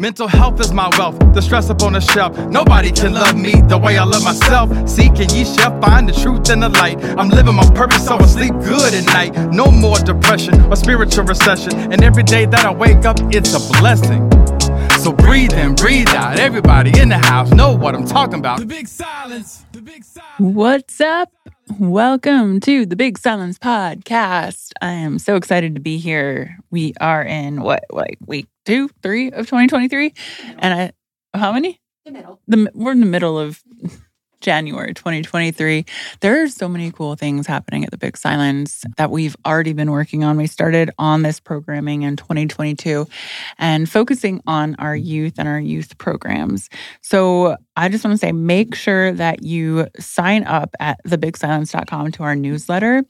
Mental 0.00 0.26
health 0.26 0.58
is 0.60 0.72
my 0.72 0.88
wealth, 0.96 1.18
the 1.34 1.42
stress 1.42 1.68
up 1.68 1.82
on 1.82 1.92
the 1.92 2.00
shelf. 2.00 2.34
Nobody 2.48 2.90
can 2.90 3.12
love 3.12 3.36
me 3.36 3.60
the 3.68 3.76
way 3.76 3.98
I 3.98 4.04
love 4.04 4.24
myself. 4.24 4.70
Seek 4.88 5.18
and 5.20 5.30
ye 5.30 5.44
shall 5.44 5.78
find 5.78 6.08
the 6.08 6.14
truth 6.14 6.48
and 6.48 6.62
the 6.62 6.70
light. 6.70 7.04
I'm 7.18 7.28
living 7.28 7.54
my 7.54 7.68
purpose, 7.74 8.06
so 8.06 8.16
I 8.16 8.24
sleep 8.24 8.54
good 8.64 8.94
at 8.94 9.04
night. 9.04 9.52
No 9.52 9.70
more 9.70 9.98
depression 9.98 10.58
or 10.72 10.76
spiritual 10.76 11.24
recession. 11.24 11.92
And 11.92 12.02
every 12.02 12.22
day 12.22 12.46
that 12.46 12.64
I 12.64 12.72
wake 12.72 13.04
up, 13.04 13.18
it's 13.24 13.52
a 13.52 13.60
blessing. 13.78 14.30
So 15.00 15.12
breathe 15.12 15.52
in, 15.52 15.74
breathe 15.74 16.08
out. 16.08 16.40
Everybody 16.40 16.98
in 16.98 17.10
the 17.10 17.18
house 17.18 17.50
know 17.50 17.76
what 17.76 17.94
I'm 17.94 18.06
talking 18.06 18.38
about. 18.38 18.60
The 18.60 18.64
big 18.64 18.88
silence. 18.88 19.66
The 19.72 19.82
big 19.82 20.02
silence. 20.02 20.38
What's 20.38 20.98
up? 21.02 21.30
Welcome 21.78 22.60
to 22.60 22.86
the 22.86 22.96
Big 22.96 23.18
Silence 23.18 23.58
Podcast. 23.58 24.72
I 24.80 24.92
am 24.92 25.18
so 25.18 25.36
excited 25.36 25.74
to 25.74 25.80
be 25.80 25.98
here. 25.98 26.58
We 26.70 26.94
are 27.02 27.22
in 27.22 27.60
what, 27.60 27.84
like 27.90 28.16
week 28.26 28.48
two, 28.70 28.88
three 29.02 29.32
of 29.32 29.46
2023, 29.46 30.14
and 30.58 30.74
I 30.74 30.92
how 31.36 31.52
many? 31.52 31.80
The 32.04 32.12
middle. 32.12 32.40
The 32.46 32.70
we're 32.74 32.92
in 32.92 33.00
the 33.00 33.06
middle 33.06 33.38
of 33.38 33.62
January 34.40 34.94
2023. 34.94 35.84
There 36.20 36.42
are 36.42 36.48
so 36.48 36.68
many 36.68 36.92
cool 36.92 37.14
things 37.16 37.46
happening 37.46 37.84
at 37.84 37.90
the 37.90 37.98
Big 37.98 38.16
Silence 38.16 38.84
that 38.96 39.10
we've 39.10 39.36
already 39.44 39.72
been 39.72 39.90
working 39.90 40.24
on. 40.24 40.36
We 40.36 40.46
started 40.46 40.90
on 40.98 41.22
this 41.22 41.40
programming 41.40 42.02
in 42.02 42.16
2022 42.16 43.06
and 43.58 43.88
focusing 43.88 44.40
on 44.46 44.76
our 44.78 44.96
youth 44.96 45.34
and 45.38 45.46
our 45.46 45.60
youth 45.60 45.98
programs. 45.98 46.70
So 47.02 47.56
I 47.76 47.88
just 47.88 48.04
want 48.04 48.14
to 48.14 48.18
say 48.18 48.32
make 48.32 48.74
sure 48.74 49.12
that 49.12 49.42
you 49.42 49.88
sign 49.98 50.44
up 50.44 50.74
at 50.80 51.04
thebigsilence.com 51.06 52.12
to 52.12 52.22
our 52.22 52.36
newsletter 52.36 53.04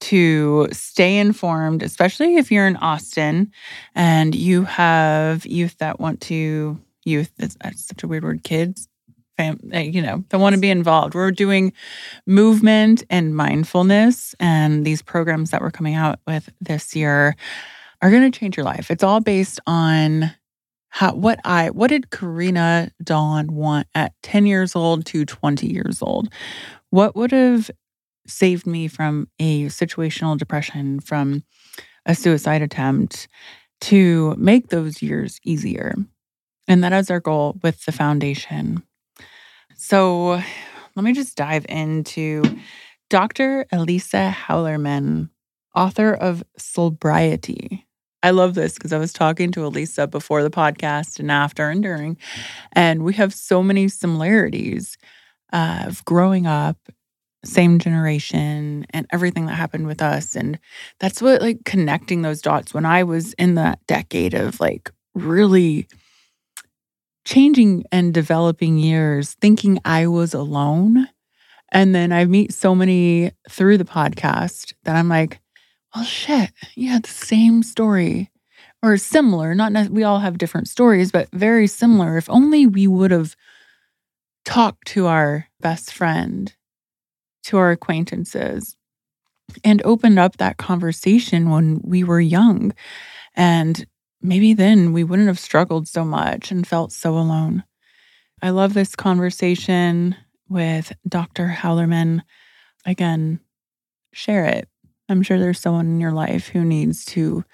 to 0.00 0.68
stay 0.72 1.18
informed, 1.18 1.82
especially 1.82 2.36
if 2.36 2.50
you're 2.52 2.66
in 2.66 2.76
Austin 2.76 3.52
and 3.94 4.34
you 4.34 4.64
have 4.64 5.44
youth 5.46 5.76
that 5.78 6.00
want 6.00 6.20
to 6.22 6.78
youth 7.04 7.32
that's 7.38 7.56
such 7.86 8.02
a 8.02 8.08
weird 8.08 8.24
word 8.24 8.44
kids 8.44 8.88
fam, 9.38 9.58
uh, 9.72 9.78
you 9.78 10.02
know, 10.02 10.22
that 10.28 10.38
want 10.38 10.54
to 10.54 10.60
be 10.60 10.68
involved. 10.68 11.14
We're 11.14 11.30
doing 11.30 11.72
movement 12.26 13.04
and 13.08 13.34
mindfulness, 13.34 14.34
and 14.38 14.84
these 14.84 15.00
programs 15.00 15.50
that 15.50 15.62
we're 15.62 15.70
coming 15.70 15.94
out 15.94 16.18
with 16.26 16.50
this 16.60 16.94
year 16.94 17.34
are 18.02 18.10
going 18.10 18.30
to 18.30 18.38
change 18.38 18.56
your 18.56 18.64
life. 18.64 18.90
It's 18.90 19.04
all 19.04 19.20
based 19.20 19.60
on 19.66 20.32
how 20.90 21.14
what 21.14 21.38
I 21.44 21.70
what 21.70 21.88
did 21.88 22.10
Karena 22.10 22.90
Dawn 23.02 23.54
want 23.54 23.86
at 23.94 24.12
10 24.22 24.46
years 24.46 24.74
old 24.74 25.06
to 25.06 25.24
20 25.24 25.66
years 25.72 26.02
old? 26.02 26.28
What 26.90 27.14
would 27.14 27.32
have 27.32 27.70
saved 28.28 28.66
me 28.66 28.88
from 28.88 29.28
a 29.38 29.66
situational 29.66 30.36
depression, 30.36 31.00
from 31.00 31.42
a 32.06 32.14
suicide 32.14 32.62
attempt 32.62 33.28
to 33.82 34.34
make 34.36 34.68
those 34.68 35.02
years 35.02 35.40
easier? 35.44 35.94
And 36.66 36.84
that 36.84 36.92
is 36.92 37.10
our 37.10 37.20
goal 37.20 37.58
with 37.62 37.84
the 37.84 37.92
foundation. 37.92 38.82
So 39.76 40.40
let 40.94 41.04
me 41.04 41.12
just 41.12 41.36
dive 41.36 41.64
into 41.68 42.42
Dr. 43.08 43.66
Elisa 43.72 44.34
Hallerman, 44.36 45.30
author 45.74 46.12
of 46.12 46.42
Soulbriety. 46.58 47.84
I 48.22 48.30
love 48.30 48.54
this 48.54 48.74
because 48.74 48.92
I 48.92 48.98
was 48.98 49.12
talking 49.12 49.52
to 49.52 49.64
Elisa 49.64 50.06
before 50.06 50.42
the 50.42 50.50
podcast 50.50 51.20
and 51.20 51.30
after 51.30 51.70
and 51.70 51.82
during, 51.82 52.16
and 52.72 53.04
we 53.04 53.14
have 53.14 53.32
so 53.32 53.62
many 53.62 53.88
similarities 53.88 54.98
of 55.52 56.04
growing 56.04 56.46
up, 56.46 56.76
same 57.48 57.78
generation, 57.78 58.86
and 58.90 59.06
everything 59.12 59.46
that 59.46 59.54
happened 59.54 59.86
with 59.86 60.02
us. 60.02 60.36
And 60.36 60.58
that's 61.00 61.22
what, 61.22 61.40
like, 61.40 61.64
connecting 61.64 62.22
those 62.22 62.42
dots 62.42 62.74
when 62.74 62.84
I 62.84 63.02
was 63.04 63.32
in 63.34 63.54
that 63.54 63.80
decade 63.86 64.34
of 64.34 64.60
like 64.60 64.90
really 65.14 65.88
changing 67.24 67.84
and 67.92 68.14
developing 68.14 68.78
years 68.78 69.34
thinking 69.34 69.78
I 69.84 70.06
was 70.06 70.34
alone. 70.34 71.08
And 71.70 71.94
then 71.94 72.12
I 72.12 72.24
meet 72.24 72.54
so 72.54 72.74
many 72.74 73.32
through 73.50 73.78
the 73.78 73.84
podcast 73.84 74.72
that 74.84 74.96
I'm 74.96 75.08
like, 75.08 75.40
well, 75.94 76.04
shit, 76.04 76.50
you 76.74 76.90
had 76.90 77.02
the 77.02 77.10
same 77.10 77.62
story 77.62 78.30
or 78.82 78.96
similar. 78.96 79.54
Not 79.54 79.90
we 79.90 80.04
all 80.04 80.20
have 80.20 80.38
different 80.38 80.68
stories, 80.68 81.12
but 81.12 81.28
very 81.32 81.66
similar. 81.66 82.16
If 82.16 82.30
only 82.30 82.66
we 82.66 82.86
would 82.86 83.10
have 83.10 83.36
talked 84.44 84.86
to 84.88 85.06
our 85.06 85.48
best 85.60 85.92
friend, 85.92 86.54
to 87.48 87.58
our 87.58 87.70
acquaintances, 87.70 88.76
and 89.64 89.82
opened 89.84 90.18
up 90.18 90.36
that 90.36 90.56
conversation 90.56 91.50
when 91.50 91.80
we 91.82 92.04
were 92.04 92.20
young 92.20 92.72
and 93.34 93.86
maybe 94.20 94.52
then 94.52 94.92
we 94.92 95.04
wouldn't 95.04 95.28
have 95.28 95.38
struggled 95.38 95.88
so 95.88 96.04
much 96.04 96.50
and 96.50 96.66
felt 96.66 96.92
so 96.92 97.16
alone. 97.16 97.64
I 98.42 98.50
love 98.50 98.74
this 98.74 98.94
conversation 98.94 100.16
with 100.48 100.92
Dr. 101.08 101.56
Hallerman. 101.56 102.22
Again, 102.84 103.40
share 104.12 104.44
it. 104.44 104.68
I'm 105.08 105.22
sure 105.22 105.38
there's 105.38 105.60
someone 105.60 105.86
in 105.86 106.00
your 106.00 106.12
life 106.12 106.48
who 106.48 106.64
needs 106.64 107.04
to 107.06 107.44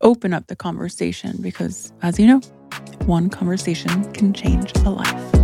open 0.00 0.34
up 0.34 0.48
the 0.48 0.56
conversation 0.56 1.36
because, 1.40 1.92
as 2.02 2.18
you 2.18 2.26
know, 2.26 2.40
one 3.06 3.30
conversation 3.30 4.12
can 4.12 4.34
change 4.34 4.72
a 4.78 4.90
life. 4.90 5.37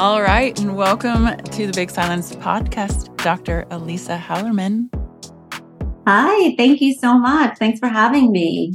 All 0.00 0.22
right, 0.22 0.58
and 0.58 0.76
welcome 0.76 1.36
to 1.36 1.66
the 1.66 1.74
Big 1.74 1.90
Silence 1.90 2.34
podcast, 2.36 3.14
Dr. 3.18 3.66
Elisa 3.70 4.16
Hallerman. 4.16 4.88
Hi, 6.06 6.54
thank 6.56 6.80
you 6.80 6.94
so 6.94 7.18
much. 7.18 7.58
Thanks 7.58 7.78
for 7.78 7.86
having 7.86 8.32
me. 8.32 8.72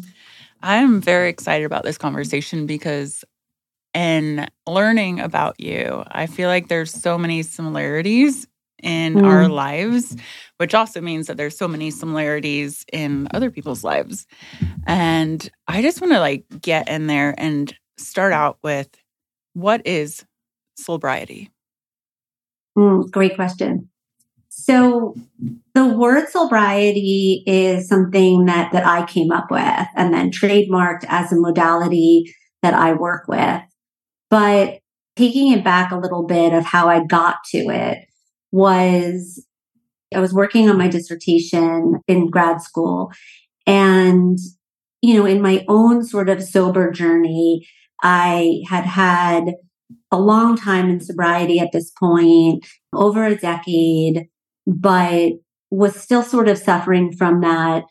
I'm 0.62 1.02
very 1.02 1.30
excited 1.30 1.66
about 1.66 1.84
this 1.84 1.98
conversation 1.98 2.68
because 2.68 3.26
in 3.96 4.48
learning 4.68 5.20
about 5.20 5.60
you, 5.60 6.04
I 6.10 6.28
feel 6.28 6.48
like 6.48 6.68
there's 6.68 6.94
so 6.94 7.18
many 7.18 7.42
similarities 7.42 8.46
in 8.84 9.16
mm. 9.16 9.24
our 9.24 9.48
lives, 9.48 10.16
which 10.58 10.76
also 10.76 11.02
means 11.02 11.26
that 11.26 11.38
there's 11.38 11.58
so 11.58 11.68
many 11.68 11.90
similarities 11.90 12.86
in 12.94 13.30
other 13.34 13.50
people's 13.50 13.84
lives. 13.84 14.28
And 14.86 15.50
I 15.68 15.82
just 15.82 16.02
want 16.02 16.14
to 16.14 16.20
like 16.20 16.46
get 16.62 16.88
in 16.88 17.08
there 17.08 17.34
and 17.36 17.76
start 17.98 18.32
out 18.32 18.60
with 18.62 18.90
what 19.54 19.88
is 19.88 20.24
soulbriety? 20.80 21.50
Mm, 22.78 23.10
great 23.12 23.36
question. 23.36 23.90
So 24.50 25.16
the 25.74 25.86
word 25.86 26.28
soulbriety 26.34 27.44
is 27.46 27.88
something 27.88 28.46
that 28.46 28.72
that 28.72 28.86
I 28.86 29.06
came 29.06 29.32
up 29.32 29.52
with 29.52 29.88
and 29.96 30.14
then 30.14 30.32
trademarked 30.32 31.06
as 31.08 31.32
a 31.32 31.40
modality 31.40 32.34
that 32.62 32.74
I 32.74 32.94
work 32.94 33.28
with. 33.28 33.62
But 34.30 34.80
taking 35.16 35.52
it 35.52 35.64
back 35.64 35.92
a 35.92 35.98
little 35.98 36.24
bit 36.24 36.54
of 36.54 36.66
how 36.66 36.88
I 36.90 37.04
got 37.04 37.38
to 37.52 37.70
it 37.70 38.00
was 38.52 39.46
I 40.14 40.20
was 40.20 40.34
working 40.34 40.70
on 40.70 40.78
my 40.78 40.88
dissertation 40.88 42.00
in 42.08 42.30
grad 42.30 42.62
school. 42.62 43.12
And, 43.68 44.38
you 45.02 45.16
know, 45.16 45.26
in 45.26 45.42
my 45.42 45.66
own 45.68 46.04
sort 46.04 46.30
of 46.30 46.44
sober 46.44 46.92
journey, 46.92 47.68
I 48.02 48.62
had 48.68 48.86
had 48.86 49.56
a 50.16 50.20
long 50.20 50.58
time 50.58 50.90
in 50.90 51.00
sobriety 51.00 51.60
at 51.60 51.72
this 51.72 51.92
point, 51.92 52.66
over 52.94 53.26
a 53.26 53.36
decade, 53.36 54.28
but 54.66 55.34
was 55.72 55.96
still 55.96 56.24
sort 56.24 56.48
of 56.48 56.58
suffering 56.58 57.12
from 57.12 57.42
that. 57.42 57.84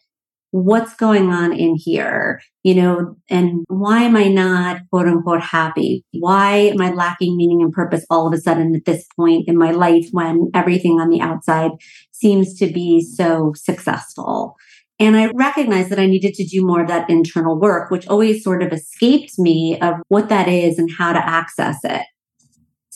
What's 0.52 0.94
going 0.94 1.30
on 1.30 1.52
in 1.52 1.74
here? 1.74 2.40
You 2.62 2.76
know, 2.76 3.16
and 3.28 3.64
why 3.68 4.02
am 4.02 4.16
I 4.16 4.28
not 4.28 4.82
quote 4.90 5.08
unquote 5.08 5.42
happy? 5.42 6.04
Why 6.12 6.56
am 6.56 6.80
I 6.80 6.92
lacking 6.92 7.36
meaning 7.36 7.60
and 7.60 7.72
purpose 7.72 8.06
all 8.08 8.28
of 8.28 8.32
a 8.32 8.40
sudden 8.40 8.74
at 8.76 8.84
this 8.84 9.04
point 9.16 9.48
in 9.48 9.58
my 9.58 9.72
life 9.72 10.06
when 10.12 10.50
everything 10.54 11.00
on 11.00 11.10
the 11.10 11.20
outside 11.20 11.72
seems 12.12 12.54
to 12.60 12.68
be 12.68 13.00
so 13.00 13.52
successful? 13.56 14.56
And 15.00 15.16
I 15.16 15.26
recognized 15.34 15.90
that 15.90 15.98
I 15.98 16.06
needed 16.06 16.34
to 16.34 16.46
do 16.46 16.64
more 16.64 16.80
of 16.80 16.88
that 16.88 17.10
internal 17.10 17.58
work, 17.58 17.90
which 17.90 18.06
always 18.06 18.44
sort 18.44 18.62
of 18.62 18.72
escaped 18.72 19.38
me 19.38 19.78
of 19.80 19.96
what 20.08 20.28
that 20.28 20.46
is 20.46 20.78
and 20.78 20.88
how 20.96 21.12
to 21.12 21.18
access 21.18 21.78
it. 21.82 22.06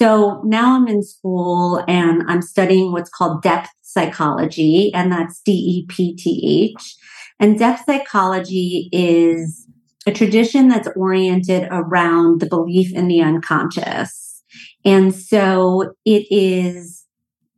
So 0.00 0.41
now 0.45 0.77
I'm 0.77 0.87
in 0.87 1.03
school 1.03 1.83
and 1.89 2.23
I'm 2.29 2.41
studying 2.41 2.93
what's 2.93 3.11
called 3.11 3.43
depth 3.43 3.71
psychology, 3.83 4.93
and 4.95 5.11
that's 5.11 5.41
D 5.41 5.50
E 5.50 5.87
P 5.89 6.15
T 6.15 6.71
H. 6.73 6.97
And 7.41 7.59
depth 7.59 7.83
psychology 7.85 8.89
is 8.93 9.67
a 10.06 10.12
tradition 10.12 10.69
that's 10.69 10.89
oriented 10.95 11.67
around 11.73 12.41
the 12.41 12.47
belief 12.47 12.93
in 12.95 13.09
the 13.09 13.21
unconscious. 13.23 14.45
And 14.85 15.12
so 15.12 15.95
it 16.05 16.27
is 16.31 17.05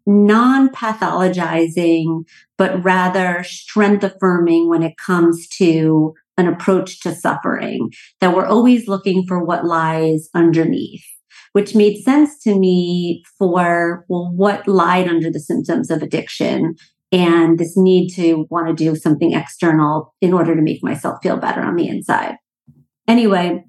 non 0.07 0.71
pathologizing, 0.71 2.25
but 2.57 2.83
rather 2.83 3.45
strength 3.45 4.03
affirming 4.03 4.71
when 4.71 4.83
it 4.83 4.97
comes 4.97 5.47
to 5.59 6.15
an 6.39 6.49
approach 6.49 7.01
to 7.01 7.15
suffering, 7.15 7.91
that 8.23 8.35
we're 8.35 8.47
always 8.47 8.89
looking 8.89 9.27
for 9.29 9.45
what 9.45 9.67
lies 9.67 10.31
underneath, 10.35 11.05
which 11.53 11.75
made 11.75 12.03
sense 12.03 12.39
to 12.43 12.59
me 12.59 13.23
for, 13.39 14.05
well, 14.09 14.31
what 14.35 14.67
lied 14.69 15.09
under 15.09 15.31
the 15.31 15.41
symptoms 15.41 15.91
of 15.91 16.03
addiction 16.03 16.77
and 17.13 17.59
this 17.59 17.77
need 17.77 18.11
to 18.15 18.47
want 18.51 18.69
to 18.69 18.85
do 18.85 18.95
something 18.95 19.33
external 19.33 20.15
in 20.21 20.33
order 20.33 20.55
to 20.55 20.63
make 20.63 20.83
myself 20.83 21.19
feel 21.23 21.37
better 21.37 21.61
on 21.61 21.75
the 21.75 21.89
inside. 21.89 22.37
Anyway, 23.09 23.65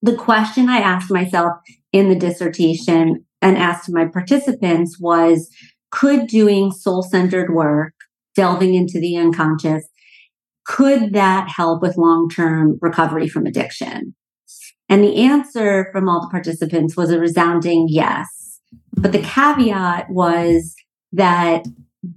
the 0.00 0.16
question 0.16 0.68
I 0.68 0.78
asked 0.78 1.10
myself 1.10 1.52
in 1.92 2.08
the 2.08 2.16
dissertation 2.16 3.26
and 3.42 3.58
asked 3.58 3.90
my 3.90 4.06
participants 4.06 4.98
was 4.98 5.50
could 5.90 6.26
doing 6.26 6.70
soul 6.70 7.02
centered 7.02 7.52
work, 7.52 7.92
delving 8.34 8.74
into 8.74 8.98
the 8.98 9.16
unconscious, 9.16 9.84
could 10.64 11.12
that 11.12 11.48
help 11.54 11.82
with 11.82 11.98
long 11.98 12.30
term 12.30 12.78
recovery 12.80 13.28
from 13.28 13.46
addiction? 13.46 14.14
And 14.88 15.02
the 15.02 15.16
answer 15.16 15.88
from 15.92 16.08
all 16.08 16.20
the 16.20 16.30
participants 16.30 16.96
was 16.96 17.10
a 17.10 17.18
resounding 17.18 17.86
yes. 17.88 18.60
But 18.94 19.12
the 19.12 19.22
caveat 19.22 20.10
was 20.10 20.74
that 21.12 21.66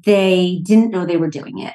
they 0.05 0.61
didn't 0.63 0.91
know 0.91 1.05
they 1.05 1.17
were 1.17 1.29
doing 1.29 1.59
it. 1.59 1.73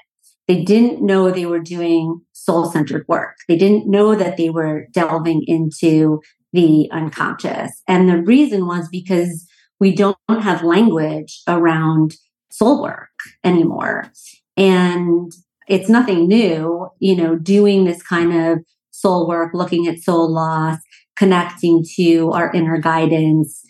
They 0.49 0.63
didn't 0.63 1.01
know 1.01 1.31
they 1.31 1.47
were 1.47 1.61
doing 1.61 2.21
soul 2.33 2.65
centered 2.71 3.07
work. 3.07 3.37
They 3.49 3.57
didn't 3.57 3.89
know 3.89 4.15
that 4.15 4.37
they 4.37 4.51
were 4.51 4.87
delving 4.93 5.45
into 5.47 6.21
the 6.53 6.91
unconscious. 6.91 7.83
And 7.87 8.09
the 8.09 8.23
reason 8.23 8.67
was 8.67 8.89
because 8.89 9.47
we 9.79 9.95
don't 9.95 10.19
have 10.29 10.65
language 10.65 11.43
around 11.47 12.15
soul 12.51 12.83
work 12.83 13.11
anymore. 13.45 14.11
And 14.57 15.33
it's 15.69 15.89
nothing 15.89 16.27
new, 16.27 16.89
you 16.99 17.15
know, 17.15 17.37
doing 17.37 17.85
this 17.85 18.03
kind 18.03 18.33
of 18.33 18.59
soul 19.01 19.29
work, 19.29 19.53
looking 19.55 19.87
at 19.87 19.99
soul 19.99 20.33
loss, 20.33 20.79
connecting 21.17 21.85
to 21.97 22.31
our 22.33 22.53
inner 22.53 22.79
guidance, 22.79 23.63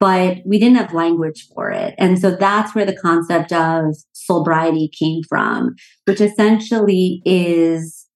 but 0.00 0.38
we 0.44 0.58
didn't 0.58 0.78
have 0.78 0.92
language 0.92 1.48
for 1.54 1.70
it. 1.70 1.94
And 1.98 2.18
so 2.18 2.34
that's 2.34 2.74
where 2.74 2.84
the 2.84 2.96
concept 2.96 3.52
of 3.52 3.94
soulbriety 4.14 4.88
came 4.98 5.22
from, 5.28 5.74
which 6.06 6.20
essentially 6.20 7.22
is 7.24 8.06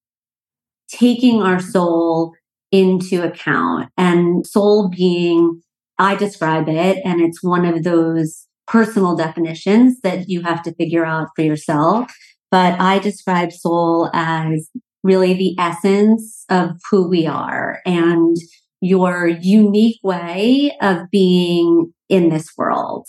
taking 0.89 1.43
our 1.43 1.61
soul 1.61 2.33
into 2.73 3.23
account 3.23 3.89
and 3.97 4.47
soul 4.47 4.89
being 4.89 5.63
I 5.99 6.15
describe 6.15 6.69
it, 6.69 7.01
and 7.05 7.21
it's 7.21 7.43
one 7.43 7.65
of 7.65 7.83
those 7.83 8.47
personal 8.67 9.17
definitions 9.17 10.01
that 10.03 10.29
you 10.29 10.43
have 10.43 10.63
to 10.65 10.75
figure 10.75 11.07
out 11.07 11.29
for 11.35 11.43
yourself. 11.43 12.13
But 12.51 12.79
I 12.81 12.99
describe 12.99 13.53
soul 13.53 14.11
as 14.13 14.69
really 15.07 15.35
the 15.35 15.57
essence 15.59 16.45
of 16.51 16.71
who 16.91 17.09
we 17.09 17.27
are 17.27 17.81
and 17.87 18.37
your 18.81 19.29
unique 19.29 19.99
way 20.03 20.77
of 20.83 21.11
being 21.11 21.93
in 22.09 22.29
this 22.29 22.51
world. 22.59 23.07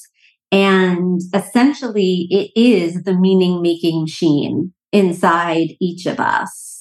And 0.51 1.19
essentially, 1.33 2.27
it 2.29 2.51
is 2.55 3.03
the 3.03 3.13
meaning 3.13 3.61
making 3.61 4.01
machine 4.01 4.73
inside 4.93 5.75
each 5.81 6.05
of 6.05 6.19
us 6.19 6.77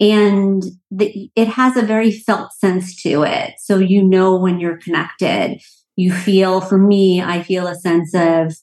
and 0.00 0.62
the, 0.90 1.30
it 1.34 1.48
has 1.48 1.76
a 1.76 1.82
very 1.82 2.12
felt 2.12 2.52
sense 2.52 3.00
to 3.02 3.22
it. 3.22 3.54
So 3.58 3.78
you 3.78 4.02
know 4.02 4.36
when 4.36 4.60
you're 4.60 4.78
connected. 4.78 5.60
You 5.96 6.12
feel, 6.12 6.60
for 6.60 6.76
me, 6.76 7.22
I 7.22 7.42
feel 7.42 7.66
a 7.66 7.74
sense 7.74 8.14
of 8.14 8.54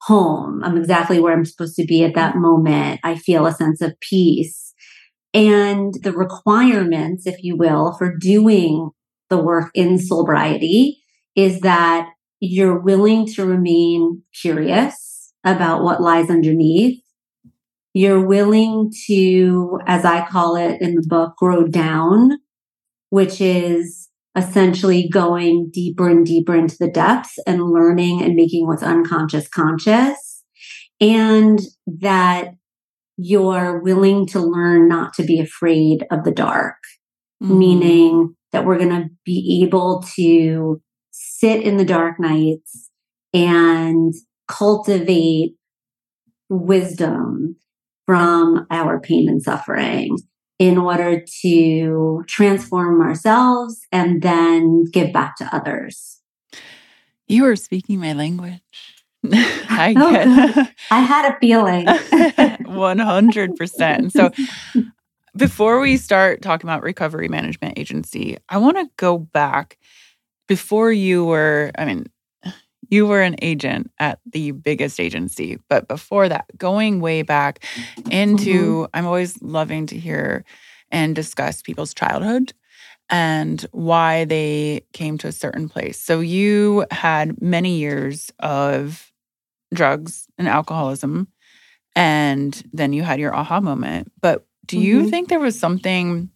home. 0.00 0.64
I'm 0.64 0.78
exactly 0.78 1.20
where 1.20 1.34
I'm 1.34 1.44
supposed 1.44 1.76
to 1.76 1.84
be 1.84 2.02
at 2.04 2.14
that 2.14 2.36
moment. 2.36 3.00
I 3.04 3.16
feel 3.16 3.46
a 3.46 3.52
sense 3.52 3.82
of 3.82 3.92
peace. 4.00 4.71
And 5.34 5.94
the 6.02 6.12
requirements, 6.12 7.26
if 7.26 7.42
you 7.42 7.56
will, 7.56 7.94
for 7.96 8.16
doing 8.16 8.90
the 9.30 9.38
work 9.38 9.70
in 9.74 9.96
soulbriety 9.96 10.96
is 11.34 11.60
that 11.60 12.08
you're 12.40 12.78
willing 12.78 13.26
to 13.26 13.46
remain 13.46 14.22
curious 14.34 15.32
about 15.44 15.82
what 15.82 16.02
lies 16.02 16.28
underneath 16.28 17.02
you're 17.94 18.24
willing 18.24 18.90
to, 19.06 19.78
as 19.86 20.04
I 20.04 20.26
call 20.26 20.56
it 20.56 20.80
in 20.80 20.94
the 20.94 21.06
book, 21.06 21.36
grow 21.36 21.66
down, 21.66 22.38
which 23.10 23.40
is 23.40 24.08
essentially 24.34 25.08
going 25.08 25.70
deeper 25.70 26.08
and 26.08 26.24
deeper 26.24 26.54
into 26.54 26.76
the 26.78 26.90
depths 26.90 27.38
and 27.46 27.62
learning 27.62 28.22
and 28.22 28.34
making 28.34 28.66
what's 28.66 28.82
unconscious 28.82 29.46
conscious. 29.46 30.42
And 31.00 31.60
that 31.86 32.54
you're 33.16 33.80
willing 33.80 34.26
to 34.26 34.40
learn 34.40 34.88
not 34.88 35.14
to 35.14 35.22
be 35.22 35.40
afraid 35.40 36.04
of 36.10 36.24
the 36.24 36.32
dark, 36.32 36.76
mm-hmm. 37.42 37.58
meaning 37.58 38.36
that 38.52 38.64
we're 38.64 38.78
going 38.78 38.90
to 38.90 39.10
be 39.24 39.62
able 39.64 40.04
to 40.14 40.80
sit 41.10 41.62
in 41.62 41.76
the 41.76 41.84
dark 41.84 42.18
nights 42.18 42.90
and 43.34 44.14
cultivate 44.48 45.54
wisdom 46.48 47.56
from 48.06 48.66
our 48.70 49.00
pain 49.00 49.28
and 49.28 49.42
suffering 49.42 50.18
in 50.58 50.78
order 50.78 51.24
to 51.42 52.22
transform 52.26 53.00
ourselves 53.00 53.80
and 53.90 54.22
then 54.22 54.84
give 54.92 55.12
back 55.12 55.36
to 55.36 55.48
others. 55.54 56.20
You 57.26 57.46
are 57.46 57.56
speaking 57.56 58.00
my 58.00 58.12
language. 58.12 58.60
I 59.32 59.94
get 59.94 60.74
I 60.90 61.00
had 61.00 61.32
a 61.32 61.38
feeling. 61.38 61.86
100%. 62.72 64.12
So 64.12 64.30
before 65.36 65.80
we 65.80 65.96
start 65.96 66.42
talking 66.42 66.68
about 66.68 66.82
recovery 66.82 67.28
management 67.28 67.78
agency, 67.78 68.36
I 68.48 68.58
want 68.58 68.78
to 68.78 68.90
go 68.96 69.18
back 69.18 69.78
before 70.48 70.90
you 70.92 71.24
were, 71.24 71.70
I 71.78 71.84
mean, 71.84 72.06
you 72.90 73.06
were 73.06 73.22
an 73.22 73.36
agent 73.40 73.90
at 73.98 74.18
the 74.30 74.50
biggest 74.50 74.98
agency. 75.00 75.58
But 75.68 75.88
before 75.88 76.28
that, 76.28 76.46
going 76.58 77.00
way 77.00 77.22
back 77.22 77.64
into, 78.10 78.82
mm-hmm. 78.82 78.90
I'm 78.92 79.06
always 79.06 79.40
loving 79.40 79.86
to 79.86 79.98
hear 79.98 80.44
and 80.90 81.14
discuss 81.14 81.62
people's 81.62 81.94
childhood 81.94 82.52
and 83.08 83.64
why 83.72 84.24
they 84.24 84.84
came 84.92 85.16
to 85.18 85.28
a 85.28 85.32
certain 85.32 85.68
place. 85.68 85.98
So 85.98 86.20
you 86.20 86.86
had 86.90 87.40
many 87.40 87.78
years 87.78 88.32
of 88.40 89.11
drugs 89.72 90.26
and 90.38 90.48
alcoholism, 90.48 91.28
and 91.94 92.62
then 92.72 92.92
you 92.92 93.02
had 93.02 93.20
your 93.20 93.34
aha 93.34 93.60
moment. 93.60 94.12
But 94.20 94.46
do 94.66 94.78
you 94.78 95.00
mm-hmm. 95.00 95.08
think 95.08 95.28
there 95.28 95.40
was 95.40 95.58
something 95.58 96.30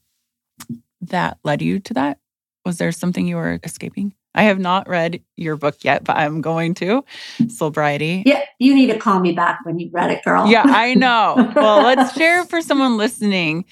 that 1.02 1.38
led 1.44 1.62
you 1.62 1.80
to 1.80 1.94
that? 1.94 2.18
Was 2.64 2.78
there 2.78 2.92
something 2.92 3.26
you 3.26 3.36
were 3.36 3.60
escaping? 3.62 4.14
I 4.34 4.42
have 4.42 4.58
not 4.58 4.86
read 4.86 5.22
your 5.36 5.56
book 5.56 5.82
yet, 5.82 6.04
but 6.04 6.16
I'm 6.16 6.42
going 6.42 6.74
to. 6.74 7.02
Soulbriety. 7.42 8.22
Yeah, 8.26 8.44
you 8.58 8.74
need 8.74 8.88
to 8.88 8.98
call 8.98 9.18
me 9.18 9.32
back 9.32 9.60
when 9.64 9.78
you've 9.78 9.94
read 9.94 10.10
it, 10.10 10.22
girl. 10.24 10.46
yeah, 10.46 10.64
I 10.66 10.94
know. 10.94 11.52
Well, 11.56 11.82
let's 11.82 12.14
share 12.14 12.44
for 12.44 12.60
someone 12.60 12.98
listening 12.98 13.64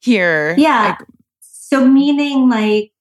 here. 0.00 0.54
Yeah. 0.56 0.96
Like, 0.98 1.08
so, 1.40 1.86
meaning 1.86 2.48
like 2.48 2.92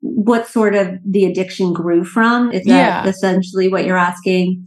what 0.00 0.48
sort 0.48 0.74
of 0.74 0.98
the 1.04 1.26
addiction 1.26 1.72
grew 1.72 2.04
from? 2.04 2.50
Is 2.52 2.64
that 2.64 3.04
yeah. 3.04 3.06
essentially 3.06 3.68
what 3.68 3.84
you're 3.84 3.96
asking? 3.96 4.66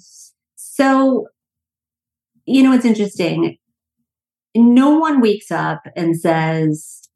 So, 0.76 1.28
you 2.48 2.64
know, 2.64 2.74
it's 2.74 2.84
interesting. 2.84 3.58
No 4.56 4.98
one 4.98 5.22
wakes 5.22 5.52
up 5.52 5.84
and 5.96 6.20
says, 6.20 7.08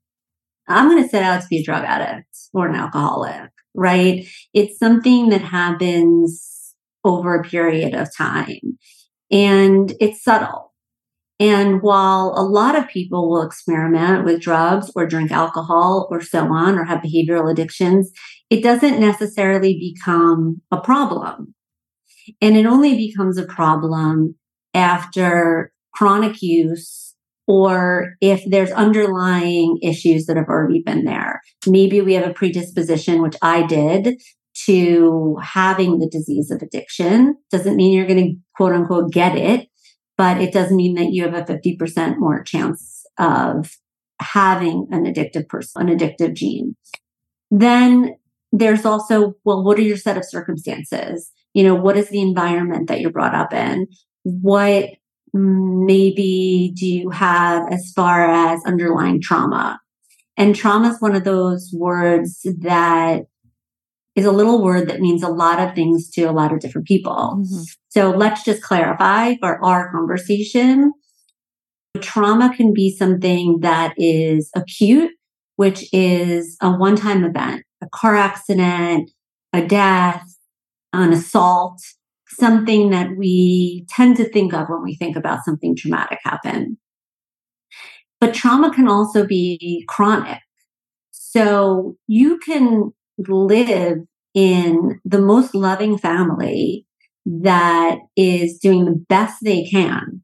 I'm 0.68 0.88
going 0.90 1.02
to 1.02 1.10
set 1.10 1.24
out 1.24 1.42
to 1.42 1.48
be 1.48 1.58
a 1.58 1.64
drug 1.64 1.84
addict 1.84 2.38
or 2.54 2.68
an 2.68 2.76
alcoholic, 2.76 3.50
right? 3.74 4.28
It's 4.54 4.78
something 4.78 5.30
that 5.30 5.42
happens 5.42 6.76
over 7.04 7.34
a 7.34 7.44
period 7.44 7.96
of 7.96 8.16
time 8.16 8.78
and 9.32 9.92
it's 10.00 10.24
subtle. 10.24 10.76
And 11.40 11.82
while 11.82 12.36
a 12.38 12.44
lot 12.44 12.76
of 12.76 12.88
people 12.88 13.28
will 13.28 13.42
experiment 13.42 14.24
with 14.24 14.40
drugs 14.40 14.92
or 14.96 15.08
drink 15.08 15.32
alcohol 15.32 16.08
or 16.12 16.22
so 16.22 16.54
on 16.54 16.78
or 16.78 16.84
have 16.84 17.02
behavioral 17.02 17.52
addictions, 17.52 18.12
it 18.52 18.62
doesn't 18.62 19.00
necessarily 19.00 19.80
become 19.80 20.62
a 20.72 20.80
problem. 20.80 21.56
And 22.42 22.58
it 22.58 22.66
only 22.66 22.96
becomes 22.96 23.38
a 23.38 23.46
problem 23.46 24.36
after 24.74 25.72
chronic 25.94 26.42
use 26.42 27.16
or 27.48 28.16
if 28.20 28.44
there's 28.46 28.72
underlying 28.72 29.80
issues 29.82 30.26
that 30.26 30.38
have 30.38 30.50
already 30.50 30.82
been 30.82 31.06
there. 31.06 31.42
Maybe 31.66 32.02
we 32.02 32.14
have 32.14 32.30
a 32.30 32.34
predisposition, 32.34 33.22
which 33.22 33.38
I 33.42 33.66
did, 33.66 34.22
to 34.66 35.38
having 35.42 36.00
the 36.00 36.10
disease 36.10 36.52
of 36.52 36.62
addiction. 36.62 37.36
Doesn't 37.50 37.78
mean 37.78 37.94
you're 37.94 38.08
going 38.08 38.24
to 38.24 38.36
quote 38.56 38.74
unquote 38.74 39.12
get 39.12 39.38
it, 39.38 39.70
but 40.18 40.42
it 40.42 40.52
does 40.52 40.72
mean 40.72 40.96
that 40.96 41.12
you 41.12 41.24
have 41.24 41.36
a 41.36 41.44
50% 41.44 42.18
more 42.18 42.44
chance 42.44 43.06
of 43.18 43.78
having 44.20 44.88
an 44.92 45.06
addictive 45.06 45.48
person, 45.48 45.88
an 45.88 45.98
addictive 45.98 46.34
gene. 46.34 46.76
Then 47.50 48.16
there's 48.52 48.86
also, 48.86 49.36
well, 49.46 49.64
what 49.64 49.78
are 49.78 49.84
your 49.84 49.98
set 49.98 50.18
of 50.18 50.26
circumstances? 50.26 51.32
You 51.58 51.64
know, 51.64 51.74
what 51.74 51.98
is 51.98 52.10
the 52.10 52.22
environment 52.22 52.88
that 52.88 53.02
you're 53.02 53.10
brought 53.10 53.34
up 53.34 53.52
in? 53.52 53.88
What 54.22 54.92
maybe 55.34 56.72
do 56.76 56.86
you 56.86 57.10
have 57.10 57.74
as 57.74 57.92
far 57.96 58.30
as 58.30 58.64
underlying 58.64 59.20
trauma? 59.20 59.80
And 60.38 60.56
trauma 60.56 60.90
is 60.90 61.02
one 61.02 61.16
of 61.16 61.24
those 61.24 61.72
words 61.74 62.46
that 62.60 63.24
is 64.16 64.26
a 64.26 64.32
little 64.32 64.64
word 64.64 64.88
that 64.88 65.00
means 65.00 65.24
a 65.24 65.30
lot 65.30 65.60
of 65.60 65.74
things 65.74 66.12
to 66.12 66.26
a 66.26 66.32
lot 66.32 66.54
of 66.54 66.60
different 66.60 66.86
people. 66.86 67.40
Mm-hmm. 67.40 67.64
So 67.90 68.12
let's 68.12 68.44
just 68.44 68.62
clarify 68.62 69.34
for 69.38 69.60
our 69.66 69.92
conversation. 69.92 70.94
Trauma 72.02 72.54
can 72.56 72.72
be 72.72 72.96
something 72.96 73.62
that 73.62 73.96
is 73.98 74.52
acute, 74.56 75.10
which 75.56 75.92
is 75.92 76.56
a 76.62 76.70
one 76.70 76.98
time 76.98 77.24
event, 77.24 77.64
a 77.82 77.90
car 77.90 78.16
accident, 78.16 79.10
a 79.54 79.66
death, 79.66 80.37
an 81.00 81.14
assault, 81.14 81.82
something 82.28 82.90
that 82.90 83.16
we 83.18 83.86
tend 83.90 84.18
to 84.18 84.30
think 84.30 84.54
of 84.54 84.68
when 84.68 84.84
we 84.84 84.96
think 84.96 85.16
about 85.16 85.44
something 85.44 85.76
traumatic 85.76 86.20
happen. 86.24 86.78
But 88.20 88.34
trauma 88.34 88.74
can 88.74 88.88
also 88.88 89.26
be 89.26 89.86
chronic. 89.88 90.40
So 91.12 91.98
you 92.08 92.40
can 92.40 92.94
live 93.18 94.00
in 94.34 95.00
the 95.06 95.22
most 95.22 95.56
loving 95.56 95.98
family 95.98 96.86
that 97.26 97.98
is 98.16 98.58
doing 98.60 98.86
the 98.86 99.06
best 99.10 99.44
they 99.44 99.66
can. 99.66 100.22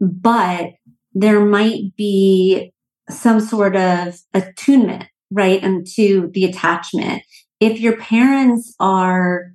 But 0.00 0.72
there 1.12 1.44
might 1.44 1.96
be 1.96 2.72
some 3.08 3.40
sort 3.40 3.76
of 3.76 4.20
attunement, 4.34 5.06
right? 5.30 5.62
And 5.62 5.86
to 5.94 6.30
the 6.32 6.44
attachment. 6.44 7.22
If 7.60 7.80
your 7.80 7.96
parents 7.96 8.74
are 8.78 9.52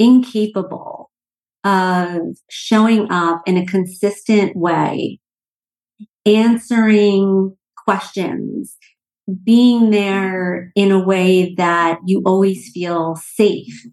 incapable 0.00 1.10
of 1.62 2.20
showing 2.48 3.06
up 3.10 3.42
in 3.46 3.56
a 3.56 3.66
consistent 3.66 4.56
way, 4.56 5.20
answering 6.26 7.56
questions, 7.76 8.76
being 9.44 9.90
there 9.90 10.72
in 10.74 10.90
a 10.90 11.04
way 11.04 11.54
that 11.56 11.98
you 12.06 12.22
always 12.24 12.70
feel 12.72 13.14
safe. 13.16 13.86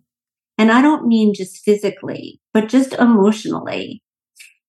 And 0.58 0.72
I 0.72 0.82
don't 0.82 1.08
mean 1.08 1.34
just 1.36 1.58
physically, 1.64 2.42
but 2.54 2.70
just 2.70 2.94
emotionally. 2.94 4.02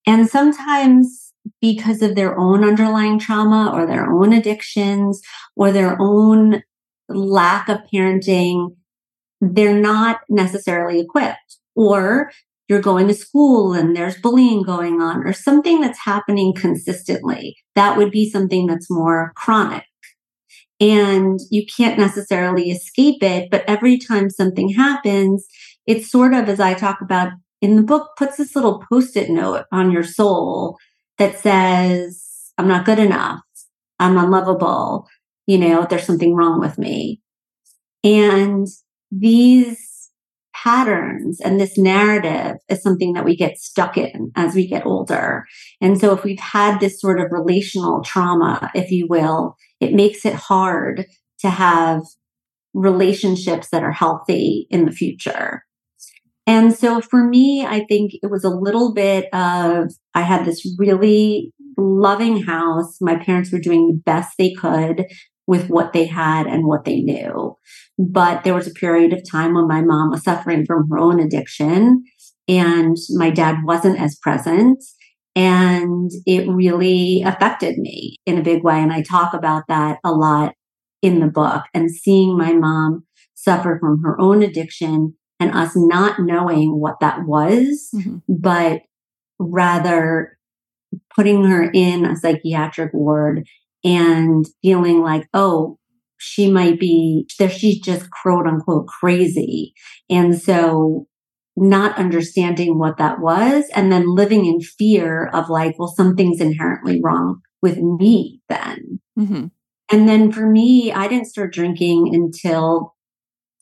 And 0.06 0.28
sometimes 0.28 1.32
because 1.60 2.02
of 2.02 2.14
their 2.14 2.38
own 2.38 2.64
underlying 2.64 3.18
trauma 3.18 3.70
or 3.72 3.86
their 3.86 4.12
own 4.12 4.32
addictions 4.32 5.22
or 5.56 5.72
their 5.72 5.96
own 6.00 6.62
lack 7.08 7.68
of 7.68 7.78
parenting, 7.92 8.76
they're 9.40 9.78
not 9.78 10.20
necessarily 10.28 11.00
equipped. 11.00 11.58
Or 11.74 12.30
you're 12.68 12.82
going 12.82 13.08
to 13.08 13.14
school 13.14 13.72
and 13.72 13.96
there's 13.96 14.20
bullying 14.20 14.62
going 14.62 15.00
on 15.00 15.26
or 15.26 15.32
something 15.32 15.80
that's 15.80 16.00
happening 16.00 16.52
consistently. 16.54 17.56
That 17.74 17.96
would 17.96 18.10
be 18.10 18.28
something 18.28 18.66
that's 18.66 18.90
more 18.90 19.32
chronic 19.36 19.84
and 20.80 21.40
you 21.50 21.64
can't 21.66 21.98
necessarily 21.98 22.70
escape 22.70 23.22
it. 23.22 23.50
But 23.50 23.64
every 23.66 23.98
time 23.98 24.30
something 24.30 24.70
happens, 24.70 25.46
it's 25.86 26.10
sort 26.10 26.34
of, 26.34 26.48
as 26.48 26.60
I 26.60 26.74
talk 26.74 27.00
about 27.00 27.32
in 27.60 27.76
the 27.76 27.82
book, 27.82 28.10
puts 28.16 28.36
this 28.36 28.54
little 28.54 28.84
post 28.90 29.16
it 29.16 29.30
note 29.30 29.64
on 29.72 29.90
your 29.90 30.04
soul 30.04 30.76
that 31.18 31.38
says, 31.38 32.52
I'm 32.56 32.68
not 32.68 32.84
good 32.84 32.98
enough. 32.98 33.40
I'm 33.98 34.16
unlovable. 34.16 35.08
You 35.46 35.58
know, 35.58 35.86
there's 35.88 36.06
something 36.06 36.34
wrong 36.34 36.60
with 36.60 36.78
me. 36.78 37.20
And 38.04 38.68
these 39.10 40.10
patterns 40.54 41.40
and 41.40 41.60
this 41.60 41.78
narrative 41.78 42.56
is 42.68 42.82
something 42.82 43.12
that 43.12 43.24
we 43.24 43.36
get 43.36 43.58
stuck 43.58 43.96
in 43.96 44.32
as 44.34 44.54
we 44.54 44.66
get 44.66 44.84
older. 44.84 45.44
And 45.80 46.00
so 46.00 46.12
if 46.12 46.24
we've 46.24 46.40
had 46.40 46.80
this 46.80 47.00
sort 47.00 47.20
of 47.20 47.30
relational 47.30 48.02
trauma, 48.02 48.70
if 48.74 48.90
you 48.90 49.06
will, 49.08 49.56
it 49.80 49.92
makes 49.92 50.24
it 50.24 50.34
hard 50.34 51.06
to 51.40 51.50
have 51.50 52.02
relationships 52.74 53.68
that 53.70 53.82
are 53.82 53.92
healthy 53.92 54.66
in 54.70 54.84
the 54.84 54.92
future. 54.92 55.62
And 56.46 56.74
so 56.74 57.00
for 57.00 57.28
me, 57.28 57.64
I 57.64 57.84
think 57.84 58.12
it 58.14 58.30
was 58.30 58.42
a 58.42 58.50
little 58.50 58.94
bit 58.94 59.32
of 59.34 59.92
I 60.14 60.22
had 60.22 60.44
this 60.44 60.66
really 60.78 61.52
loving 61.76 62.42
house. 62.42 62.96
My 63.00 63.16
parents 63.16 63.52
were 63.52 63.60
doing 63.60 63.86
the 63.86 64.02
best 64.04 64.34
they 64.38 64.52
could 64.52 65.06
with 65.48 65.70
what 65.70 65.94
they 65.94 66.04
had 66.04 66.46
and 66.46 66.66
what 66.66 66.84
they 66.84 67.00
knew. 67.00 67.56
But 67.98 68.44
there 68.44 68.54
was 68.54 68.68
a 68.68 68.72
period 68.72 69.14
of 69.14 69.28
time 69.28 69.54
when 69.54 69.66
my 69.66 69.80
mom 69.80 70.10
was 70.10 70.22
suffering 70.22 70.66
from 70.66 70.88
her 70.90 70.98
own 70.98 71.18
addiction 71.18 72.04
and 72.46 72.96
my 73.14 73.30
dad 73.30 73.64
wasn't 73.64 73.98
as 73.98 74.18
present. 74.18 74.84
And 75.34 76.10
it 76.26 76.46
really 76.48 77.22
affected 77.22 77.78
me 77.78 78.16
in 78.26 78.36
a 78.36 78.42
big 78.42 78.62
way. 78.62 78.78
And 78.78 78.92
I 78.92 79.02
talk 79.02 79.32
about 79.32 79.64
that 79.68 79.98
a 80.04 80.12
lot 80.12 80.54
in 81.00 81.20
the 81.20 81.28
book 81.28 81.62
and 81.72 81.90
seeing 81.90 82.36
my 82.36 82.52
mom 82.52 83.06
suffer 83.34 83.78
from 83.80 84.02
her 84.02 84.20
own 84.20 84.42
addiction 84.42 85.14
and 85.40 85.52
us 85.52 85.72
not 85.74 86.18
knowing 86.18 86.78
what 86.78 87.00
that 87.00 87.24
was, 87.24 87.88
mm-hmm. 87.94 88.18
but 88.28 88.82
rather 89.38 90.36
putting 91.14 91.44
her 91.44 91.70
in 91.72 92.04
a 92.04 92.16
psychiatric 92.16 92.92
ward 92.92 93.46
and 93.84 94.44
feeling 94.62 95.02
like, 95.02 95.28
oh, 95.34 95.78
she 96.18 96.50
might 96.50 96.80
be 96.80 97.28
there, 97.38 97.50
she's 97.50 97.80
just 97.80 98.08
quote 98.10 98.46
unquote 98.46 98.86
crazy. 98.86 99.72
And 100.10 100.40
so 100.40 101.06
not 101.56 101.98
understanding 101.98 102.78
what 102.78 102.98
that 102.98 103.20
was 103.20 103.64
and 103.74 103.90
then 103.90 104.14
living 104.14 104.46
in 104.46 104.60
fear 104.60 105.26
of 105.32 105.48
like, 105.48 105.78
well, 105.78 105.88
something's 105.88 106.40
inherently 106.40 107.00
wrong 107.02 107.40
with 107.62 107.78
me 107.78 108.40
then. 108.48 109.00
Mm-hmm. 109.18 109.46
And 109.90 110.08
then 110.08 110.30
for 110.30 110.48
me, 110.48 110.92
I 110.92 111.08
didn't 111.08 111.26
start 111.26 111.52
drinking 111.52 112.14
until 112.14 112.94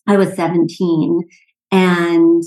I 0.06 0.16
was 0.16 0.34
17. 0.34 1.20
And, 1.70 2.42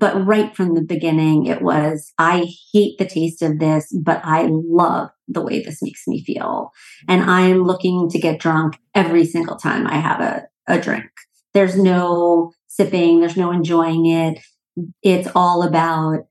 but 0.00 0.26
right 0.26 0.56
from 0.56 0.74
the 0.74 0.82
beginning, 0.82 1.46
it 1.46 1.62
was, 1.62 2.12
I 2.18 2.48
hate 2.72 2.98
the 2.98 3.06
taste 3.06 3.42
of 3.42 3.60
this, 3.60 3.86
but 4.02 4.20
I 4.24 4.48
love 4.50 5.10
the 5.28 5.42
way 5.42 5.62
this 5.62 5.82
makes 5.82 6.08
me 6.08 6.24
feel. 6.24 6.70
And 7.06 7.22
I'm 7.22 7.62
looking 7.62 8.08
to 8.10 8.18
get 8.18 8.40
drunk 8.40 8.78
every 8.94 9.24
single 9.24 9.56
time 9.56 9.86
I 9.86 9.98
have 9.98 10.20
a, 10.20 10.48
a 10.66 10.80
drink. 10.80 11.10
There's 11.54 11.76
no 11.76 12.52
sipping, 12.66 13.20
there's 13.20 13.36
no 13.36 13.52
enjoying 13.52 14.06
it 14.06 14.40
it's 15.02 15.28
all 15.34 15.62
about 15.62 16.26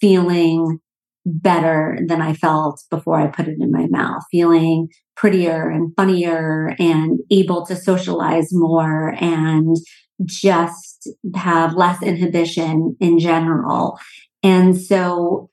feeling 0.00 0.80
better 1.26 1.98
than 2.06 2.22
I 2.22 2.34
felt 2.34 2.82
before 2.90 3.20
I 3.20 3.26
put 3.26 3.48
it 3.48 3.58
in 3.60 3.70
my 3.70 3.86
mouth, 3.88 4.22
feeling 4.30 4.88
prettier 5.16 5.68
and 5.68 5.92
funnier 5.96 6.74
and 6.78 7.20
able 7.30 7.66
to 7.66 7.76
socialize 7.76 8.48
more 8.52 9.14
and 9.20 9.76
just 10.24 10.89
have 11.34 11.74
less 11.74 12.02
inhibition 12.02 12.96
in 13.00 13.18
general. 13.18 13.98
And 14.42 14.80
so 14.80 15.50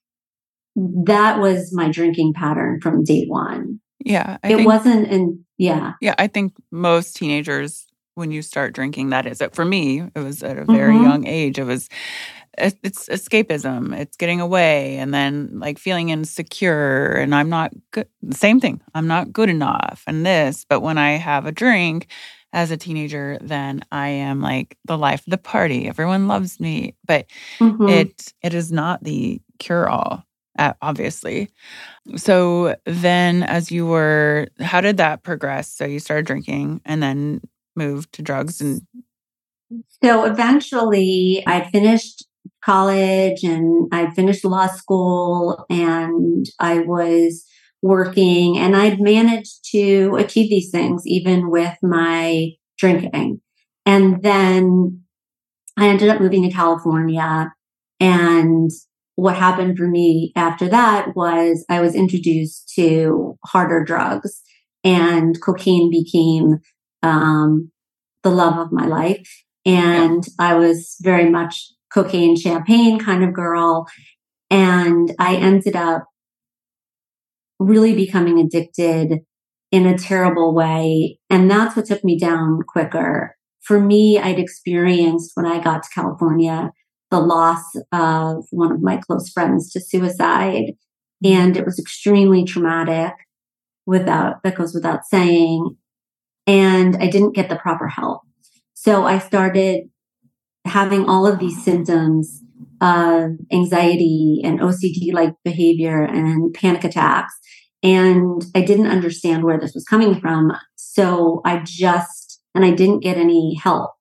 that 0.75 1.39
was 1.39 1.73
my 1.73 1.89
drinking 1.89 2.33
pattern 2.33 2.79
from 2.81 3.03
day 3.03 3.25
one. 3.27 3.79
Yeah. 4.03 4.37
I 4.43 4.51
it 4.51 4.55
think, 4.57 4.67
wasn't, 4.67 5.07
and 5.09 5.39
yeah. 5.57 5.93
Yeah. 6.01 6.15
I 6.17 6.27
think 6.27 6.53
most 6.71 7.15
teenagers 7.15 7.87
when 8.15 8.31
you 8.31 8.41
start 8.41 8.73
drinking 8.73 9.09
that 9.09 9.25
is. 9.27 9.41
It. 9.41 9.53
For 9.53 9.65
me, 9.65 10.03
it 10.15 10.19
was 10.19 10.41
at 10.43 10.57
a 10.57 10.65
very 10.65 10.93
mm-hmm. 10.93 11.03
young 11.03 11.27
age. 11.27 11.59
It 11.59 11.65
was 11.65 11.89
it's 12.57 13.07
escapism 13.07 13.95
it's 13.95 14.17
getting 14.17 14.41
away 14.41 14.97
and 14.97 15.13
then 15.13 15.59
like 15.59 15.77
feeling 15.77 16.09
insecure 16.09 17.11
and 17.11 17.35
i'm 17.35 17.49
not 17.49 17.71
good 17.91 18.07
same 18.31 18.59
thing 18.59 18.81
i'm 18.95 19.07
not 19.07 19.31
good 19.31 19.49
enough 19.49 20.03
and 20.07 20.25
this 20.25 20.65
but 20.67 20.81
when 20.81 20.97
i 20.97 21.11
have 21.11 21.45
a 21.45 21.51
drink 21.51 22.07
as 22.57 22.71
a 22.71 22.77
teenager 22.77 23.37
then 23.39 23.83
i 23.91 24.07
am 24.07 24.41
like 24.41 24.75
the 24.85 24.97
life 24.97 25.19
of 25.19 25.31
the 25.31 25.37
party. 25.37 25.87
Everyone 25.87 26.27
loves 26.27 26.59
me 26.59 26.95
but 27.05 27.27
mm-hmm. 27.59 27.87
it 27.87 28.33
it 28.41 28.53
is 28.55 28.71
not 28.71 29.03
the 29.03 29.39
cure 29.59 29.87
all 29.87 30.23
obviously. 30.81 31.49
So 32.15 32.75
then 32.85 33.43
as 33.43 33.71
you 33.71 33.85
were 33.85 34.47
how 34.59 34.81
did 34.81 34.97
that 34.97 35.21
progress? 35.21 35.71
So 35.71 35.85
you 35.85 35.99
started 35.99 36.25
drinking 36.25 36.81
and 36.83 37.03
then 37.03 37.41
moved 37.75 38.11
to 38.13 38.23
drugs 38.23 38.59
and 38.59 38.81
so 40.01 40.23
eventually 40.23 41.43
i 41.45 41.69
finished 41.69 42.25
college 42.63 43.43
and 43.43 43.87
i 43.91 44.09
finished 44.11 44.43
law 44.43 44.65
school 44.65 45.63
and 45.69 46.47
I 46.59 46.79
was 46.79 47.45
working 47.81 48.57
and 48.57 48.75
I'd 48.75 48.99
managed 48.99 49.69
to 49.71 50.15
achieve 50.17 50.49
these 50.49 50.71
things 50.71 51.03
even 51.05 51.49
with 51.49 51.75
my 51.81 52.51
drinking. 52.77 53.41
And 53.85 54.21
then 54.21 55.03
I 55.77 55.87
ended 55.87 56.09
up 56.09 56.19
moving 56.19 56.43
to 56.43 56.51
California. 56.51 57.51
And 57.99 58.71
what 59.15 59.35
happened 59.35 59.77
for 59.77 59.87
me 59.87 60.31
after 60.35 60.67
that 60.69 61.15
was 61.15 61.65
I 61.69 61.81
was 61.81 61.95
introduced 61.95 62.71
to 62.75 63.37
harder 63.45 63.83
drugs 63.83 64.41
and 64.83 65.39
cocaine 65.41 65.89
became 65.89 66.59
um, 67.03 67.71
the 68.23 68.29
love 68.29 68.57
of 68.57 68.71
my 68.71 68.85
life. 68.85 69.29
And 69.65 70.25
yeah. 70.25 70.33
I 70.39 70.53
was 70.55 70.95
very 71.01 71.29
much 71.29 71.71
cocaine 71.93 72.35
champagne 72.35 72.99
kind 72.99 73.23
of 73.23 73.33
girl. 73.33 73.87
And 74.49 75.13
I 75.19 75.35
ended 75.35 75.75
up 75.75 76.05
really 77.59 77.95
becoming 77.95 78.39
addicted 78.39 79.19
in 79.71 79.85
a 79.85 79.97
terrible 79.97 80.53
way. 80.53 81.19
And 81.29 81.49
that's 81.49 81.75
what 81.75 81.85
took 81.85 82.03
me 82.03 82.17
down 82.17 82.59
quicker. 82.67 83.35
For 83.61 83.79
me, 83.79 84.17
I'd 84.17 84.39
experienced 84.39 85.31
when 85.35 85.45
I 85.45 85.61
got 85.61 85.83
to 85.83 85.89
California 85.89 86.71
the 87.09 87.19
loss 87.19 87.63
of 87.91 88.45
one 88.51 88.71
of 88.71 88.81
my 88.81 88.97
close 88.97 89.29
friends 89.29 89.71
to 89.71 89.79
suicide. 89.79 90.73
Mm-hmm. 91.23 91.33
And 91.33 91.57
it 91.57 91.65
was 91.65 91.79
extremely 91.79 92.43
traumatic 92.43 93.13
without, 93.85 94.43
that 94.43 94.55
goes 94.55 94.73
without 94.73 95.05
saying. 95.05 95.75
And 96.45 96.95
I 96.97 97.07
didn't 97.07 97.35
get 97.35 97.49
the 97.49 97.55
proper 97.55 97.87
help. 97.87 98.21
So 98.73 99.05
I 99.05 99.19
started 99.19 99.89
having 100.65 101.09
all 101.09 101.25
of 101.25 101.39
these 101.39 101.63
symptoms 101.63 102.43
of 102.81 103.31
anxiety 103.51 104.41
and 104.43 104.59
OCD 104.59 105.13
like 105.13 105.33
behavior 105.43 106.03
and 106.03 106.53
panic 106.53 106.83
attacks. 106.83 107.33
And 107.83 108.43
I 108.55 108.61
didn't 108.61 108.87
understand 108.87 109.43
where 109.43 109.59
this 109.59 109.73
was 109.73 109.85
coming 109.85 110.19
from. 110.19 110.51
So 110.75 111.41
I 111.45 111.61
just, 111.63 112.41
and 112.55 112.65
I 112.65 112.71
didn't 112.71 113.03
get 113.03 113.17
any 113.17 113.55
help. 113.55 113.91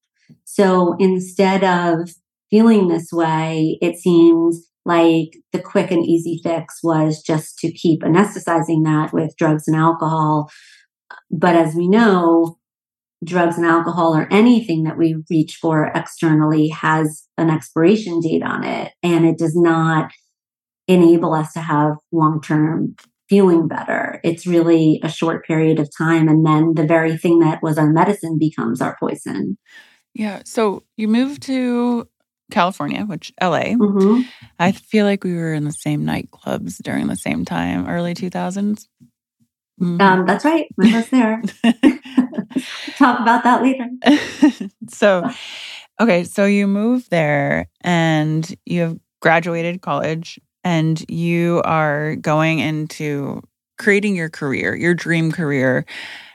So 0.44 0.96
instead 0.98 1.62
of 1.64 2.10
feeling 2.50 2.88
this 2.88 3.08
way, 3.12 3.78
it 3.82 3.96
seems 3.98 4.66
like 4.84 5.30
the 5.52 5.60
quick 5.60 5.90
and 5.90 6.04
easy 6.06 6.40
fix 6.42 6.78
was 6.82 7.20
just 7.20 7.58
to 7.58 7.72
keep 7.72 8.02
anesthetizing 8.02 8.84
that 8.84 9.10
with 9.12 9.36
drugs 9.36 9.66
and 9.66 9.76
alcohol. 9.76 10.50
But 11.30 11.56
as 11.56 11.74
we 11.74 11.88
know, 11.88 12.58
drugs 13.24 13.56
and 13.56 13.66
alcohol 13.66 14.14
or 14.14 14.28
anything 14.30 14.84
that 14.84 14.98
we 14.98 15.16
reach 15.30 15.56
for 15.60 15.90
externally 15.94 16.68
has 16.68 17.26
an 17.38 17.50
expiration 17.50 18.20
date 18.20 18.42
on 18.42 18.62
it 18.62 18.92
and 19.02 19.24
it 19.24 19.38
does 19.38 19.56
not 19.56 20.10
enable 20.86 21.32
us 21.32 21.52
to 21.52 21.60
have 21.60 21.96
long 22.12 22.40
term 22.40 22.94
feeling 23.28 23.66
better. 23.66 24.20
It's 24.22 24.46
really 24.46 25.00
a 25.02 25.08
short 25.08 25.44
period 25.46 25.80
of 25.80 25.90
time. 25.96 26.28
And 26.28 26.46
then 26.46 26.74
the 26.74 26.86
very 26.86 27.16
thing 27.16 27.40
that 27.40 27.62
was 27.62 27.76
our 27.78 27.90
medicine 27.90 28.38
becomes 28.38 28.80
our 28.80 28.96
poison. 29.00 29.58
Yeah. 30.14 30.42
So 30.44 30.84
you 30.96 31.08
moved 31.08 31.42
to 31.42 32.08
California, 32.50 33.04
which 33.04 33.32
LA. 33.40 33.74
Mm-hmm. 33.74 34.22
I 34.58 34.72
feel 34.72 35.04
like 35.04 35.24
we 35.24 35.34
were 35.34 35.52
in 35.52 35.64
the 35.64 35.72
same 35.72 36.04
nightclubs 36.04 36.80
during 36.82 37.08
the 37.08 37.16
same 37.16 37.44
time, 37.44 37.88
early 37.88 38.14
2000s. 38.14 38.86
Mm-hmm. 39.80 40.00
Um, 40.00 40.26
that's 40.26 40.44
right. 40.44 40.68
There. 41.10 41.42
Talk 42.96 43.20
about 43.20 43.44
that 43.44 43.62
later. 43.62 43.88
so, 44.88 45.28
okay, 46.00 46.24
so 46.24 46.46
you 46.46 46.66
move 46.66 47.08
there 47.10 47.68
and 47.82 48.54
you 48.64 48.80
have 48.82 48.98
graduated 49.20 49.82
college 49.82 50.40
and 50.64 51.04
you 51.10 51.62
are 51.64 52.16
going 52.16 52.60
into 52.60 53.42
creating 53.78 54.16
your 54.16 54.30
career, 54.30 54.74
your 54.74 54.94
dream 54.94 55.30
career 55.30 55.84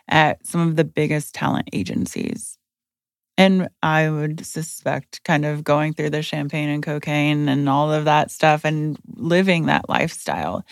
at 0.10 0.46
some 0.46 0.68
of 0.68 0.76
the 0.76 0.84
biggest 0.84 1.34
talent 1.34 1.70
agencies. 1.74 2.58
And 3.38 3.70
I 3.82 4.10
would 4.10 4.46
suspect 4.46 5.24
kind 5.24 5.46
of 5.46 5.64
going 5.64 5.94
through 5.94 6.12
the 6.12 6.22
champagne 6.22 6.70
and 6.70 6.84
cocaine 6.84 7.50
and 7.50 7.68
all 7.70 7.92
of 7.92 8.06
that 8.06 8.30
stuff 8.30 8.66
and 8.66 8.98
living 9.16 9.66
that 9.66 9.90
lifestyle. 9.90 10.64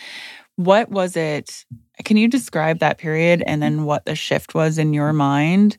What 0.60 0.90
was 0.90 1.16
it 1.16 1.64
can 2.04 2.18
you 2.18 2.28
describe 2.28 2.80
that 2.80 2.98
period 2.98 3.42
and 3.48 3.62
then 3.62 3.86
what 3.86 4.06
the 4.06 4.14
shift 4.14 4.54
was 4.54 4.78
in 4.78 4.94
your 4.94 5.14
mind? 5.14 5.78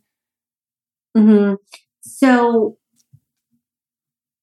Mm-hmm. 1.15 1.57
So 2.01 2.79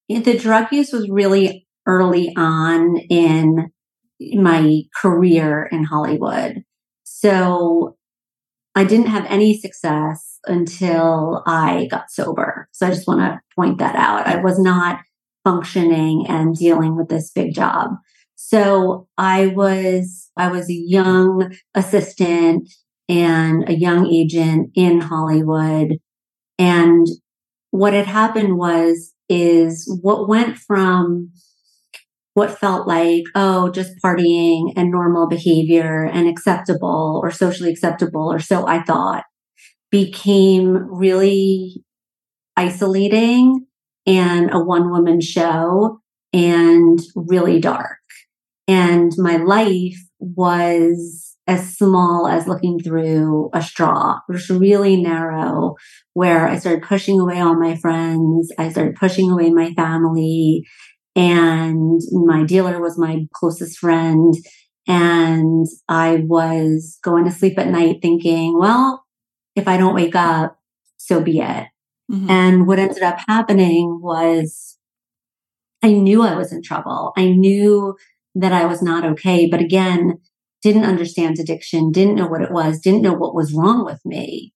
the 0.07 0.37
drug 0.37 0.71
use 0.71 0.91
was 0.91 1.09
really 1.09 1.67
early 1.87 2.33
on 2.37 2.97
in 3.09 3.71
my 4.19 4.81
career 4.95 5.67
in 5.71 5.85
Hollywood. 5.85 6.63
So 7.03 7.97
I 8.75 8.83
didn't 8.83 9.07
have 9.07 9.25
any 9.25 9.57
success 9.57 10.37
until 10.45 11.41
I 11.47 11.87
got 11.89 12.11
sober. 12.11 12.69
So 12.73 12.85
I 12.85 12.91
just 12.91 13.07
want 13.07 13.21
to 13.21 13.39
point 13.55 13.79
that 13.79 13.95
out. 13.95 14.27
I 14.27 14.39
was 14.39 14.59
not 14.59 14.99
functioning 15.43 16.27
and 16.29 16.55
dealing 16.55 16.95
with 16.95 17.09
this 17.09 17.31
big 17.31 17.55
job. 17.55 17.95
So 18.39 19.07
I 19.17 19.47
was, 19.47 20.29
I 20.37 20.49
was 20.49 20.69
a 20.69 20.73
young 20.73 21.53
assistant 21.73 22.69
and 23.09 23.67
a 23.67 23.73
young 23.73 24.07
agent 24.07 24.69
in 24.75 25.01
Hollywood. 25.01 25.97
And 26.59 27.07
what 27.71 27.93
had 27.93 28.05
happened 28.05 28.57
was, 28.57 29.13
is 29.27 29.91
what 30.01 30.29
went 30.29 30.57
from 30.57 31.31
what 32.35 32.57
felt 32.57 32.87
like, 32.87 33.23
oh, 33.33 33.69
just 33.71 33.91
partying 34.01 34.71
and 34.77 34.91
normal 34.91 35.27
behavior 35.27 36.05
and 36.05 36.29
acceptable 36.29 37.19
or 37.21 37.31
socially 37.31 37.71
acceptable, 37.71 38.31
or 38.31 38.39
so 38.39 38.67
I 38.67 38.83
thought, 38.83 39.23
became 39.89 40.77
really 40.89 41.83
isolating 42.55 43.65
and 44.05 44.53
a 44.53 44.59
one 44.59 44.91
woman 44.91 45.19
show 45.19 45.99
and 46.31 46.99
really 47.15 47.59
dark. 47.59 47.96
And 48.67 49.11
my 49.17 49.37
life 49.37 49.97
was 50.19 51.35
as 51.47 51.77
small 51.77 52.27
as 52.27 52.47
looking 52.47 52.79
through 52.79 53.49
a 53.53 53.61
straw. 53.61 54.19
It 54.27 54.33
was 54.33 54.49
really 54.49 55.01
narrow 55.01 55.75
where 56.13 56.47
I 56.47 56.57
started 56.57 56.83
pushing 56.83 57.19
away 57.19 57.39
all 57.39 57.57
my 57.57 57.77
friends. 57.77 58.51
I 58.57 58.69
started 58.69 58.95
pushing 58.95 59.31
away 59.31 59.49
my 59.49 59.73
family 59.73 60.65
and 61.15 62.01
my 62.11 62.43
dealer 62.43 62.81
was 62.81 62.97
my 62.97 63.27
closest 63.33 63.79
friend. 63.79 64.33
And 64.87 65.65
I 65.87 66.23
was 66.27 66.99
going 67.01 67.25
to 67.25 67.31
sleep 67.31 67.57
at 67.57 67.67
night 67.67 67.99
thinking, 68.01 68.57
well, 68.57 69.05
if 69.55 69.67
I 69.67 69.77
don't 69.77 69.95
wake 69.95 70.15
up, 70.15 70.59
so 70.97 71.21
be 71.21 71.39
it. 71.39 71.67
Mm-hmm. 72.11 72.29
And 72.29 72.67
what 72.67 72.79
ended 72.79 73.03
up 73.03 73.19
happening 73.27 73.99
was 74.01 74.77
I 75.81 75.91
knew 75.91 76.23
I 76.23 76.35
was 76.35 76.51
in 76.51 76.61
trouble. 76.61 77.13
I 77.17 77.31
knew 77.31 77.95
that 78.39 78.53
I 78.53 78.65
was 78.65 78.81
not 78.81 79.05
okay. 79.05 79.47
But 79.49 79.61
again, 79.61 80.19
didn't 80.61 80.85
understand 80.85 81.39
addiction, 81.39 81.91
didn't 81.91 82.15
know 82.15 82.27
what 82.27 82.41
it 82.41 82.51
was, 82.51 82.79
didn't 82.79 83.01
know 83.01 83.13
what 83.13 83.35
was 83.35 83.53
wrong 83.53 83.85
with 83.85 84.01
me. 84.05 84.53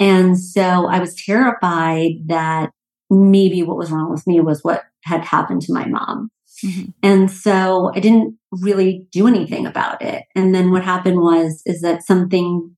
And 0.00 0.38
so 0.38 0.86
I 0.86 0.98
was 0.98 1.14
terrified 1.14 2.12
that 2.26 2.70
maybe 3.10 3.62
what 3.62 3.76
was 3.76 3.90
wrong 3.90 4.10
with 4.10 4.26
me 4.26 4.40
was 4.40 4.62
what 4.62 4.84
had 5.04 5.24
happened 5.24 5.62
to 5.62 5.72
my 5.72 5.86
mom. 5.86 6.30
Mm-hmm. 6.64 6.90
And 7.02 7.30
so 7.30 7.92
I 7.94 8.00
didn't 8.00 8.36
really 8.50 9.06
do 9.12 9.26
anything 9.26 9.66
about 9.66 10.02
it. 10.02 10.24
And 10.34 10.54
then 10.54 10.70
what 10.70 10.84
happened 10.84 11.20
was, 11.20 11.62
is 11.66 11.80
that 11.82 12.04
something 12.04 12.74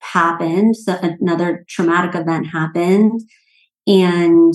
happened. 0.00 0.76
So 0.76 0.98
another 1.00 1.64
traumatic 1.68 2.14
event 2.14 2.48
happened 2.48 3.20
and 3.86 4.54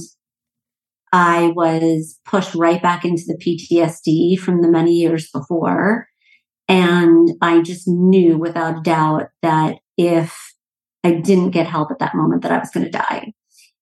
I 1.14 1.54
was 1.56 2.20
pushed 2.26 2.56
right 2.56 2.82
back 2.82 3.06
into 3.06 3.24
the 3.28 3.38
PTSD 3.38 4.38
from 4.40 4.64
the 4.64 4.68
many 4.68 4.94
years 4.94 5.30
before. 5.32 6.08
And 6.68 7.30
I 7.40 7.62
just 7.62 7.88
knew 7.88 8.38
without 8.38 8.80
a 8.80 8.82
doubt 8.82 9.28
that 9.44 9.78
if 9.96 10.36
I 11.04 11.12
didn't 11.12 11.52
get 11.52 11.68
help 11.68 11.92
at 11.92 12.00
that 12.00 12.16
moment, 12.16 12.42
that 12.42 12.52
I 12.52 12.58
was 12.58 12.72
going 12.72 12.86
to 12.86 12.92
die. 12.92 13.32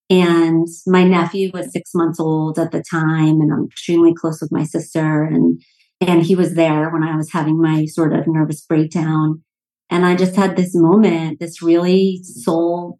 And 0.09 0.67
my 0.85 1.05
nephew 1.05 1.51
was 1.53 1.71
six 1.71 1.91
months 1.95 2.19
old 2.19 2.59
at 2.59 2.71
the 2.71 2.83
time, 2.91 3.39
and 3.39 3.53
I'm 3.53 3.65
extremely 3.65 4.13
close 4.13 4.41
with 4.41 4.51
my 4.51 4.65
sister. 4.65 5.23
And 5.23 5.61
and 6.01 6.23
he 6.23 6.35
was 6.35 6.55
there 6.55 6.89
when 6.89 7.03
I 7.03 7.15
was 7.15 7.31
having 7.31 7.61
my 7.61 7.85
sort 7.85 8.11
of 8.11 8.27
nervous 8.27 8.59
breakdown. 8.61 9.43
And 9.89 10.05
I 10.05 10.15
just 10.15 10.35
had 10.35 10.57
this 10.57 10.71
moment, 10.73 11.39
this 11.39 11.61
really 11.61 12.21
soul 12.23 12.99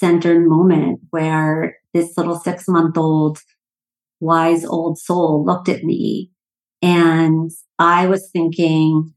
centered 0.00 0.48
moment 0.48 1.00
where 1.10 1.76
this 1.92 2.16
little 2.16 2.38
six 2.38 2.66
month 2.66 2.96
old, 2.96 3.38
wise 4.18 4.64
old 4.64 4.98
soul 4.98 5.44
looked 5.44 5.68
at 5.68 5.84
me. 5.84 6.30
And 6.82 7.50
I 7.78 8.06
was 8.06 8.30
thinking, 8.32 9.12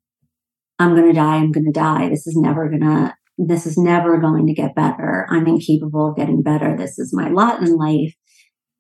I'm 0.78 0.96
going 0.96 1.08
to 1.08 1.14
die. 1.14 1.38
I'm 1.38 1.54
going 1.54 1.66
to 1.66 1.72
die. 1.72 2.10
This 2.10 2.28
is 2.28 2.36
never 2.36 2.68
going 2.68 2.82
to, 2.82 3.16
this 3.38 3.66
is 3.66 3.78
never 3.78 4.18
going 4.18 4.46
to 4.48 4.54
get 4.54 4.76
better. 4.76 5.26
I'm 5.30 5.48
incapable 5.48 6.10
of 6.10 6.18
getting 6.18 6.44
better. 6.44 6.76
This 6.76 7.00
is 7.00 7.14
my 7.14 7.30
lot 7.30 7.62
in 7.62 7.78
life. 7.78 8.14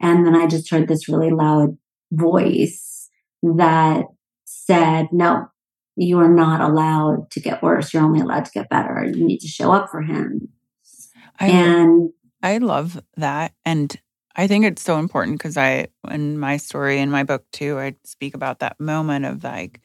And 0.01 0.25
then 0.25 0.35
I 0.35 0.47
just 0.47 0.69
heard 0.69 0.89
this 0.89 1.07
really 1.07 1.31
loud 1.31 1.77
voice 2.11 3.09
that 3.41 4.03
said, 4.43 5.07
no, 5.13 5.47
you 5.95 6.19
are 6.19 6.33
not 6.33 6.59
allowed 6.59 7.31
to 7.31 7.39
get 7.39 7.63
worse. 7.63 7.93
You're 7.93 8.03
only 8.03 8.19
allowed 8.19 8.45
to 8.45 8.51
get 8.51 8.69
better. 8.69 9.05
You 9.05 9.25
need 9.25 9.39
to 9.39 9.47
show 9.47 9.71
up 9.71 9.89
for 9.89 10.01
him. 10.01 10.49
I, 11.39 11.47
and 11.47 12.11
I 12.41 12.57
love 12.59 13.01
that. 13.17 13.53
And 13.65 13.95
I 14.35 14.47
think 14.47 14.65
it's 14.65 14.81
so 14.81 14.97
important 14.97 15.37
because 15.37 15.57
I, 15.57 15.87
in 16.09 16.39
my 16.39 16.57
story, 16.57 16.99
in 16.99 17.11
my 17.11 17.23
book 17.23 17.45
too, 17.51 17.77
I 17.79 17.95
speak 18.03 18.35
about 18.35 18.59
that 18.59 18.79
moment 18.79 19.25
of 19.25 19.43
like, 19.43 19.79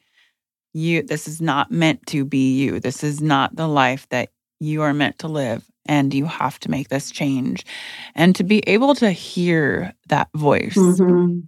you, 0.73 1.01
this 1.01 1.27
is 1.27 1.41
not 1.41 1.71
meant 1.71 2.05
to 2.07 2.25
be 2.25 2.55
you. 2.57 2.79
This 2.79 3.03
is 3.03 3.21
not 3.21 3.55
the 3.55 3.67
life 3.67 4.07
that 4.09 4.29
you 4.59 4.81
are 4.81 4.93
meant 4.93 5.19
to 5.19 5.27
live. 5.27 5.65
And 5.85 6.13
you 6.13 6.25
have 6.25 6.59
to 6.59 6.69
make 6.69 6.89
this 6.89 7.09
change. 7.09 7.65
And 8.13 8.35
to 8.35 8.43
be 8.43 8.59
able 8.69 8.93
to 8.95 9.09
hear 9.09 9.93
that 10.09 10.29
voice 10.35 10.75
mm-hmm. 10.75 11.39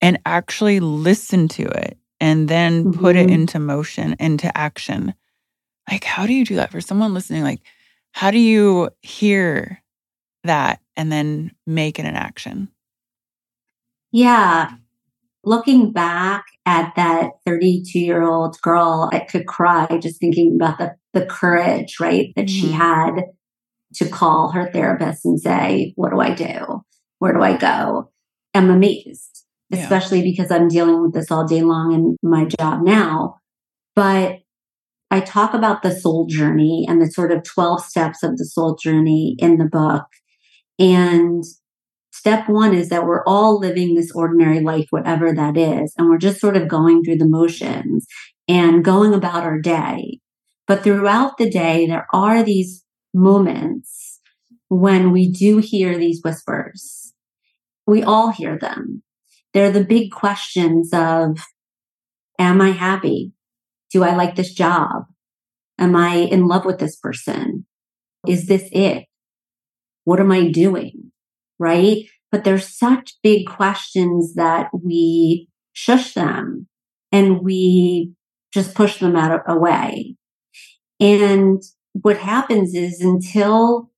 and 0.00 0.18
actually 0.24 0.80
listen 0.80 1.48
to 1.48 1.64
it 1.64 1.98
and 2.18 2.48
then 2.48 2.84
mm-hmm. 2.84 3.00
put 3.00 3.16
it 3.16 3.26
mm-hmm. 3.26 3.34
into 3.34 3.58
motion, 3.58 4.16
into 4.18 4.56
action. 4.56 5.12
Like, 5.90 6.04
how 6.04 6.26
do 6.26 6.32
you 6.32 6.46
do 6.46 6.56
that 6.56 6.70
for 6.70 6.80
someone 6.80 7.12
listening? 7.12 7.42
Like, 7.42 7.60
how 8.12 8.30
do 8.30 8.38
you 8.38 8.90
hear 9.02 9.82
that 10.44 10.80
and 10.96 11.10
then 11.10 11.52
make 11.66 11.98
it 11.98 12.04
an 12.04 12.16
action? 12.16 12.68
Yeah. 14.12 14.72
Looking 15.44 15.92
back 15.92 16.44
at 16.66 16.94
that 16.96 17.30
32 17.46 17.98
year 17.98 18.22
old 18.22 18.60
girl, 18.60 19.08
I 19.12 19.20
could 19.20 19.46
cry 19.46 19.86
just 20.02 20.20
thinking 20.20 20.56
about 20.56 20.78
the, 20.78 20.94
the 21.12 21.24
courage, 21.26 21.98
right, 22.00 22.32
that 22.36 22.46
mm-hmm. 22.46 22.60
she 22.60 22.72
had 22.72 23.24
to 23.94 24.08
call 24.08 24.50
her 24.50 24.70
therapist 24.70 25.24
and 25.24 25.40
say, 25.40 25.92
What 25.96 26.10
do 26.10 26.20
I 26.20 26.34
do? 26.34 26.84
Where 27.18 27.32
do 27.32 27.42
I 27.42 27.56
go? 27.56 28.10
I'm 28.54 28.70
amazed 28.70 29.30
yeah. 29.70 29.82
especially 29.82 30.22
because 30.22 30.50
I'm 30.50 30.68
dealing 30.68 31.02
with 31.02 31.14
this 31.14 31.30
all 31.30 31.46
day 31.46 31.62
long 31.62 31.92
in 31.92 32.16
my 32.22 32.44
job 32.44 32.82
now. 32.82 33.36
But 33.94 34.39
I 35.10 35.20
talk 35.20 35.54
about 35.54 35.82
the 35.82 35.90
soul 35.90 36.26
journey 36.26 36.86
and 36.88 37.02
the 37.02 37.10
sort 37.10 37.32
of 37.32 37.42
12 37.42 37.84
steps 37.84 38.22
of 38.22 38.36
the 38.36 38.44
soul 38.44 38.76
journey 38.76 39.36
in 39.38 39.58
the 39.58 39.64
book. 39.64 40.04
And 40.78 41.44
step 42.12 42.48
one 42.48 42.74
is 42.74 42.90
that 42.90 43.06
we're 43.06 43.24
all 43.24 43.58
living 43.58 43.94
this 43.94 44.12
ordinary 44.12 44.60
life, 44.60 44.86
whatever 44.90 45.32
that 45.34 45.56
is. 45.56 45.92
And 45.98 46.08
we're 46.08 46.18
just 46.18 46.40
sort 46.40 46.56
of 46.56 46.68
going 46.68 47.02
through 47.02 47.16
the 47.16 47.28
motions 47.28 48.06
and 48.46 48.84
going 48.84 49.12
about 49.12 49.42
our 49.42 49.60
day. 49.60 50.20
But 50.68 50.84
throughout 50.84 51.38
the 51.38 51.50
day, 51.50 51.86
there 51.86 52.06
are 52.12 52.44
these 52.44 52.84
moments 53.12 54.20
when 54.68 55.10
we 55.10 55.28
do 55.28 55.58
hear 55.58 55.98
these 55.98 56.20
whispers. 56.22 57.12
We 57.86 58.04
all 58.04 58.30
hear 58.30 58.56
them. 58.56 59.02
They're 59.52 59.72
the 59.72 59.84
big 59.84 60.12
questions 60.12 60.90
of, 60.92 61.40
am 62.38 62.60
I 62.60 62.70
happy? 62.70 63.32
Do 63.92 64.04
I 64.04 64.14
like 64.14 64.36
this 64.36 64.52
job? 64.52 65.04
Am 65.78 65.96
I 65.96 66.14
in 66.14 66.46
love 66.46 66.64
with 66.64 66.78
this 66.78 66.96
person? 66.96 67.66
Is 68.26 68.46
this 68.46 68.68
it? 68.72 69.06
What 70.04 70.20
am 70.20 70.30
I 70.30 70.48
doing? 70.50 71.12
Right? 71.58 72.04
But 72.30 72.44
they're 72.44 72.58
such 72.58 73.14
big 73.22 73.46
questions 73.46 74.34
that 74.34 74.68
we 74.72 75.48
shush 75.72 76.14
them 76.14 76.68
and 77.10 77.40
we 77.40 78.12
just 78.52 78.74
push 78.74 78.98
them 78.98 79.16
out 79.16 79.42
away. 79.46 80.16
And 81.00 81.62
what 81.92 82.18
happens 82.18 82.74
is 82.74 83.00
until 83.00 83.90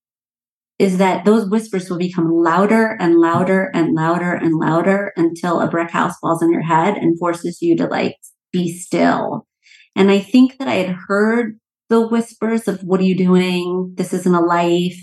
is 0.79 0.99
that 0.99 1.25
those 1.25 1.49
whispers 1.49 1.89
will 1.89 1.99
become 1.99 2.29
louder 2.33 2.97
and 2.99 3.21
louder 3.21 3.71
and 3.73 3.95
louder 3.95 4.33
and 4.33 4.59
louder 4.59 5.13
until 5.17 5.61
a 5.61 5.69
brick 5.69 5.91
house 5.91 6.19
falls 6.19 6.43
on 6.43 6.51
your 6.51 6.63
head 6.63 6.97
and 6.97 7.19
forces 7.19 7.63
you 7.63 7.77
to 7.77 7.87
like 7.87 8.17
be 8.53 8.73
still. 8.73 9.47
And 9.95 10.11
I 10.11 10.21
think 10.21 10.59
that 10.59 10.69
I 10.69 10.75
had 10.75 10.97
heard 11.09 11.59
the 11.89 12.07
whispers 12.07 12.69
of 12.69 12.81
what 12.83 13.01
are 13.01 13.05
you 13.05 13.17
doing? 13.17 13.93
This 13.97 14.13
isn't 14.15 14.35
a 14.35 14.41
life. 14.41 14.99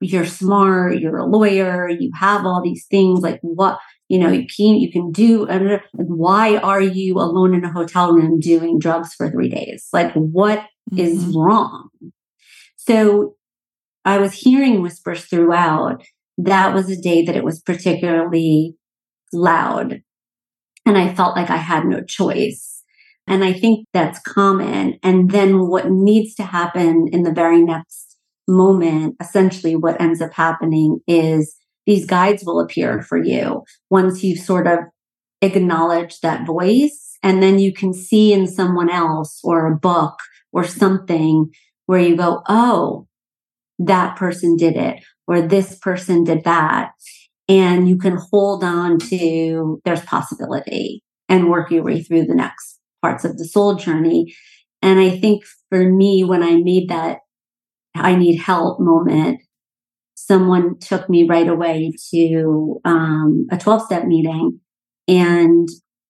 You're 0.00 0.26
smart. 0.26 0.98
You're 0.98 1.18
a 1.18 1.26
lawyer. 1.26 1.88
You 1.88 2.10
have 2.14 2.46
all 2.46 2.62
these 2.62 2.86
things. 2.86 3.20
Like 3.20 3.40
what, 3.42 3.78
you 4.08 4.18
know, 4.18 4.30
you 4.30 4.46
can, 4.46 4.76
you 4.76 4.90
can 4.90 5.10
do. 5.10 5.46
And 5.46 5.80
why 5.92 6.56
are 6.58 6.80
you 6.80 7.18
alone 7.18 7.54
in 7.54 7.64
a 7.64 7.72
hotel 7.72 8.12
room 8.12 8.38
doing 8.38 8.78
drugs 8.78 9.14
for 9.14 9.30
three 9.30 9.48
days? 9.48 9.88
Like 9.92 10.12
what 10.14 10.60
mm-hmm. 10.92 10.98
is 10.98 11.24
wrong? 11.34 11.88
So 12.76 13.36
I 14.04 14.18
was 14.18 14.32
hearing 14.32 14.82
whispers 14.82 15.24
throughout. 15.24 16.04
That 16.38 16.74
was 16.74 16.90
a 16.90 17.00
day 17.00 17.24
that 17.24 17.36
it 17.36 17.44
was 17.44 17.60
particularly 17.60 18.76
loud. 19.32 20.02
And 20.86 20.98
I 20.98 21.14
felt 21.14 21.36
like 21.36 21.50
I 21.50 21.58
had 21.58 21.84
no 21.84 22.02
choice. 22.02 22.71
And 23.26 23.44
I 23.44 23.52
think 23.52 23.86
that's 23.92 24.20
common. 24.20 24.98
And 25.02 25.30
then 25.30 25.68
what 25.68 25.90
needs 25.90 26.34
to 26.36 26.42
happen 26.42 27.08
in 27.12 27.22
the 27.22 27.32
very 27.32 27.62
next 27.62 28.16
moment, 28.48 29.16
essentially 29.20 29.76
what 29.76 30.00
ends 30.00 30.20
up 30.20 30.32
happening 30.34 30.98
is 31.06 31.56
these 31.86 32.06
guides 32.06 32.44
will 32.44 32.60
appear 32.60 33.02
for 33.02 33.22
you 33.22 33.62
once 33.90 34.22
you've 34.22 34.40
sort 34.40 34.66
of 34.66 34.80
acknowledged 35.40 36.22
that 36.22 36.46
voice. 36.46 37.16
And 37.22 37.42
then 37.42 37.58
you 37.58 37.72
can 37.72 37.92
see 37.92 38.32
in 38.32 38.46
someone 38.46 38.90
else 38.90 39.40
or 39.44 39.66
a 39.66 39.76
book 39.76 40.18
or 40.52 40.64
something 40.64 41.50
where 41.86 42.00
you 42.00 42.16
go, 42.16 42.42
Oh, 42.48 43.06
that 43.78 44.16
person 44.16 44.56
did 44.56 44.76
it 44.76 45.02
or 45.26 45.42
this 45.42 45.78
person 45.78 46.24
did 46.24 46.44
that. 46.44 46.90
And 47.48 47.88
you 47.88 47.98
can 47.98 48.18
hold 48.30 48.64
on 48.64 48.98
to 49.10 49.80
there's 49.84 50.02
possibility 50.02 51.02
and 51.28 51.50
work 51.50 51.70
your 51.70 51.82
way 51.82 52.02
through 52.02 52.26
the 52.26 52.34
next 52.34 52.78
parts 53.02 53.24
of 53.24 53.36
the 53.36 53.44
soul 53.44 53.74
journey. 53.74 54.34
And 54.80 54.98
I 54.98 55.18
think 55.18 55.44
for 55.68 55.90
me, 55.90 56.24
when 56.24 56.42
I 56.42 56.56
made 56.56 56.88
that 56.88 57.18
I 57.94 58.16
need 58.16 58.38
help 58.38 58.80
moment, 58.80 59.40
someone 60.14 60.78
took 60.78 61.08
me 61.10 61.24
right 61.28 61.48
away 61.48 61.92
to 62.10 62.80
um, 62.84 63.46
a 63.50 63.58
12 63.58 63.82
step 63.82 64.04
meeting. 64.04 64.60
And 65.08 65.68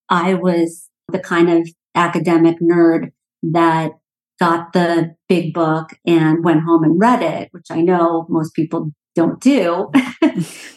I 0.09 0.35
was 0.35 0.89
the 1.11 1.19
kind 1.19 1.49
of 1.49 1.67
academic 1.95 2.57
nerd 2.61 3.11
that 3.43 3.91
got 4.39 4.73
the 4.73 5.15
big 5.27 5.53
book 5.53 5.91
and 6.05 6.43
went 6.43 6.63
home 6.63 6.83
and 6.83 6.99
read 6.99 7.21
it, 7.21 7.49
which 7.51 7.67
I 7.69 7.81
know 7.81 8.25
most 8.29 8.53
people 8.53 8.91
don't 9.15 9.39
do, 9.39 9.89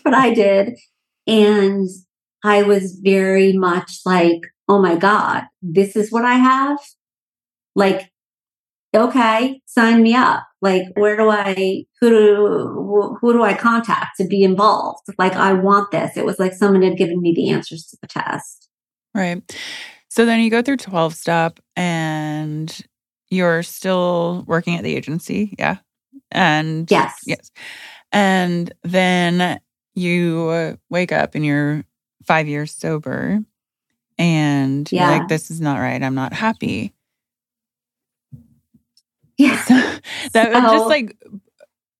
but 0.04 0.14
I 0.14 0.34
did. 0.34 0.78
And 1.26 1.88
I 2.44 2.62
was 2.62 3.00
very 3.02 3.52
much 3.52 4.00
like, 4.04 4.40
oh 4.68 4.80
my 4.80 4.96
God, 4.96 5.44
this 5.62 5.96
is 5.96 6.10
what 6.10 6.24
I 6.24 6.34
have. 6.34 6.78
Like, 7.74 8.10
okay, 8.94 9.60
sign 9.66 10.02
me 10.02 10.14
up. 10.14 10.44
Like, 10.62 10.84
where 10.94 11.16
do 11.16 11.28
I, 11.28 11.84
who 12.00 12.10
do, 12.10 13.18
who 13.20 13.32
do 13.32 13.42
I 13.42 13.54
contact 13.54 14.16
to 14.18 14.26
be 14.26 14.42
involved? 14.42 15.04
Like, 15.18 15.34
I 15.34 15.52
want 15.52 15.90
this. 15.90 16.16
It 16.16 16.24
was 16.24 16.38
like 16.38 16.52
someone 16.54 16.82
had 16.82 16.96
given 16.96 17.20
me 17.20 17.32
the 17.34 17.50
answers 17.50 17.86
to 17.86 17.98
the 18.00 18.08
test. 18.08 18.68
Right. 19.14 19.42
So 20.08 20.24
then 20.24 20.40
you 20.40 20.50
go 20.50 20.62
through 20.62 20.78
12 20.78 21.14
step 21.14 21.60
and 21.76 22.74
you're 23.28 23.62
still 23.62 24.44
working 24.46 24.76
at 24.76 24.82
the 24.82 24.96
agency, 24.96 25.54
yeah? 25.58 25.78
And 26.32 26.90
yes. 26.90 27.18
Yes. 27.26 27.50
And 28.12 28.72
then 28.82 29.60
you 29.94 30.78
wake 30.90 31.12
up 31.12 31.34
and 31.34 31.44
you're 31.44 31.84
five 32.24 32.48
years 32.48 32.72
sober 32.72 33.40
and 34.18 34.90
yeah. 34.90 35.10
like, 35.10 35.28
this 35.28 35.50
is 35.50 35.60
not 35.60 35.78
right. 35.78 36.02
I'm 36.02 36.14
not 36.14 36.32
happy. 36.32 36.94
Yeah. 39.36 39.62
So 39.64 39.74
that 40.32 40.52
so, 40.52 40.60
just 40.60 40.86
like, 40.86 41.16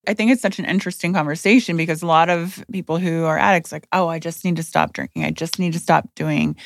I 0.09 0.15
think 0.15 0.31
it's 0.31 0.43
such 0.43 0.59
an 0.59 0.65
interesting 0.65 1.13
conversation 1.13 1.77
because 1.77 2.03
a 2.03 2.07
lot 2.07 2.31
of 2.31 2.65
people 2.73 2.99
who 2.99 3.25
are 3.25 3.39
addicts, 3.39 3.73
like, 3.73 3.87
oh, 3.93 4.09
I 4.09 4.19
just 4.19 4.45
need 4.45 4.57
to 4.57 4.63
stop 4.63 4.93
drinking. 4.93 5.25
I 5.25 5.31
just 5.31 5.59
need 5.59 5.73
to 5.73 5.79
stop 5.79 6.09
doing 6.15 6.57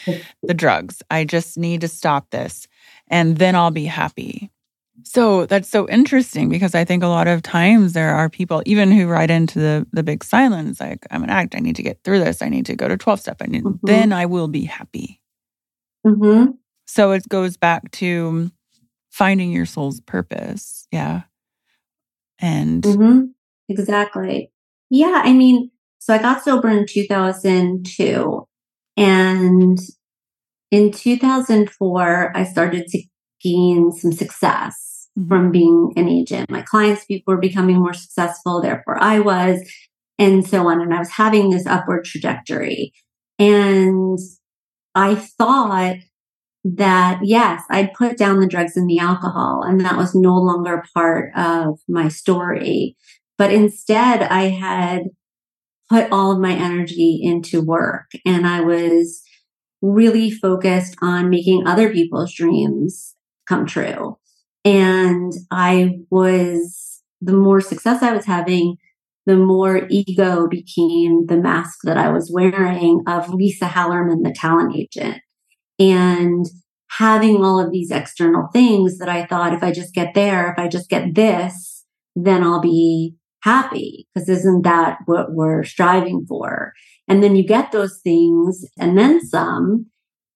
the 0.42 0.54
drugs. 0.54 1.02
I 1.10 1.24
just 1.24 1.56
need 1.56 1.80
to 1.80 1.88
stop 1.88 2.30
this 2.30 2.68
and 3.08 3.36
then 3.38 3.56
I'll 3.56 3.72
be 3.72 3.84
happy. 3.84 4.50
So 5.02 5.46
that's 5.46 5.68
so 5.68 5.88
interesting 5.88 6.48
because 6.48 6.74
I 6.74 6.84
think 6.84 7.02
a 7.02 7.08
lot 7.08 7.26
of 7.26 7.42
times 7.42 7.94
there 7.94 8.14
are 8.14 8.28
people, 8.28 8.62
even 8.66 8.92
who 8.92 9.06
write 9.06 9.30
into 9.30 9.58
the 9.58 9.86
the 9.92 10.02
big 10.02 10.22
silence, 10.22 10.78
like 10.78 11.06
I'm 11.10 11.24
an 11.24 11.30
addict, 11.30 11.54
I 11.54 11.60
need 11.60 11.76
to 11.76 11.82
get 11.82 12.02
through 12.04 12.20
this, 12.20 12.42
I 12.42 12.48
need 12.48 12.66
to 12.66 12.76
go 12.76 12.86
to 12.86 12.96
12 12.96 13.20
step, 13.20 13.40
and 13.40 13.54
mm-hmm. 13.54 13.86
then 13.86 14.12
I 14.12 14.26
will 14.26 14.48
be 14.48 14.64
happy. 14.64 15.19
Mm-hmm. 16.06 16.52
So 16.86 17.12
it 17.12 17.28
goes 17.28 17.56
back 17.56 17.90
to 17.92 18.50
finding 19.10 19.52
your 19.52 19.66
soul's 19.66 20.00
purpose. 20.00 20.86
Yeah. 20.90 21.22
And 22.40 22.82
mm-hmm. 22.82 23.20
exactly. 23.68 24.50
Yeah. 24.88 25.22
I 25.24 25.32
mean, 25.32 25.70
so 25.98 26.14
I 26.14 26.18
got 26.18 26.42
sober 26.42 26.68
in 26.68 26.86
2002. 26.86 28.46
And 28.96 29.78
in 30.70 30.92
2004, 30.92 32.32
I 32.36 32.44
started 32.44 32.86
to 32.88 33.02
gain 33.42 33.92
some 33.92 34.12
success 34.12 35.08
mm-hmm. 35.18 35.28
from 35.28 35.52
being 35.52 35.92
an 35.96 36.08
agent. 36.08 36.50
My 36.50 36.62
clients 36.62 37.04
were 37.26 37.38
becoming 37.38 37.76
more 37.76 37.94
successful, 37.94 38.60
therefore 38.60 39.02
I 39.02 39.20
was, 39.20 39.60
and 40.18 40.46
so 40.46 40.68
on. 40.68 40.80
And 40.80 40.94
I 40.94 40.98
was 40.98 41.10
having 41.10 41.50
this 41.50 41.66
upward 41.66 42.04
trajectory. 42.04 42.92
And 43.38 44.18
I 44.94 45.14
thought 45.14 45.96
that 46.64 47.20
yes, 47.22 47.62
I'd 47.70 47.94
put 47.94 48.18
down 48.18 48.40
the 48.40 48.46
drugs 48.46 48.76
and 48.76 48.88
the 48.88 48.98
alcohol, 48.98 49.62
and 49.66 49.80
that 49.80 49.96
was 49.96 50.14
no 50.14 50.34
longer 50.34 50.84
part 50.94 51.32
of 51.36 51.78
my 51.88 52.08
story. 52.08 52.96
But 53.38 53.52
instead, 53.52 54.22
I 54.22 54.48
had 54.48 55.04
put 55.90 56.10
all 56.12 56.32
of 56.32 56.38
my 56.38 56.52
energy 56.52 57.20
into 57.22 57.60
work 57.60 58.10
and 58.24 58.46
I 58.46 58.60
was 58.60 59.22
really 59.82 60.30
focused 60.30 60.96
on 61.02 61.30
making 61.30 61.66
other 61.66 61.92
people's 61.92 62.32
dreams 62.32 63.16
come 63.48 63.66
true. 63.66 64.16
And 64.64 65.32
I 65.50 65.98
was, 66.10 67.02
the 67.20 67.32
more 67.32 67.60
success 67.60 68.02
I 68.02 68.12
was 68.12 68.26
having, 68.26 68.76
the 69.26 69.36
more 69.36 69.86
ego 69.90 70.48
became 70.48 71.26
the 71.26 71.36
mask 71.36 71.80
that 71.84 71.96
I 71.96 72.10
was 72.10 72.30
wearing 72.32 73.02
of 73.06 73.32
Lisa 73.32 73.66
Hallerman, 73.66 74.22
the 74.22 74.34
talent 74.34 74.76
agent. 74.76 75.18
And 75.78 76.46
having 76.90 77.44
all 77.44 77.60
of 77.60 77.70
these 77.70 77.90
external 77.90 78.48
things 78.52 78.98
that 78.98 79.08
I 79.08 79.26
thought 79.26 79.54
if 79.54 79.62
I 79.62 79.72
just 79.72 79.94
get 79.94 80.14
there, 80.14 80.50
if 80.50 80.58
I 80.58 80.68
just 80.68 80.90
get 80.90 81.14
this, 81.14 81.84
then 82.16 82.42
I'll 82.42 82.60
be 82.60 83.14
happy. 83.42 84.08
Because 84.14 84.28
isn't 84.28 84.62
that 84.62 84.98
what 85.06 85.32
we're 85.32 85.64
striving 85.64 86.26
for? 86.26 86.72
And 87.08 87.22
then 87.22 87.36
you 87.36 87.46
get 87.46 87.72
those 87.72 88.00
things 88.02 88.64
and 88.78 88.98
then 88.98 89.24
some, 89.24 89.86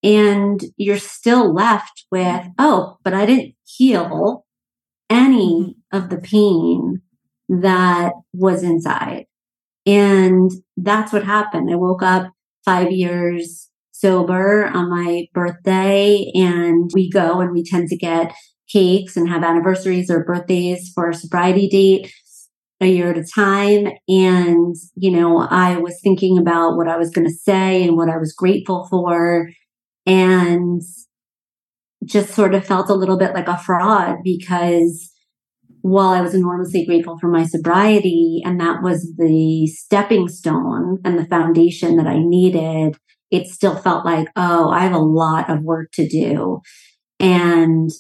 and 0.03 0.61
you're 0.77 0.99
still 0.99 1.53
left 1.53 2.05
with, 2.11 2.47
oh, 2.59 2.99
but 3.03 3.15
I 3.15 3.27
didn't 3.27 3.55
heal 3.65 4.45
any 5.09 5.77
of 5.93 6.11
the 6.11 6.19
pain 6.19 7.03
that 7.49 8.13
was 8.33 8.63
inside. 8.63 9.27
And 9.87 10.51
that's 10.77 11.13
what 11.13 11.25
happened. 11.25 11.71
I 11.71 11.77
woke 11.77 12.03
up 12.03 12.31
five 12.65 12.91
years 12.91 13.69
sober 13.93 14.67
on 14.67 14.91
my 14.91 15.27
birthday 15.35 16.31
and 16.35 16.91
we 16.95 17.11
go 17.11 17.41
and 17.41 17.53
we 17.53 17.65
tend 17.65 17.89
to 17.89 17.97
get 17.97 18.33
cakes 18.69 19.17
and 19.17 19.29
have 19.29 19.45
anniversaries 19.45 20.11
or 20.11 20.25
birthdays 20.25 20.91
for 20.95 21.11
a 21.11 21.15
sobriety 21.15 21.69
date 21.69 22.13
a 22.81 22.87
year 22.87 23.11
at 23.11 23.19
a 23.19 23.25
time. 23.25 23.93
And, 24.09 24.75
you 24.97 25.11
know, 25.11 25.47
I 25.51 25.77
was 25.77 26.01
thinking 26.03 26.39
about 26.39 26.77
what 26.77 26.89
I 26.89 26.97
was 26.97 27.11
going 27.11 27.27
to 27.27 27.33
say 27.33 27.87
and 27.87 27.97
what 27.97 28.09
I 28.09 28.17
was 28.17 28.33
grateful 28.33 28.87
for 28.91 29.51
and 30.07 30.83
just 32.05 32.35
sort 32.35 32.55
of 32.55 32.67
felt 32.67 32.91
a 32.91 32.95
little 32.95 33.17
bit 33.17 33.35
like 33.35 33.49
a 33.49 33.59
fraud 33.59 34.19
because 34.23 35.11
while 35.85 36.15
I 36.15 36.23
was 36.23 36.35
enormously 36.35 36.87
grateful 36.87 37.19
for 37.19 37.29
my 37.29 37.45
sobriety, 37.45 38.41
and 38.43 38.59
that 38.59 38.83
was 38.83 39.13
the 39.19 39.67
stepping 39.67 40.29
stone 40.29 40.99
and 41.05 41.19
the 41.19 41.27
foundation 41.27 41.99
that 41.99 42.07
I 42.07 42.17
needed, 42.17 42.97
it 43.31 43.49
still 43.49 43.77
felt 43.77 44.07
like, 44.07 44.29
oh, 44.35 44.71
I 44.71 44.79
have 44.79 44.95
a 44.95 44.99
lot 44.99 45.51
of 45.51 45.63
work 45.63 45.91
to 45.93 46.09
do. 46.09 46.63
And 47.21 47.91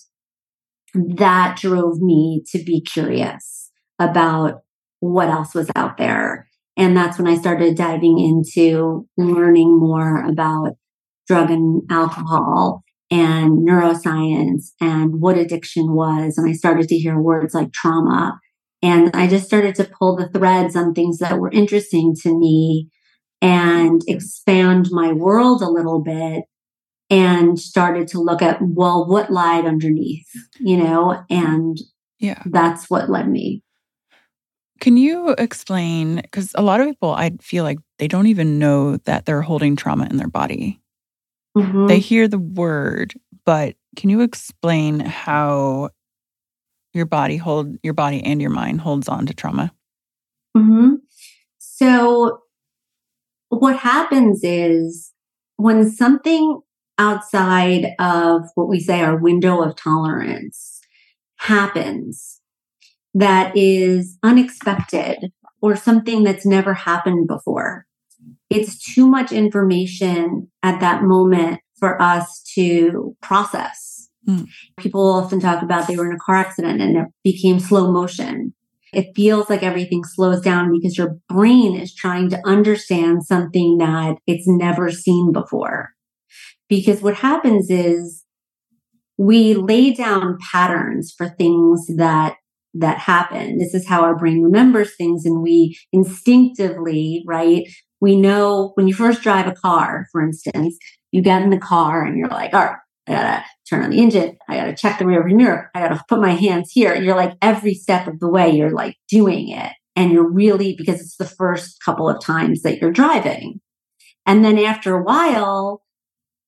that 0.94 1.58
drove 1.58 2.00
me 2.00 2.42
to 2.52 2.64
be 2.64 2.80
curious 2.80 3.70
about 3.98 4.62
what 5.00 5.28
else 5.28 5.54
was 5.54 5.70
out 5.76 5.98
there. 5.98 6.48
And 6.78 6.96
that's 6.96 7.18
when 7.18 7.28
I 7.28 7.36
started 7.36 7.76
diving 7.76 8.18
into 8.18 9.06
learning 9.18 9.78
more 9.78 10.24
about 10.24 10.78
drug 11.26 11.50
and 11.50 11.82
alcohol 11.90 12.83
and 13.14 13.64
neuroscience 13.64 14.72
and 14.80 15.20
what 15.20 15.38
addiction 15.38 15.94
was. 15.94 16.36
And 16.36 16.50
I 16.50 16.52
started 16.52 16.88
to 16.88 16.98
hear 16.98 17.16
words 17.16 17.54
like 17.54 17.72
trauma. 17.72 18.40
And 18.82 19.12
I 19.14 19.28
just 19.28 19.46
started 19.46 19.76
to 19.76 19.84
pull 19.84 20.16
the 20.16 20.28
threads 20.28 20.74
on 20.74 20.94
things 20.94 21.18
that 21.18 21.38
were 21.38 21.50
interesting 21.52 22.16
to 22.22 22.36
me 22.36 22.88
and 23.40 24.02
expand 24.08 24.88
my 24.90 25.12
world 25.12 25.62
a 25.62 25.70
little 25.70 26.02
bit 26.02 26.42
and 27.08 27.58
started 27.58 28.08
to 28.08 28.20
look 28.20 28.42
at, 28.42 28.58
well, 28.60 29.06
what 29.08 29.30
lied 29.30 29.64
underneath, 29.64 30.26
you 30.58 30.76
know? 30.76 31.22
And 31.30 31.78
yeah, 32.18 32.42
that's 32.46 32.90
what 32.90 33.08
led 33.08 33.28
me. 33.28 33.62
Can 34.80 34.96
you 34.96 35.36
explain? 35.38 36.16
Because 36.16 36.50
a 36.56 36.62
lot 36.62 36.80
of 36.80 36.86
people, 36.88 37.12
I 37.12 37.30
feel 37.40 37.62
like 37.62 37.78
they 38.00 38.08
don't 38.08 38.26
even 38.26 38.58
know 38.58 38.96
that 39.04 39.24
they're 39.24 39.40
holding 39.40 39.76
trauma 39.76 40.08
in 40.10 40.16
their 40.16 40.26
body. 40.26 40.80
Mm-hmm. 41.56 41.86
They 41.86 42.00
hear 42.00 42.28
the 42.28 42.38
word, 42.38 43.14
but 43.44 43.76
can 43.96 44.10
you 44.10 44.22
explain 44.22 45.00
how 45.00 45.90
your 46.92 47.06
body 47.06 47.36
hold 47.36 47.76
your 47.82 47.94
body 47.94 48.22
and 48.24 48.40
your 48.40 48.50
mind 48.50 48.80
holds 48.80 49.08
on 49.08 49.26
to 49.26 49.34
trauma? 49.34 49.72
Mm-hmm. 50.56 50.94
So 51.58 52.40
what 53.48 53.78
happens 53.78 54.40
is 54.42 55.12
when 55.56 55.90
something 55.90 56.60
outside 56.98 57.94
of 57.98 58.42
what 58.54 58.68
we 58.68 58.80
say 58.80 59.00
our 59.02 59.16
window 59.16 59.62
of 59.62 59.76
tolerance 59.76 60.80
happens 61.36 62.40
that 63.14 63.56
is 63.56 64.18
unexpected 64.22 65.32
or 65.60 65.76
something 65.76 66.24
that's 66.24 66.46
never 66.46 66.74
happened 66.74 67.26
before 67.26 67.86
it's 68.50 68.94
too 68.94 69.06
much 69.06 69.32
information 69.32 70.50
at 70.62 70.80
that 70.80 71.02
moment 71.02 71.60
for 71.78 72.00
us 72.00 72.42
to 72.54 73.16
process. 73.20 74.08
Mm. 74.28 74.48
People 74.78 75.06
often 75.06 75.40
talk 75.40 75.62
about 75.62 75.86
they 75.86 75.96
were 75.96 76.06
in 76.06 76.16
a 76.16 76.24
car 76.24 76.36
accident 76.36 76.80
and 76.80 76.96
it 76.96 77.06
became 77.22 77.58
slow 77.58 77.92
motion. 77.92 78.54
It 78.92 79.08
feels 79.16 79.50
like 79.50 79.62
everything 79.62 80.04
slows 80.04 80.40
down 80.40 80.70
because 80.70 80.96
your 80.96 81.16
brain 81.28 81.76
is 81.76 81.94
trying 81.94 82.30
to 82.30 82.40
understand 82.46 83.24
something 83.24 83.78
that 83.78 84.16
it's 84.26 84.46
never 84.46 84.90
seen 84.90 85.32
before. 85.32 85.90
Because 86.68 87.02
what 87.02 87.16
happens 87.16 87.70
is 87.70 88.24
we 89.18 89.54
lay 89.54 89.92
down 89.92 90.38
patterns 90.52 91.12
for 91.16 91.28
things 91.28 91.86
that 91.96 92.36
that 92.76 92.98
happen. 92.98 93.58
This 93.58 93.72
is 93.72 93.86
how 93.86 94.02
our 94.02 94.16
brain 94.16 94.42
remembers 94.42 94.96
things 94.96 95.24
and 95.24 95.42
we 95.42 95.78
instinctively, 95.92 97.22
right, 97.26 97.68
we 98.00 98.16
know 98.16 98.72
when 98.74 98.88
you 98.88 98.94
first 98.94 99.22
drive 99.22 99.46
a 99.46 99.52
car, 99.52 100.06
for 100.12 100.22
instance, 100.22 100.76
you 101.12 101.22
get 101.22 101.42
in 101.42 101.50
the 101.50 101.58
car 101.58 102.04
and 102.04 102.18
you're 102.18 102.28
like, 102.28 102.52
all 102.52 102.64
right, 102.64 102.76
I 103.06 103.12
gotta 103.12 103.44
turn 103.68 103.82
on 103.82 103.90
the 103.90 104.00
engine. 104.00 104.36
I 104.48 104.56
gotta 104.56 104.74
check 104.74 104.98
the 104.98 105.06
rear 105.06 105.26
view 105.26 105.36
mirror. 105.36 105.70
I 105.74 105.80
gotta 105.80 106.02
put 106.08 106.20
my 106.20 106.32
hands 106.32 106.70
here. 106.72 106.94
You're 106.94 107.16
like 107.16 107.34
every 107.40 107.74
step 107.74 108.06
of 108.06 108.20
the 108.20 108.28
way, 108.28 108.50
you're 108.50 108.74
like 108.74 108.96
doing 109.08 109.48
it. 109.48 109.72
And 109.96 110.10
you're 110.10 110.28
really, 110.28 110.74
because 110.76 111.00
it's 111.00 111.16
the 111.16 111.24
first 111.24 111.82
couple 111.84 112.08
of 112.08 112.20
times 112.20 112.62
that 112.62 112.80
you're 112.80 112.90
driving. 112.90 113.60
And 114.26 114.44
then 114.44 114.58
after 114.58 114.96
a 114.96 115.02
while, 115.02 115.82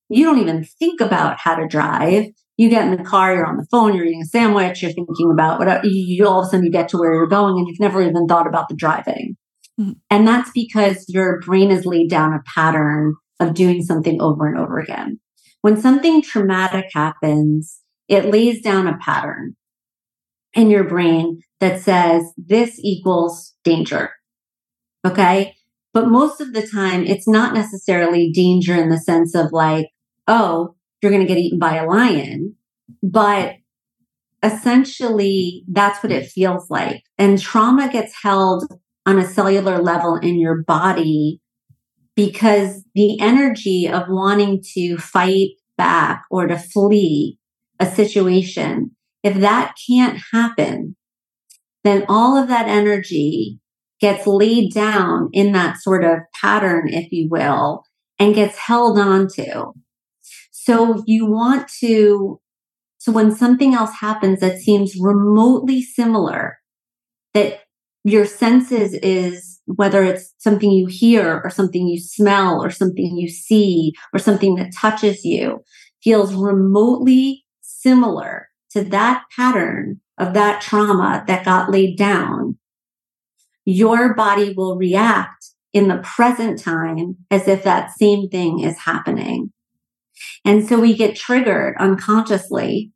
you 0.09 0.25
don't 0.25 0.39
even 0.39 0.65
think 0.65 0.99
about 0.99 1.39
how 1.39 1.55
to 1.55 1.67
drive. 1.67 2.25
You 2.57 2.69
get 2.69 2.87
in 2.87 2.97
the 2.97 3.03
car, 3.03 3.35
you're 3.35 3.45
on 3.45 3.57
the 3.57 3.67
phone, 3.69 3.93
you're 3.93 4.05
eating 4.05 4.23
a 4.23 4.25
sandwich, 4.25 4.81
you're 4.81 4.91
thinking 4.91 5.31
about 5.31 5.59
whatever. 5.59 5.85
You, 5.85 6.27
all 6.27 6.41
of 6.41 6.47
a 6.47 6.49
sudden 6.49 6.65
you 6.65 6.71
get 6.71 6.89
to 6.89 6.97
where 6.97 7.13
you're 7.13 7.27
going 7.27 7.57
and 7.57 7.67
you've 7.67 7.79
never 7.79 8.01
even 8.01 8.25
thought 8.27 8.47
about 8.47 8.67
the 8.67 8.75
driving. 8.75 9.37
Mm-hmm. 9.79 9.91
And 10.09 10.27
that's 10.27 10.51
because 10.51 11.05
your 11.07 11.39
brain 11.41 11.69
has 11.69 11.85
laid 11.85 12.09
down 12.09 12.33
a 12.33 12.43
pattern 12.55 13.15
of 13.39 13.53
doing 13.53 13.83
something 13.83 14.21
over 14.21 14.47
and 14.47 14.57
over 14.57 14.79
again. 14.79 15.19
When 15.61 15.79
something 15.79 16.21
traumatic 16.21 16.85
happens, 16.93 17.81
it 18.07 18.31
lays 18.31 18.61
down 18.61 18.87
a 18.87 18.97
pattern 18.97 19.55
in 20.53 20.69
your 20.69 20.83
brain 20.83 21.41
that 21.59 21.81
says 21.81 22.23
this 22.37 22.79
equals 22.81 23.53
danger. 23.63 24.11
Okay. 25.05 25.55
But 25.93 26.07
most 26.07 26.41
of 26.41 26.53
the 26.53 26.67
time, 26.67 27.05
it's 27.05 27.27
not 27.27 27.53
necessarily 27.53 28.31
danger 28.31 28.75
in 28.75 28.89
the 28.89 28.99
sense 28.99 29.35
of 29.35 29.51
like, 29.51 29.89
oh, 30.27 30.75
you're 31.01 31.11
going 31.11 31.25
to 31.25 31.27
get 31.27 31.39
eaten 31.39 31.59
by 31.59 31.75
a 31.75 31.87
lion. 31.87 32.55
But 33.01 33.55
essentially, 34.43 35.63
that's 35.67 36.03
what 36.03 36.11
it 36.11 36.27
feels 36.27 36.69
like. 36.69 37.03
And 37.17 37.39
trauma 37.39 37.89
gets 37.91 38.13
held 38.21 38.71
on 39.07 39.17
a 39.17 39.27
cellular 39.27 39.81
level 39.81 40.17
in 40.17 40.39
your 40.39 40.61
body 40.63 41.41
because 42.15 42.83
the 42.93 43.19
energy 43.19 43.87
of 43.87 44.03
wanting 44.07 44.61
to 44.75 44.97
fight 44.97 45.49
back 45.77 46.25
or 46.29 46.45
to 46.45 46.57
flee 46.57 47.39
a 47.79 47.85
situation 47.85 48.91
if 49.23 49.41
that 49.41 49.75
can't 49.89 50.19
happen, 50.31 50.95
then 51.83 52.05
all 52.07 52.37
of 52.37 52.47
that 52.47 52.67
energy 52.67 53.59
gets 53.99 54.27
laid 54.27 54.73
down 54.73 55.29
in 55.33 55.51
that 55.53 55.77
sort 55.77 56.03
of 56.05 56.19
pattern, 56.39 56.87
if 56.87 57.11
you 57.11 57.27
will, 57.29 57.83
and 58.19 58.35
gets 58.35 58.57
held 58.57 58.97
onto. 58.97 59.73
So 60.51 61.03
you 61.05 61.25
want 61.25 61.69
to, 61.79 62.39
so 62.99 63.11
when 63.11 63.35
something 63.35 63.73
else 63.73 63.95
happens 63.99 64.39
that 64.39 64.59
seems 64.59 64.95
remotely 64.99 65.81
similar, 65.81 66.59
that 67.33 67.61
your 68.03 68.25
senses 68.25 68.93
is 68.95 69.59
whether 69.65 70.03
it's 70.03 70.33
something 70.37 70.71
you 70.71 70.87
hear 70.87 71.41
or 71.43 71.49
something 71.49 71.87
you 71.87 71.99
smell 71.99 72.63
or 72.63 72.69
something 72.69 73.17
you 73.17 73.27
see 73.27 73.93
or 74.13 74.19
something 74.19 74.55
that 74.55 74.73
touches 74.73 75.25
you 75.25 75.63
feels 76.03 76.33
remotely 76.33 77.45
similar 77.61 78.47
to 78.71 78.83
that 78.83 79.23
pattern 79.35 79.99
of 80.17 80.33
that 80.33 80.61
trauma 80.61 81.23
that 81.27 81.45
got 81.45 81.69
laid 81.69 81.97
down, 81.97 82.57
your 83.65 84.13
body 84.13 84.53
will 84.55 84.77
react 84.77 85.47
in 85.73 85.87
the 85.87 85.97
present 85.97 86.59
time 86.61 87.17
as 87.29 87.47
if 87.47 87.63
that 87.63 87.91
same 87.91 88.29
thing 88.29 88.61
is 88.61 88.77
happening. 88.77 89.51
And 90.45 90.67
so 90.67 90.79
we 90.79 90.95
get 90.95 91.15
triggered 91.15 91.75
unconsciously 91.79 92.91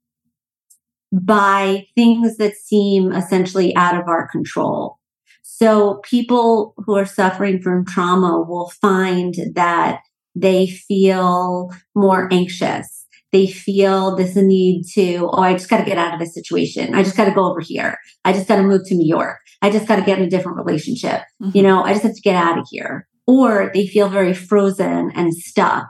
by 1.11 1.87
things 1.95 2.37
that 2.37 2.55
seem 2.55 3.11
essentially 3.11 3.75
out 3.75 3.99
of 3.99 4.07
our 4.07 4.27
control. 4.29 4.97
So 5.41 5.99
people 6.03 6.73
who 6.77 6.95
are 6.95 7.05
suffering 7.05 7.61
from 7.61 7.85
trauma 7.85 8.41
will 8.41 8.69
find 8.81 9.35
that 9.53 10.01
they 10.35 10.67
feel 10.67 11.71
more 11.93 12.31
anxious 12.31 13.01
they 13.31 13.47
feel 13.47 14.15
this 14.15 14.35
need 14.35 14.83
to, 14.93 15.29
oh, 15.31 15.41
I 15.41 15.53
just 15.53 15.69
got 15.69 15.77
to 15.77 15.85
get 15.85 15.97
out 15.97 16.13
of 16.13 16.19
this 16.19 16.33
situation. 16.33 16.93
I 16.93 17.03
just 17.03 17.15
got 17.15 17.25
to 17.25 17.31
go 17.31 17.49
over 17.49 17.61
here. 17.61 17.97
I 18.25 18.33
just 18.33 18.47
got 18.47 18.57
to 18.57 18.63
move 18.63 18.81
to 18.85 18.95
New 18.95 19.07
York. 19.07 19.39
I 19.61 19.69
just 19.69 19.87
got 19.87 19.97
to 19.97 20.01
get 20.01 20.19
in 20.19 20.25
a 20.25 20.29
different 20.29 20.57
relationship. 20.57 21.21
Mm-hmm. 21.41 21.57
You 21.57 21.63
know, 21.63 21.83
I 21.83 21.93
just 21.93 22.03
have 22.03 22.15
to 22.15 22.21
get 22.21 22.35
out 22.35 22.57
of 22.57 22.67
here. 22.69 23.07
Or 23.27 23.71
they 23.73 23.87
feel 23.87 24.09
very 24.09 24.33
frozen 24.33 25.11
and 25.15 25.33
stuck, 25.33 25.87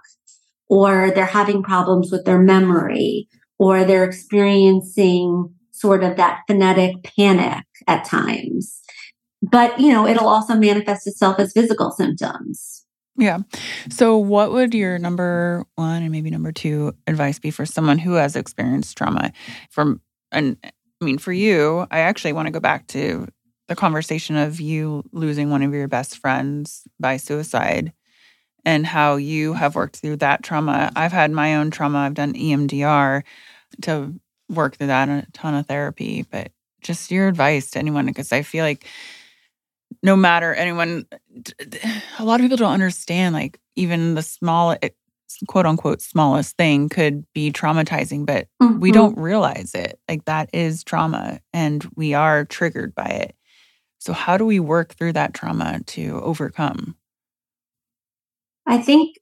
or 0.70 1.12
they're 1.16 1.26
having 1.26 1.64
problems 1.64 2.12
with 2.12 2.26
their 2.26 2.40
memory, 2.40 3.28
or 3.62 3.84
they're 3.84 4.04
experiencing 4.04 5.54
sort 5.72 6.04
of 6.04 6.18
that 6.18 6.42
phonetic 6.48 7.04
panic 7.04 7.66
at 7.88 8.04
times. 8.06 8.82
But, 9.42 9.80
you 9.80 9.92
know, 9.92 10.08
it'll 10.08 10.28
also 10.28 10.56
manifest 10.56 11.08
itself 11.08 11.40
as 11.40 11.54
physical 11.54 11.92
symptoms 11.92 12.82
yeah. 13.18 13.40
So, 13.90 14.18
what 14.18 14.52
would 14.52 14.74
your 14.74 14.98
number 14.98 15.66
one 15.76 16.02
and 16.02 16.12
maybe 16.12 16.30
number 16.30 16.52
two 16.52 16.94
advice 17.08 17.40
be 17.40 17.52
for 17.52 17.66
someone 17.66 18.00
who 18.00 18.14
has 18.14 18.36
experienced 18.36 18.98
trauma? 18.98 19.32
From, 19.70 20.02
and 20.32 20.58
I 20.64 21.06
mean, 21.06 21.18
for 21.18 21.34
you, 21.34 21.86
I 21.92 22.00
actually 22.00 22.34
want 22.34 22.48
to 22.48 22.52
go 22.52 22.60
back 22.60 22.88
to 22.88 23.28
the 23.68 23.76
conversation 23.76 24.38
of 24.38 24.60
you 24.60 25.04
losing 25.12 25.50
one 25.50 25.62
of 25.62 25.74
your 25.74 25.88
best 25.88 26.18
friends 26.18 26.88
by 27.00 27.18
suicide 27.18 27.94
and 28.66 28.86
how 28.86 29.16
you 29.16 29.54
have 29.54 29.76
worked 29.76 29.98
through 29.98 30.18
that 30.18 30.44
trauma. 30.44 30.92
I've 30.96 31.12
had 31.12 31.32
my 31.32 31.56
own 31.56 31.72
trauma. 31.72 32.00
I've 32.00 32.14
done 32.14 32.34
EMDR 32.34 33.24
to 33.82 34.14
work 34.50 34.78
through 34.78 34.88
that 34.88 35.10
a 35.10 35.26
ton 35.34 35.56
of 35.56 35.68
therapy, 35.68 36.26
but 36.30 36.52
just 36.82 37.12
your 37.12 37.28
advice 37.28 37.72
to 37.72 37.80
anyone, 37.80 38.06
because 38.06 38.32
I 38.32 38.42
feel 38.42 38.66
like 38.66 38.86
no 40.04 40.16
matter 40.16 40.54
anyone 40.54 41.06
a 42.20 42.24
lot 42.24 42.40
of 42.40 42.44
people 42.44 42.58
don't 42.58 42.74
understand 42.74 43.34
like 43.34 43.60
even 43.76 44.16
the 44.16 44.22
small 44.22 44.76
eh, 44.82 44.90
quote 45.48 45.66
unquote 45.66 46.02
smallest 46.02 46.58
thing 46.58 46.90
could 46.90 47.26
be 47.34 47.52
traumatizing 47.52 48.26
but 48.26 48.48
mm-hmm. 48.62 48.80
we 48.80 48.92
don't 48.92 49.18
realize 49.18 49.74
it. 49.76 50.00
Like 50.10 50.26
that 50.26 50.50
is 50.54 50.84
trauma 50.84 51.40
and 51.54 51.88
we 51.96 52.14
are 52.14 52.46
triggered 52.46 52.94
by 52.96 53.06
it. 53.06 53.36
So 54.00 54.14
how 54.14 54.38
do 54.38 54.46
we 54.46 54.60
work 54.60 54.96
through 54.96 55.14
that 55.14 55.34
trauma 55.34 55.82
to 55.88 56.20
overcome? 56.22 56.96
I 58.66 58.80
think 58.80 59.18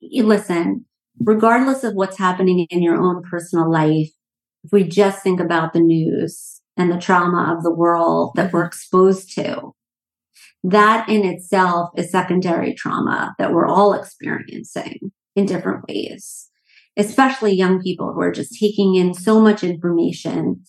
listen 0.00 0.86
regardless 1.20 1.84
of 1.84 1.94
what's 1.94 2.18
happening 2.18 2.66
in 2.70 2.82
your 2.82 2.96
own 2.96 3.22
personal 3.22 3.70
life 3.70 4.10
if 4.64 4.72
we 4.72 4.84
just 4.84 5.22
think 5.22 5.40
about 5.40 5.72
the 5.72 5.80
news 5.80 6.60
and 6.76 6.90
the 6.90 6.98
trauma 6.98 7.54
of 7.56 7.62
the 7.62 7.74
world 7.74 8.32
that 8.34 8.52
we're 8.52 8.60
mm-hmm. 8.60 8.68
exposed 8.68 9.32
to 9.34 9.72
that 10.64 11.08
in 11.08 11.24
itself 11.24 11.90
is 11.96 12.10
secondary 12.10 12.74
trauma 12.74 13.34
that 13.38 13.52
we're 13.52 13.66
all 13.66 13.94
experiencing 13.94 15.12
in 15.36 15.46
different 15.46 15.84
ways, 15.88 16.50
especially 16.96 17.54
young 17.54 17.80
people 17.80 18.12
who 18.12 18.20
are 18.20 18.32
just 18.32 18.58
taking 18.58 18.96
in 18.96 19.14
so 19.14 19.40
much 19.40 19.62
information. 19.62 20.62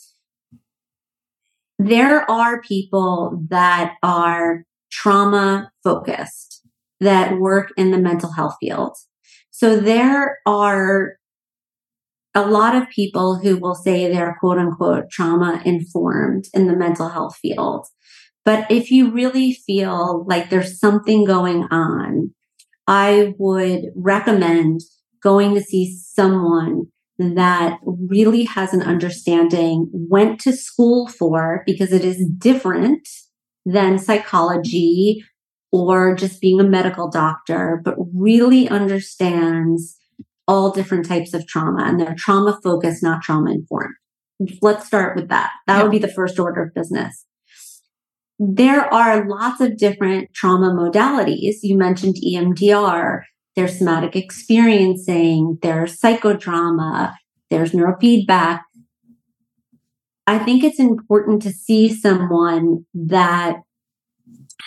There 1.79 2.29
are 2.29 2.62
people 2.62 3.41
that 3.49 3.95
are 4.03 4.63
trauma 4.91 5.71
focused 5.83 6.67
that 6.99 7.39
work 7.39 7.71
in 7.77 7.91
the 7.91 7.97
mental 7.97 8.31
health 8.33 8.55
field. 8.59 8.95
So 9.59 9.75
there 9.75 10.37
are 10.45 11.17
a 12.33 12.47
lot 12.47 12.75
of 12.75 12.87
people 12.87 13.39
who 13.39 13.57
will 13.57 13.75
say 13.75 14.07
they're 14.07 14.37
quote 14.39 14.57
unquote 14.57 15.09
trauma 15.11 15.61
informed 15.65 16.45
in 16.53 16.67
the 16.67 16.77
mental 16.77 17.09
health 17.09 17.35
field. 17.41 17.85
But 18.45 18.71
if 18.71 18.89
you 18.89 19.11
really 19.11 19.51
feel 19.51 20.23
like 20.29 20.49
there's 20.49 20.79
something 20.79 21.25
going 21.25 21.63
on, 21.71 22.33
I 22.87 23.35
would 23.37 23.87
recommend 23.97 24.79
going 25.21 25.55
to 25.55 25.61
see 25.61 25.93
someone 25.93 26.83
that 27.17 27.79
really 27.83 28.45
has 28.45 28.73
an 28.73 28.81
understanding, 28.81 29.89
went 29.91 30.39
to 30.39 30.53
school 30.53 31.09
for, 31.09 31.63
because 31.65 31.91
it 31.91 32.05
is 32.05 32.25
different 32.37 33.05
than 33.65 33.99
psychology 33.99 35.25
or 35.71 36.15
just 36.15 36.41
being 36.41 36.60
a 36.60 36.63
medical 36.63 37.10
doctor, 37.10 37.82
but 37.84 37.95
really 38.13 38.67
understands 38.69 39.97
all 40.47 40.71
different 40.71 41.05
types 41.05 41.34
of 41.34 41.45
trauma 41.47 41.84
and 41.84 41.99
they're 41.99 42.15
trauma 42.15 42.60
focused, 42.63 43.03
not 43.03 43.21
trauma 43.21 43.51
informed. 43.51 43.95
Let's 44.62 44.88
start 44.88 45.15
with 45.15 45.29
that. 45.29 45.51
That 45.67 45.77
yeah. 45.77 45.84
would 45.84 45.91
be 45.91 45.99
the 45.99 46.08
first 46.08 46.39
order 46.39 46.63
of 46.63 46.73
business 46.73 47.25
there 48.39 48.91
are 48.91 49.27
lots 49.27 49.60
of 49.60 49.77
different 49.77 50.34
trauma 50.34 50.71
modalities. 50.71 51.58
You 51.62 51.77
mentioned 51.77 52.15
EMDR, 52.25 53.23
there's 53.55 53.77
somatic 53.77 54.15
experiencing, 54.15 55.60
there's 55.62 55.99
psychodrama, 55.99 57.13
there's 57.49 57.73
neurofeedback. 57.73 58.62
I 60.25 60.39
think 60.39 60.63
it's 60.63 60.79
important 60.79 61.41
to 61.41 61.51
see 61.51 61.93
someone 61.93 62.86
that 62.93 63.58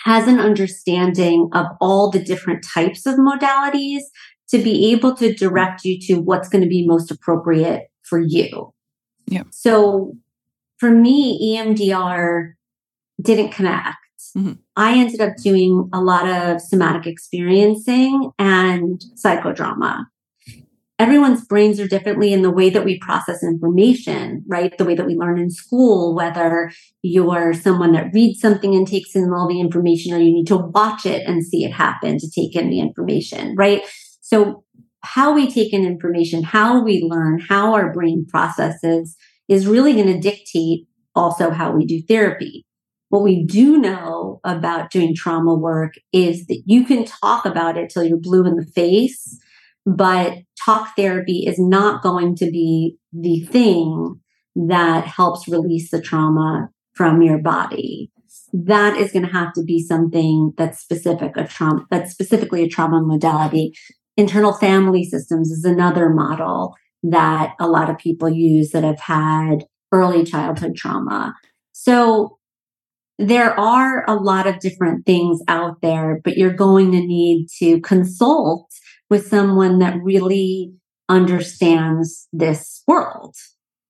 has 0.03 0.27
an 0.27 0.39
understanding 0.39 1.49
of 1.53 1.65
all 1.79 2.09
the 2.09 2.23
different 2.23 2.65
types 2.73 3.05
of 3.05 3.15
modalities 3.15 4.01
to 4.49 4.57
be 4.57 4.91
able 4.91 5.15
to 5.15 5.33
direct 5.33 5.83
you 5.85 5.99
to 5.99 6.15
what's 6.15 6.49
going 6.49 6.63
to 6.63 6.69
be 6.69 6.85
most 6.85 7.09
appropriate 7.09 7.87
for 8.03 8.19
you. 8.19 8.73
Yeah. 9.27 9.43
So 9.51 10.13
for 10.77 10.91
me, 10.91 11.57
EMDR 11.57 12.53
didn't 13.21 13.51
connect. 13.51 13.97
Mm-hmm. 14.37 14.53
I 14.75 14.97
ended 14.97 15.21
up 15.21 15.37
doing 15.37 15.89
a 15.93 16.01
lot 16.01 16.27
of 16.27 16.61
somatic 16.61 17.07
experiencing 17.07 18.31
and 18.39 19.01
psychodrama. 19.15 20.05
Everyone's 21.03 21.43
brains 21.43 21.81
are 21.81 21.87
differently 21.87 22.31
in 22.31 22.43
the 22.43 22.49
way 22.49 22.69
that 22.69 22.85
we 22.85 22.97
process 22.97 23.43
information, 23.43 24.41
right? 24.47 24.77
The 24.77 24.85
way 24.85 24.95
that 24.95 25.05
we 25.05 25.15
learn 25.15 25.37
in 25.37 25.51
school, 25.51 26.15
whether 26.15 26.71
you're 27.01 27.53
someone 27.53 27.91
that 27.91 28.13
reads 28.13 28.39
something 28.39 28.73
and 28.73 28.87
takes 28.87 29.13
in 29.13 29.29
all 29.33 29.49
the 29.49 29.59
information, 29.59 30.13
or 30.13 30.19
you 30.19 30.31
need 30.31 30.47
to 30.47 30.55
watch 30.55 31.05
it 31.05 31.27
and 31.27 31.45
see 31.45 31.65
it 31.65 31.73
happen 31.73 32.19
to 32.19 32.31
take 32.31 32.55
in 32.55 32.69
the 32.69 32.79
information, 32.79 33.53
right? 33.57 33.81
So, 34.21 34.63
how 35.01 35.33
we 35.33 35.51
take 35.51 35.73
in 35.73 35.85
information, 35.85 36.41
how 36.41 36.81
we 36.81 37.01
learn, 37.01 37.41
how 37.41 37.73
our 37.73 37.91
brain 37.91 38.25
processes 38.25 39.17
is 39.49 39.67
really 39.67 39.91
going 39.91 40.07
to 40.07 40.19
dictate 40.21 40.87
also 41.15 41.49
how 41.49 41.73
we 41.73 41.85
do 41.85 42.01
therapy. 42.01 42.65
What 43.09 43.23
we 43.23 43.43
do 43.43 43.77
know 43.77 44.39
about 44.45 44.89
doing 44.89 45.13
trauma 45.13 45.53
work 45.53 45.95
is 46.13 46.45
that 46.45 46.63
you 46.65 46.85
can 46.85 47.03
talk 47.03 47.45
about 47.45 47.77
it 47.77 47.89
till 47.89 48.05
you're 48.05 48.17
blue 48.17 48.45
in 48.45 48.55
the 48.55 48.65
face, 48.65 49.37
but 49.85 50.37
talk 50.65 50.95
therapy 50.95 51.45
is 51.47 51.59
not 51.59 52.01
going 52.01 52.35
to 52.37 52.45
be 52.49 52.97
the 53.11 53.41
thing 53.41 54.19
that 54.55 55.05
helps 55.05 55.47
release 55.47 55.91
the 55.91 56.01
trauma 56.01 56.69
from 56.93 57.21
your 57.21 57.39
body. 57.39 58.11
That 58.53 58.97
is 58.97 59.11
going 59.11 59.25
to 59.25 59.31
have 59.31 59.53
to 59.53 59.63
be 59.63 59.83
something 59.83 60.53
that's 60.57 60.79
specific 60.79 61.35
a 61.35 61.47
trauma, 61.47 61.85
that's 61.89 62.11
specifically 62.11 62.63
a 62.63 62.69
trauma 62.69 63.01
modality. 63.01 63.73
Internal 64.15 64.53
family 64.53 65.03
systems 65.03 65.49
is 65.49 65.65
another 65.65 66.09
model 66.09 66.75
that 67.01 67.53
a 67.59 67.67
lot 67.67 67.89
of 67.89 67.97
people 67.97 68.29
use 68.29 68.69
that 68.69 68.83
have 68.83 68.99
had 68.99 69.65
early 69.91 70.23
childhood 70.23 70.75
trauma. 70.75 71.35
So 71.71 72.37
there 73.17 73.59
are 73.59 74.03
a 74.07 74.15
lot 74.15 74.47
of 74.47 74.59
different 74.59 75.05
things 75.05 75.39
out 75.47 75.81
there, 75.81 76.21
but 76.23 76.37
you're 76.37 76.53
going 76.53 76.91
to 76.91 76.99
need 76.99 77.47
to 77.59 77.81
consult 77.81 78.69
with 79.09 79.27
someone 79.27 79.79
that 79.79 80.01
really 80.01 80.73
understands 81.09 82.27
this 82.33 82.83
world. 82.87 83.35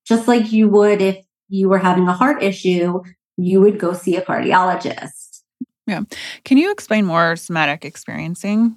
just 0.05 0.28
like 0.28 0.51
you 0.51 0.68
would 0.68 1.01
if 1.01 1.24
you 1.47 1.70
were 1.70 1.78
having 1.78 2.07
a 2.07 2.14
heart 2.14 2.41
issue, 2.43 3.01
you 3.38 3.61
would 3.61 3.80
go 3.80 3.93
see 3.93 4.16
a 4.16 4.22
cardiologist. 4.22 5.41
Yeah. 5.88 6.01
Can 6.45 6.57
you 6.57 6.72
explain 6.72 7.05
more 7.05 7.36
somatic 7.36 7.86
experiencing? 7.86 8.76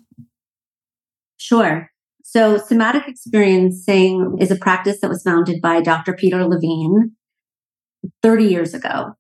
Sure. 1.37 1.91
So, 2.25 2.59
somatic 2.59 3.07
experiencing 3.07 4.37
is 4.41 4.51
a 4.51 4.57
practice 4.57 5.01
that 5.01 5.09
was 5.09 5.23
founded 5.23 5.63
by 5.63 5.81
Dr. 5.81 6.13
Peter 6.13 6.45
Levine 6.45 7.13
30 8.23 8.45
years 8.45 8.75
ago. 8.75 9.13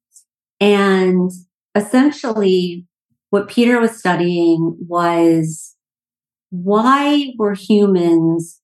And 0.60 1.30
essentially, 1.74 2.84
what 3.30 3.48
Peter 3.48 3.80
was 3.80 3.96
studying 3.96 4.76
was 4.88 5.75
why 6.50 7.32
were 7.38 7.54
humans 7.54 8.60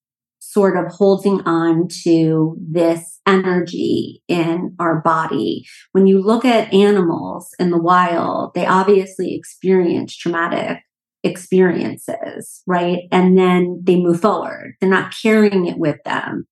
sort 0.52 0.76
of 0.76 0.92
holding 0.92 1.40
on 1.42 1.88
to 1.88 2.56
this 2.60 3.20
energy 3.26 4.22
in 4.28 4.74
our 4.78 5.00
body. 5.00 5.64
When 5.92 6.06
you 6.06 6.20
look 6.20 6.44
at 6.44 6.74
animals 6.74 7.48
in 7.58 7.70
the 7.70 7.80
wild, 7.80 8.52
they 8.54 8.66
obviously 8.66 9.34
experience 9.34 10.14
traumatic 10.14 10.78
experiences, 11.22 12.62
right? 12.66 13.04
And 13.10 13.38
then 13.38 13.80
they 13.84 13.96
move 13.96 14.20
forward. 14.20 14.74
They're 14.80 14.90
not 14.90 15.14
carrying 15.22 15.66
it 15.66 15.78
with 15.78 15.96
them. 16.04 16.46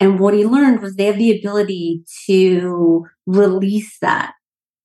And 0.00 0.18
what 0.18 0.34
he 0.34 0.44
learned 0.44 0.80
was 0.80 0.96
they 0.96 1.06
have 1.06 1.18
the 1.18 1.38
ability 1.38 2.02
to 2.26 3.04
release 3.26 3.98
that 4.00 4.32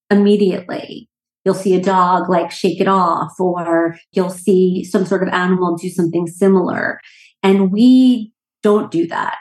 immediately. 0.10 1.10
You'll 1.44 1.56
see 1.56 1.76
a 1.76 1.82
dog 1.82 2.30
like 2.30 2.52
shake 2.52 2.80
it 2.80 2.88
off, 2.88 3.40
or 3.40 3.96
you'll 4.12 4.30
see 4.30 4.84
some 4.84 5.06
sort 5.06 5.24
of 5.24 5.30
animal 5.30 5.76
do 5.76 5.90
something 5.90 6.28
similar. 6.28 7.00
And 7.42 7.72
we 7.72 8.34
don't 8.62 8.92
do 8.92 9.08
that. 9.08 9.38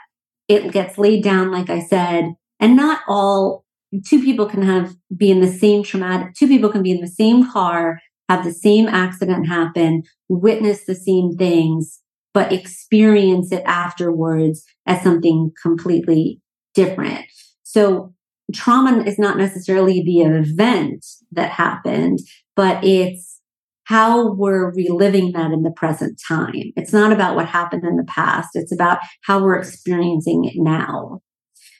It 0.47 0.71
gets 0.71 0.97
laid 0.97 1.23
down, 1.23 1.51
like 1.51 1.69
I 1.69 1.79
said, 1.79 2.33
and 2.59 2.75
not 2.75 3.01
all 3.07 3.65
two 4.05 4.23
people 4.23 4.47
can 4.47 4.61
have 4.61 4.95
be 5.15 5.29
in 5.29 5.41
the 5.41 5.51
same 5.51 5.83
traumatic, 5.83 6.33
two 6.33 6.47
people 6.47 6.71
can 6.71 6.83
be 6.83 6.91
in 6.91 7.01
the 7.01 7.07
same 7.07 7.49
car, 7.49 7.99
have 8.29 8.43
the 8.43 8.53
same 8.53 8.87
accident 8.87 9.47
happen, 9.47 10.03
witness 10.29 10.85
the 10.85 10.95
same 10.95 11.35
things, 11.37 12.01
but 12.33 12.51
experience 12.51 13.51
it 13.51 13.63
afterwards 13.65 14.63
as 14.85 15.01
something 15.03 15.51
completely 15.61 16.41
different. 16.73 17.25
So 17.63 18.13
trauma 18.53 19.03
is 19.03 19.19
not 19.19 19.37
necessarily 19.37 20.01
the 20.03 20.21
event 20.21 21.05
that 21.31 21.51
happened, 21.51 22.19
but 22.55 22.83
it's 22.83 23.39
how 23.85 24.33
we're 24.33 24.71
reliving 24.73 25.33
that 25.33 25.51
in 25.51 25.63
the 25.63 25.71
present 25.71 26.19
time. 26.27 26.71
It's 26.75 26.93
not 26.93 27.11
about 27.11 27.35
what 27.35 27.47
happened 27.47 27.83
in 27.83 27.97
the 27.97 28.05
past. 28.05 28.49
It's 28.53 28.71
about 28.71 28.99
how 29.23 29.43
we're 29.43 29.57
experiencing 29.57 30.45
it 30.45 30.53
now. 30.55 31.19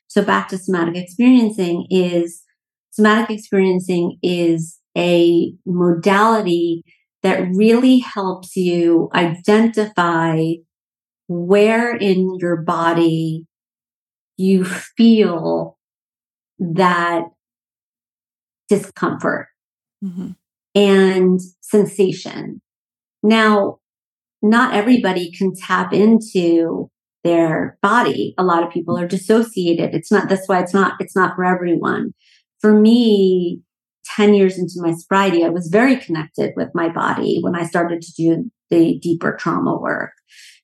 So 0.08 0.24
back 0.24 0.50
to 0.50 0.58
somatic 0.58 0.98
experiencing 0.98 1.88
is 1.90 2.44
somatic 2.90 3.38
experiencing 3.38 4.18
is 4.22 4.78
a 4.98 5.54
modality 5.66 6.84
that 7.24 7.48
really 7.54 8.00
helps 8.00 8.56
you 8.56 9.10
identify 9.14 10.42
where 11.28 11.96
in 11.96 12.36
your 12.40 12.58
body 12.58 13.46
you 14.36 14.66
feel 14.66 15.78
that 16.62 17.24
discomfort 18.70 19.48
mm-hmm. 20.04 20.30
and 20.76 21.42
sensation. 21.60 22.62
Now, 23.24 23.80
not 24.42 24.74
everybody 24.74 25.32
can 25.32 25.54
tap 25.56 25.92
into 25.92 26.90
their 27.24 27.78
body. 27.82 28.34
A 28.38 28.44
lot 28.44 28.64
of 28.64 28.72
people 28.72 28.98
are 28.98 29.08
dissociated. 29.08 29.94
It's 29.94 30.12
not, 30.12 30.30
that's 30.30 30.48
why 30.48 30.62
it's 30.62 30.74
not, 30.74 30.94
it's 31.00 31.16
not 31.16 31.36
for 31.36 31.46
everyone. 31.46 32.14
For 32.60 32.80
me, 32.80 33.62
10 34.16 34.34
years 34.34 34.58
into 34.58 34.76
my 34.78 34.94
sobriety, 34.94 35.44
I 35.44 35.50
was 35.50 35.68
very 35.68 35.96
connected 35.96 36.54
with 36.56 36.70
my 36.74 36.90
body 36.90 37.40
when 37.42 37.56
I 37.56 37.66
started 37.66 38.02
to 38.02 38.14
do 38.14 38.52
the 38.70 39.00
deeper 39.00 39.36
trauma 39.36 39.78
work. 39.78 40.14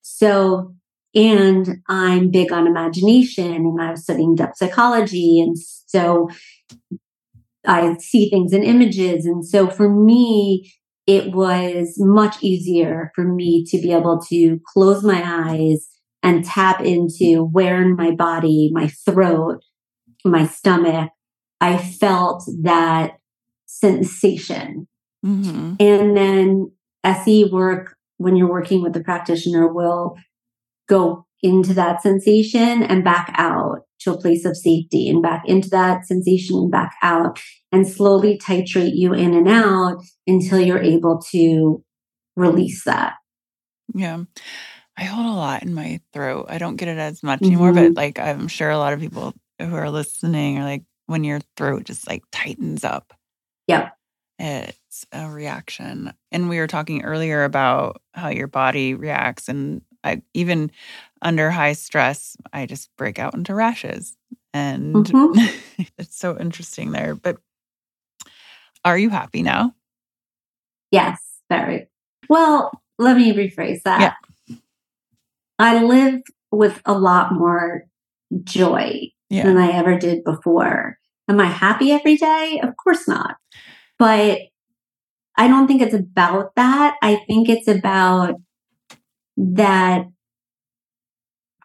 So, 0.02 0.74
and 1.18 1.82
I'm 1.90 2.30
big 2.30 2.52
on 2.52 2.68
imagination 2.68 3.56
and 3.56 3.82
I 3.82 3.90
was 3.90 4.04
studying 4.04 4.36
depth 4.36 4.58
psychology. 4.58 5.40
And 5.42 5.58
so 5.58 6.30
I 7.66 7.98
see 7.98 8.30
things 8.30 8.54
in 8.54 8.62
images. 8.62 9.26
And 9.26 9.44
so 9.44 9.68
for 9.68 9.90
me, 9.90 10.72
it 11.08 11.34
was 11.34 11.96
much 11.98 12.44
easier 12.44 13.12
for 13.16 13.24
me 13.24 13.66
to 13.70 13.82
be 13.82 13.94
able 13.94 14.22
to 14.30 14.60
close 14.72 15.04
my 15.04 15.24
eyes 15.26 15.88
and 16.22 16.46
tap 16.46 16.82
into 16.82 17.46
where 17.52 17.82
in 17.82 17.96
my 17.96 18.12
body, 18.12 18.70
my 18.72 18.88
throat, 18.88 19.64
my 20.24 20.46
stomach, 20.46 21.10
I 21.60 21.80
felt 21.80 22.44
that 22.62 23.14
sensation. 23.66 24.88
Mm-hmm. 25.26 25.74
And 25.80 26.16
then 26.16 26.72
SE 27.04 27.46
work, 27.46 27.96
when 28.18 28.36
you're 28.36 28.52
working 28.52 28.84
with 28.84 28.94
the 28.94 29.04
practitioner, 29.04 29.68
will 29.68 30.16
go 30.88 31.26
into 31.42 31.74
that 31.74 32.02
sensation 32.02 32.84
and 32.84 33.04
back 33.04 33.34
out 33.38 33.82
to 34.00 34.14
a 34.14 34.18
place 34.18 34.46
of 34.46 34.58
safety 34.58 35.10
and 35.10 35.22
back 35.22 35.44
into 35.46 35.70
that 35.70 36.06
sensation 36.06 36.58
and 36.58 36.72
back 36.72 36.96
out 37.02 37.40
and 37.72 37.88
slowly 37.88 38.40
titrate 38.40 38.96
you 38.96 39.14
in 39.14 39.34
and 39.34 39.48
out 39.48 39.98
until 40.26 40.60
you're 40.60 40.82
able 40.82 41.22
to 41.32 41.84
release 42.36 42.84
that. 42.86 43.16
Yeah. 43.94 44.24
I 44.98 45.04
hold 45.04 45.28
a 45.28 45.38
lot 45.38 45.64
in 45.64 45.74
my 45.74 46.00
throat. 46.12 46.48
I 46.50 46.58
don't 46.58 46.76
get 46.76 46.88
it 46.88 46.98
as 46.98 47.22
much 47.22 47.42
anymore, 47.44 47.72
mm-hmm. 47.72 47.94
but 47.94 48.02
like 48.02 48.20
I'm 48.20 48.48
sure 48.48 48.70
a 48.70 48.78
lot 48.78 48.94
of 48.94 49.00
people 49.00 49.34
who 49.60 49.76
are 49.76 49.92
listening 49.92 50.58
are 50.58 50.64
like 50.64 50.84
when 51.06 51.24
your 51.24 51.40
throat 51.56 51.84
just 51.84 52.08
like 52.08 52.24
tightens 52.32 52.84
up. 52.84 53.14
Yep. 53.68 53.94
It's 54.40 55.06
a 55.12 55.30
reaction. 55.30 56.14
And 56.32 56.50
we 56.50 56.60
were 56.60 56.68
talking 56.68 57.04
earlier 57.04 57.44
about 57.44 58.02
how 58.14 58.30
your 58.30 58.48
body 58.48 58.94
reacts 58.94 59.50
and 59.50 59.82
I 60.04 60.22
even 60.34 60.72
under 61.22 61.50
high 61.50 61.74
stress, 61.74 62.38
I 62.54 62.66
just 62.66 62.96
break 62.98 63.20
out 63.20 63.34
into 63.34 63.54
rashes. 63.54 64.16
And 64.54 64.96
mm-hmm. 64.96 65.84
it's 65.98 66.18
so 66.18 66.38
interesting 66.38 66.92
there. 66.92 67.16
But 67.16 67.38
are 68.86 68.98
you 68.98 69.10
happy 69.10 69.44
now? 69.44 69.74
Yes, 70.92 71.20
very. 71.50 71.88
Well, 72.30 72.72
let 72.98 73.18
me 73.18 73.34
rephrase 73.34 73.84
that. 73.84 74.16
Yeah. 74.48 74.56
I 75.60 75.84
live 75.84 76.22
with 76.52 76.82
a 76.86 76.98
lot 76.98 77.34
more 77.34 77.84
joy 78.44 79.12
yeah. 79.30 79.44
than 79.44 79.58
I 79.58 79.72
ever 79.72 79.98
did 79.98 80.24
before. 80.24 80.98
Am 81.28 81.40
I 81.40 81.46
happy 81.46 81.92
every 81.92 82.16
day? 82.16 82.60
Of 82.64 82.76
course 82.78 83.08
not. 83.08 83.38
But 84.00 84.42
I 85.36 85.48
don't 85.48 85.68
think 85.68 85.82
it's 85.82 85.94
about 85.94 86.56
that. 86.56 86.96
I 87.02 87.24
think 87.28 87.50
it's 87.50 87.68
about 87.68 88.36
that 89.38 90.08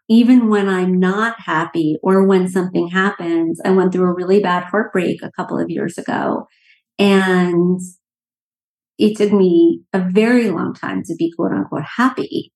even 0.08 0.48
when 0.48 0.68
I'm 0.68 1.00
not 1.00 1.40
happy 1.40 1.96
or 2.02 2.26
when 2.26 2.48
something 2.48 2.88
happens, 2.88 3.60
I 3.64 3.70
went 3.70 3.92
through 3.92 4.10
a 4.10 4.14
really 4.14 4.40
bad 4.40 4.64
heartbreak 4.64 5.22
a 5.22 5.32
couple 5.32 5.58
of 5.58 5.70
years 5.70 5.96
ago. 5.96 6.46
And 6.98 7.80
it 8.98 9.16
took 9.16 9.32
me 9.32 9.82
a 9.92 10.00
very 10.00 10.50
long 10.50 10.74
time 10.74 11.02
to 11.04 11.14
be 11.16 11.32
quote 11.34 11.52
unquote 11.52 11.84
happy, 11.96 12.52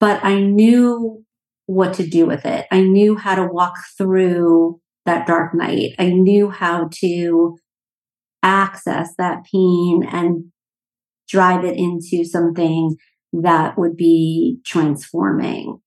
but 0.00 0.22
I 0.22 0.40
knew 0.40 1.24
what 1.66 1.94
to 1.94 2.06
do 2.06 2.26
with 2.26 2.44
it. 2.44 2.66
I 2.70 2.82
knew 2.82 3.16
how 3.16 3.36
to 3.36 3.46
walk 3.46 3.74
through 3.96 4.80
that 5.06 5.26
dark 5.26 5.54
night. 5.54 5.94
I 5.98 6.10
knew 6.10 6.50
how 6.50 6.90
to 7.00 7.56
access 8.42 9.14
that 9.16 9.44
pain 9.50 10.06
and 10.10 10.52
drive 11.28 11.64
it 11.64 11.76
into 11.76 12.24
something 12.24 12.96
that 13.32 13.78
would 13.78 13.96
be 13.96 14.58
transforming. 14.64 15.80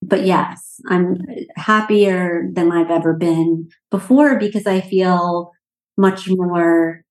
But 0.00 0.24
yes, 0.24 0.80
I'm 0.88 1.16
happier 1.56 2.48
than 2.52 2.70
I've 2.70 2.90
ever 2.90 3.14
been 3.14 3.68
before 3.90 4.38
because 4.38 4.66
I 4.66 4.80
feel 4.80 5.52
much 5.96 6.28
more 6.28 7.02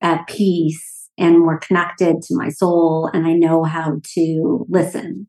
at 0.00 0.26
peace 0.26 1.08
and 1.16 1.38
more 1.38 1.58
connected 1.58 2.22
to 2.22 2.36
my 2.36 2.48
soul. 2.48 3.08
And 3.12 3.26
I 3.26 3.32
know 3.32 3.64
how 3.64 4.00
to 4.14 4.66
listen 4.68 5.28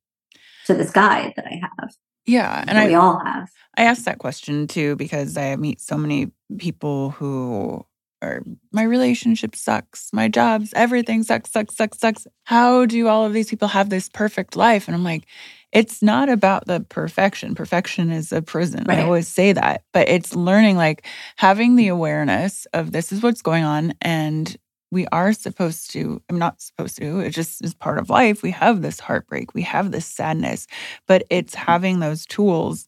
to 0.66 0.74
this 0.74 0.92
guide 0.92 1.34
that 1.36 1.46
I 1.46 1.62
have. 1.62 1.90
Yeah. 2.26 2.64
And 2.68 2.78
I, 2.78 2.88
we 2.88 2.96
all 2.96 3.20
have. 3.24 3.50
I 3.78 3.84
asked 3.84 4.06
that 4.06 4.20
question 4.20 4.68
too 4.68 4.96
because 4.96 5.38
I 5.38 5.56
meet 5.56 5.80
so 5.80 5.98
many 5.98 6.32
people 6.58 7.12
who 7.12 7.86
or 8.22 8.44
my 8.72 8.84
relationship 8.84 9.56
sucks, 9.56 10.12
my 10.12 10.28
jobs, 10.28 10.74
everything 10.76 11.24
sucks, 11.24 11.52
sucks, 11.52 11.76
sucks, 11.76 12.00
sucks. 12.00 12.28
How 12.44 12.86
do 12.86 13.08
all 13.08 13.26
of 13.26 13.34
these 13.34 13.50
people 13.50 13.70
have 13.70 13.90
this 13.90 14.10
perfect 14.10 14.56
life? 14.56 14.88
And 14.88 14.96
I'm 14.96 15.04
like, 15.04 15.26
it's 15.72 16.02
not 16.02 16.30
about 16.30 16.66
the 16.66 16.82
perfection. 16.90 17.56
Perfection 17.56 18.12
is 18.12 18.32
a 18.32 18.42
prison. 18.42 18.86
Right. 18.88 19.00
I 19.00 19.04
always 19.04 19.28
say 19.28 19.54
that, 19.54 19.84
but 19.94 20.10
it's 20.10 20.36
learning 20.36 20.78
like 20.78 21.06
having 21.36 21.76
the 21.76 21.90
awareness 21.90 22.66
of 22.74 22.92
this 22.92 23.12
is 23.12 23.22
what's 23.22 23.42
going 23.42 23.64
on. 23.64 23.94
And 24.02 24.56
we 24.92 25.06
are 25.12 25.34
supposed 25.34 25.92
to, 25.92 26.22
I'm 26.30 26.40
not 26.40 26.62
supposed 26.62 26.98
to, 26.98 27.20
it 27.20 27.30
just 27.30 27.64
is 27.64 27.76
part 27.76 28.00
of 28.00 28.10
life. 28.10 28.42
We 28.42 28.52
have 28.52 28.82
this 28.82 29.00
heartbreak, 29.00 29.54
we 29.54 29.62
have 29.62 29.92
this 29.92 30.06
sadness, 30.06 30.66
but 31.08 31.24
it's 31.30 31.56
mm-hmm. 31.56 31.72
having 31.72 32.00
those 32.00 32.26
tools 32.26 32.88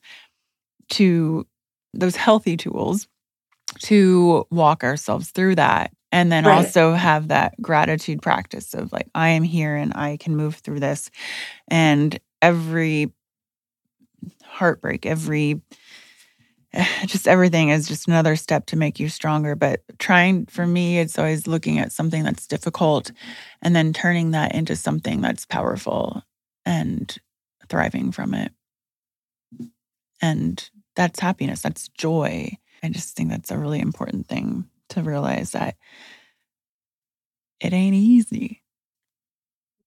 to 0.91 1.45
those 1.93 2.15
healthy 2.15 2.57
tools 2.57 3.07
to 3.79 4.45
walk 4.51 4.83
ourselves 4.83 5.31
through 5.31 5.55
that 5.55 5.91
and 6.11 6.31
then 6.31 6.45
Right. 6.45 6.57
also 6.65 6.93
have 6.93 7.29
that 7.29 7.61
gratitude 7.61 8.21
practice 8.21 8.73
of 8.73 8.91
like 8.93 9.07
i 9.15 9.29
am 9.29 9.43
here 9.43 9.75
and 9.75 9.93
i 9.95 10.17
can 10.17 10.35
move 10.35 10.55
through 10.57 10.79
this. 10.79 11.11
And 11.69 12.19
every 12.41 13.13
heartbreak 14.43 15.05
every 15.05 15.61
just 17.07 17.27
everything 17.27 17.69
is 17.69 17.87
just 17.87 18.07
another 18.07 18.35
step 18.35 18.67
to 18.67 18.77
make 18.77 18.99
you 18.99 19.09
stronger. 19.09 19.55
But 19.55 19.81
trying 19.99 20.47
for 20.47 20.67
me 20.67 20.99
it's 20.99 21.19
always 21.19 21.47
looking 21.47 21.79
at 21.79 21.91
something 21.93 22.23
that's 22.23 22.47
difficult 22.47 23.11
and 23.61 23.75
then 23.75 23.93
turning 23.93 24.31
that 24.31 24.55
into 24.55 24.75
something 24.75 25.21
that's 25.21 25.45
powerful 25.45 26.23
and 26.65 27.15
thriving 27.69 28.11
from 28.11 28.33
it. 28.35 28.51
And 30.21 30.69
that's 30.95 31.19
happiness. 31.19 31.61
That's 31.61 31.89
joy 31.89 32.57
i 32.83 32.89
just 32.89 33.15
think 33.15 33.29
that's 33.29 33.51
a 33.51 33.57
really 33.57 33.79
important 33.79 34.27
thing 34.27 34.65
to 34.89 35.01
realize 35.01 35.51
that 35.51 35.75
it 37.59 37.73
ain't 37.73 37.95
easy 37.95 38.61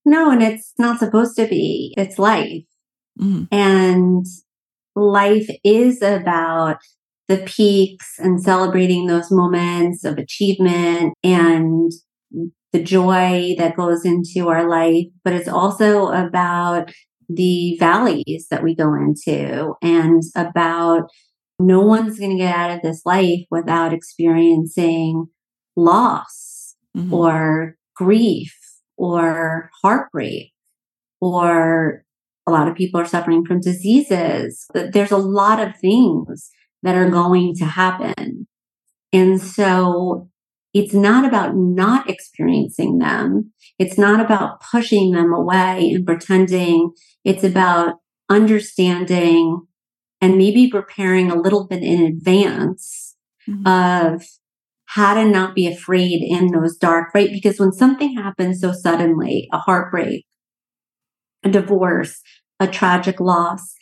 No, 0.05 0.30
and 0.30 0.42
it's 0.42 0.72
not 0.78 0.99
supposed 0.99 1.36
to 1.36 1.47
be. 1.47 1.95
It's 1.97 2.18
life. 2.18 2.64
Mhm. 3.18 3.49
And 3.51 4.26
life 4.95 5.49
is 5.64 6.03
about 6.03 6.78
the 7.28 7.38
peaks 7.38 8.18
and 8.18 8.42
celebrating 8.42 9.07
those 9.07 9.30
moments 9.30 10.05
of 10.05 10.18
achievement 10.18 11.14
and 11.22 11.90
the 12.72 12.82
joy 12.82 13.55
that 13.59 13.76
goes 13.76 14.05
into 14.05 14.49
our 14.49 14.68
life. 14.68 15.07
But 15.24 15.32
it's 15.32 15.49
also 15.49 16.09
about 16.09 16.92
the 17.28 17.76
valleys 17.78 18.47
that 18.51 18.62
we 18.62 18.74
go 18.74 18.92
into 18.95 19.74
and 19.80 20.22
about 20.36 21.11
no 21.59 21.80
one's 21.80 22.18
going 22.18 22.32
to 22.32 22.36
get 22.36 22.55
out 22.55 22.70
of 22.70 22.82
this 22.82 23.02
life 23.05 23.44
without 23.50 23.92
experiencing 23.92 25.26
loss 25.76 26.76
Mhm. 26.96 27.12
or 27.12 27.76
grief 27.96 28.55
or 28.96 29.70
heartbreak 29.82 30.52
or 31.20 32.05
a 32.46 32.50
lot 32.50 32.68
of 32.68 32.74
people 32.74 33.00
are 33.00 33.07
suffering 33.07 33.44
from 33.44 33.61
diseases. 33.61 34.66
There's 34.74 35.11
a 35.11 35.16
lot 35.16 35.61
of 35.61 35.76
things 35.80 36.50
that 36.82 36.94
are 36.94 37.09
going 37.09 37.55
to 37.57 37.64
happen. 37.64 38.46
And 39.12 39.40
so 39.40 40.28
it's 40.74 40.92
not 40.92 41.24
about 41.24 41.57
not 41.57 42.11
experiencing 42.11 42.98
them. 42.98 43.52
It's 43.78 43.96
not 43.96 44.20
about 44.20 44.61
pushing 44.61 45.12
them 45.12 45.32
away 45.32 45.92
and 45.94 46.05
pretending. 46.05 46.90
It's 47.24 47.44
about 47.44 47.94
understanding 48.28 49.62
and 50.25 50.39
maybe 50.39 50.70
preparing 50.70 51.31
a 51.31 51.35
little 51.39 51.66
bit 51.66 51.83
in 51.83 52.01
advance 52.03 53.14
Mhm. 53.47 53.66
of 53.66 54.25
how 54.87 55.12
to 55.12 55.29
not 55.29 55.55
be 55.55 55.66
afraid 55.66 56.22
in 56.22 56.51
those 56.51 56.79
dark, 56.79 57.12
right? 57.14 57.31
Because 57.31 57.61
when 57.61 57.72
something 57.72 58.16
happens 58.16 58.62
so 58.62 58.72
suddenly, 58.72 59.51
a 59.53 59.59
heartbreak, 59.59 60.25
a 61.43 61.51
divorce, 61.51 62.22
a 62.59 62.66
tragic 62.66 63.20
loss, 63.20 63.75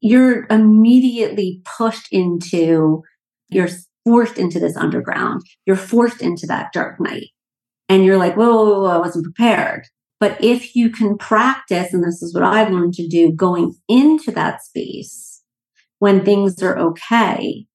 you're 0.00 0.46
immediately 0.48 1.60
pushed 1.76 2.08
into, 2.10 3.02
you're 3.50 3.68
forced 4.06 4.38
into 4.38 4.58
this 4.58 4.78
underground. 4.78 5.42
You're 5.66 5.76
forced 5.76 6.22
into 6.22 6.46
that 6.46 6.72
dark 6.72 6.98
night. 6.98 7.28
And 7.90 8.02
you're 8.02 8.16
like, 8.16 8.34
whoa, 8.34 8.50
whoa, 8.50 8.80
whoa, 8.80 8.86
I 8.86 8.98
wasn't 8.98 9.24
prepared. 9.24 9.82
But 10.20 10.42
if 10.42 10.74
you 10.74 10.88
can 10.88 11.18
practice, 11.18 11.92
and 11.92 12.02
this 12.02 12.22
is 12.22 12.32
what 12.32 12.44
I've 12.44 12.72
learned 12.72 12.94
to 12.94 13.06
do, 13.06 13.30
going 13.30 13.74
into 13.88 14.30
that 14.30 14.64
space 14.64 15.25
when 15.98 16.24
things 16.24 16.62
are 16.62 16.78
okay, 16.78 17.66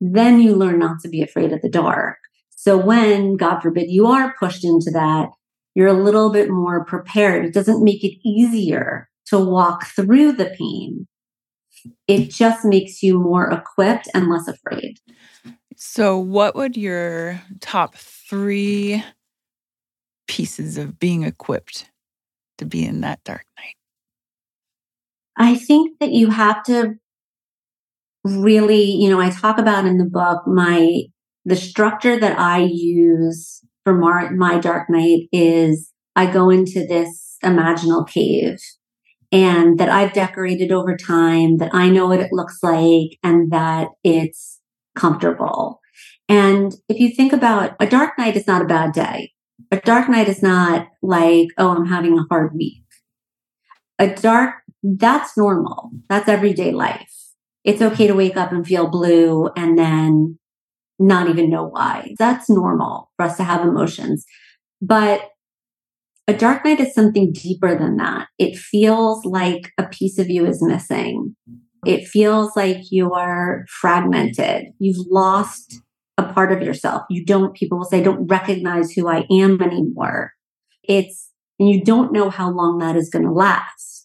then 0.00 0.40
you 0.40 0.54
learn 0.54 0.78
not 0.78 1.00
to 1.00 1.08
be 1.08 1.22
afraid 1.22 1.52
of 1.52 1.62
the 1.62 1.68
dark. 1.68 2.18
So 2.50 2.76
when, 2.76 3.36
God 3.36 3.60
forbid, 3.60 3.90
you 3.90 4.06
are 4.06 4.34
pushed 4.38 4.64
into 4.64 4.90
that, 4.92 5.28
you're 5.74 5.88
a 5.88 5.92
little 5.92 6.30
bit 6.30 6.50
more 6.50 6.84
prepared. 6.84 7.44
It 7.44 7.54
doesn't 7.54 7.84
make 7.84 8.02
it 8.02 8.18
easier 8.24 9.08
to 9.26 9.38
walk 9.38 9.86
through 9.86 10.32
the 10.32 10.54
pain. 10.58 11.06
It 12.06 12.30
just 12.30 12.64
makes 12.64 13.02
you 13.02 13.18
more 13.18 13.50
equipped 13.50 14.08
and 14.14 14.28
less 14.28 14.48
afraid. 14.48 14.98
So, 15.76 16.18
what 16.18 16.56
would 16.56 16.76
your 16.76 17.40
top 17.60 17.94
three 17.94 19.04
pieces 20.26 20.76
of 20.76 20.98
being 20.98 21.22
equipped 21.22 21.88
to 22.58 22.64
be 22.64 22.84
in 22.84 23.02
that 23.02 23.22
dark 23.22 23.46
night? 23.56 23.76
I 25.36 25.54
think 25.54 26.00
that 26.00 26.10
you 26.10 26.30
have 26.30 26.64
to 26.64 26.96
really, 28.36 28.84
you 28.84 29.08
know, 29.08 29.20
I 29.20 29.30
talk 29.30 29.58
about 29.58 29.86
in 29.86 29.98
the 29.98 30.04
book 30.04 30.46
my 30.46 31.02
the 31.44 31.56
structure 31.56 32.18
that 32.18 32.38
I 32.38 32.58
use 32.58 33.64
for 33.82 33.94
my, 33.94 34.28
my 34.30 34.58
dark 34.58 34.90
night 34.90 35.28
is 35.32 35.90
I 36.14 36.30
go 36.30 36.50
into 36.50 36.86
this 36.86 37.38
imaginal 37.42 38.06
cave 38.06 38.58
and 39.32 39.78
that 39.78 39.88
I've 39.88 40.12
decorated 40.12 40.72
over 40.72 40.96
time, 40.96 41.58
that 41.58 41.74
I 41.74 41.88
know 41.88 42.06
what 42.06 42.20
it 42.20 42.32
looks 42.32 42.58
like 42.62 43.18
and 43.22 43.50
that 43.50 43.88
it's 44.04 44.60
comfortable. 44.94 45.80
And 46.28 46.74
if 46.88 46.98
you 47.00 47.14
think 47.14 47.32
about 47.32 47.76
a 47.80 47.86
dark 47.86 48.18
night 48.18 48.36
is 48.36 48.46
not 48.46 48.62
a 48.62 48.66
bad 48.66 48.92
day. 48.92 49.32
A 49.70 49.78
dark 49.78 50.08
night 50.08 50.28
is 50.28 50.42
not 50.42 50.88
like, 51.02 51.48
oh, 51.56 51.70
I'm 51.70 51.86
having 51.86 52.18
a 52.18 52.26
hard 52.28 52.54
week. 52.54 52.82
A 53.98 54.14
dark, 54.14 54.54
that's 54.82 55.36
normal. 55.36 55.90
That's 56.08 56.28
everyday 56.28 56.72
life. 56.72 57.27
It's 57.68 57.82
okay 57.82 58.06
to 58.06 58.14
wake 58.14 58.38
up 58.38 58.50
and 58.50 58.66
feel 58.66 58.88
blue 58.88 59.50
and 59.54 59.78
then 59.78 60.38
not 60.98 61.28
even 61.28 61.50
know 61.50 61.64
why. 61.64 62.14
That's 62.18 62.48
normal 62.48 63.10
for 63.16 63.26
us 63.26 63.36
to 63.36 63.44
have 63.44 63.60
emotions. 63.60 64.24
But 64.80 65.20
a 66.26 66.32
dark 66.32 66.64
night 66.64 66.80
is 66.80 66.94
something 66.94 67.30
deeper 67.30 67.78
than 67.78 67.98
that. 67.98 68.28
It 68.38 68.56
feels 68.56 69.22
like 69.26 69.70
a 69.76 69.86
piece 69.86 70.18
of 70.18 70.30
you 70.30 70.46
is 70.46 70.62
missing. 70.62 71.36
It 71.84 72.08
feels 72.08 72.56
like 72.56 72.78
you're 72.90 73.66
fragmented. 73.68 74.68
You've 74.78 75.06
lost 75.10 75.82
a 76.16 76.24
part 76.32 76.52
of 76.52 76.62
yourself. 76.62 77.02
You 77.10 77.22
don't, 77.22 77.54
people 77.54 77.76
will 77.76 77.84
say, 77.84 78.02
don't 78.02 78.26
recognize 78.28 78.92
who 78.92 79.08
I 79.08 79.26
am 79.30 79.60
anymore. 79.60 80.32
It's, 80.84 81.32
and 81.58 81.68
you 81.68 81.84
don't 81.84 82.14
know 82.14 82.30
how 82.30 82.50
long 82.50 82.78
that 82.78 82.96
is 82.96 83.10
going 83.10 83.26
to 83.26 83.30
last. 83.30 83.97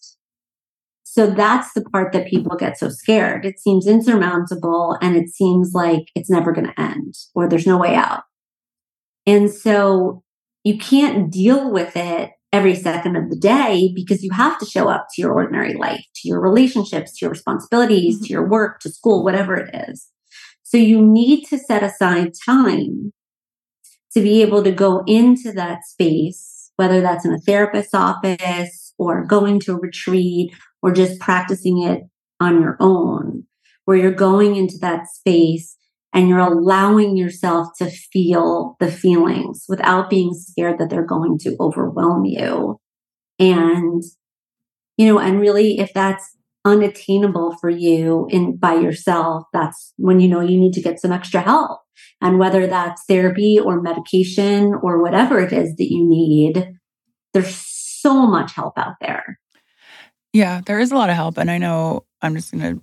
So 1.14 1.28
that's 1.28 1.72
the 1.74 1.84
part 1.84 2.12
that 2.12 2.26
people 2.26 2.56
get 2.56 2.76
so 2.76 2.88
scared. 2.88 3.46
It 3.46 3.60
seems 3.60 3.86
insurmountable 3.86 4.98
and 5.00 5.16
it 5.16 5.28
seems 5.28 5.70
like 5.72 6.08
it's 6.16 6.28
never 6.28 6.50
going 6.50 6.66
to 6.66 6.80
end 6.80 7.14
or 7.36 7.48
there's 7.48 7.68
no 7.68 7.78
way 7.78 7.94
out. 7.94 8.24
And 9.24 9.48
so 9.48 10.24
you 10.64 10.76
can't 10.76 11.30
deal 11.30 11.70
with 11.70 11.96
it 11.96 12.32
every 12.52 12.74
second 12.74 13.14
of 13.14 13.30
the 13.30 13.36
day 13.36 13.92
because 13.94 14.24
you 14.24 14.32
have 14.32 14.58
to 14.58 14.66
show 14.66 14.88
up 14.88 15.06
to 15.14 15.22
your 15.22 15.32
ordinary 15.32 15.74
life, 15.74 16.04
to 16.16 16.28
your 16.28 16.40
relationships, 16.40 17.12
to 17.12 17.26
your 17.26 17.30
responsibilities, 17.30 18.18
to 18.18 18.24
mm-hmm. 18.24 18.32
your 18.32 18.48
work, 18.48 18.80
to 18.80 18.90
school, 18.90 19.22
whatever 19.22 19.54
it 19.54 19.72
is. 19.88 20.08
So 20.64 20.78
you 20.78 21.00
need 21.00 21.44
to 21.44 21.58
set 21.58 21.84
aside 21.84 22.32
time 22.44 23.12
to 24.14 24.20
be 24.20 24.42
able 24.42 24.64
to 24.64 24.72
go 24.72 25.04
into 25.06 25.52
that 25.52 25.84
space, 25.84 26.72
whether 26.74 27.00
that's 27.00 27.24
in 27.24 27.32
a 27.32 27.38
therapist's 27.38 27.94
office 27.94 28.92
or 28.98 29.24
going 29.24 29.60
to 29.60 29.74
a 29.74 29.78
retreat 29.78 30.52
or 30.84 30.92
just 30.92 31.18
practicing 31.18 31.82
it 31.82 32.02
on 32.40 32.60
your 32.60 32.76
own, 32.78 33.46
where 33.86 33.96
you're 33.96 34.12
going 34.12 34.54
into 34.54 34.76
that 34.76 35.08
space 35.08 35.78
and 36.12 36.28
you're 36.28 36.38
allowing 36.38 37.16
yourself 37.16 37.68
to 37.78 37.90
feel 37.90 38.76
the 38.80 38.92
feelings 38.92 39.64
without 39.66 40.10
being 40.10 40.34
scared 40.34 40.78
that 40.78 40.90
they're 40.90 41.06
going 41.06 41.38
to 41.38 41.56
overwhelm 41.58 42.26
you. 42.26 42.78
And, 43.38 44.02
you 44.98 45.06
know, 45.06 45.18
and 45.18 45.40
really, 45.40 45.78
if 45.78 45.94
that's 45.94 46.36
unattainable 46.66 47.56
for 47.56 47.70
you 47.70 48.28
in 48.30 48.58
by 48.58 48.74
yourself, 48.74 49.44
that's 49.54 49.94
when 49.96 50.20
you 50.20 50.28
know 50.28 50.40
you 50.40 50.60
need 50.60 50.74
to 50.74 50.82
get 50.82 51.00
some 51.00 51.12
extra 51.12 51.40
help. 51.40 51.80
And 52.20 52.38
whether 52.38 52.66
that's 52.66 53.04
therapy 53.08 53.58
or 53.58 53.80
medication 53.80 54.74
or 54.82 55.02
whatever 55.02 55.40
it 55.40 55.52
is 55.52 55.74
that 55.76 55.90
you 55.90 56.06
need, 56.06 56.74
there's 57.32 57.56
so 57.56 58.26
much 58.26 58.52
help 58.52 58.76
out 58.76 58.96
there. 59.00 59.38
Yeah, 60.34 60.62
there 60.66 60.80
is 60.80 60.90
a 60.90 60.96
lot 60.96 61.10
of 61.10 61.16
help. 61.16 61.38
And 61.38 61.48
I 61.48 61.58
know 61.58 62.04
I'm 62.20 62.34
just 62.34 62.50
going 62.52 62.76
to 62.76 62.82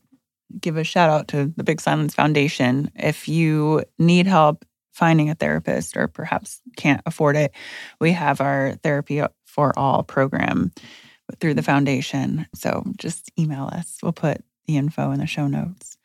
give 0.60 0.78
a 0.78 0.86
shout 0.86 1.10
out 1.10 1.28
to 1.30 1.54
the 1.58 1.64
Big 1.64 1.82
Silence 1.82 2.16
Foundation. 2.16 2.90
If 2.96 3.28
you 3.28 3.84
need 4.00 4.26
help 4.26 4.66
finding 4.94 5.30
a 5.30 5.36
therapist 5.36 5.98
or 5.98 6.08
perhaps 6.08 6.62
can't 6.78 7.02
afford 7.06 7.36
it, 7.36 7.52
we 8.00 8.14
have 8.14 8.40
our 8.40 8.76
Therapy 8.84 9.22
for 9.46 9.78
All 9.78 10.02
program 10.02 10.72
through 11.42 11.54
the 11.56 11.64
foundation. 11.64 12.48
So 12.56 12.84
just 12.98 13.30
email 13.38 13.70
us. 13.74 13.98
We'll 14.02 14.14
put 14.14 14.42
the 14.66 14.78
info 14.78 15.12
in 15.12 15.20
the 15.20 15.28
show 15.28 15.48
notes. 15.48 15.98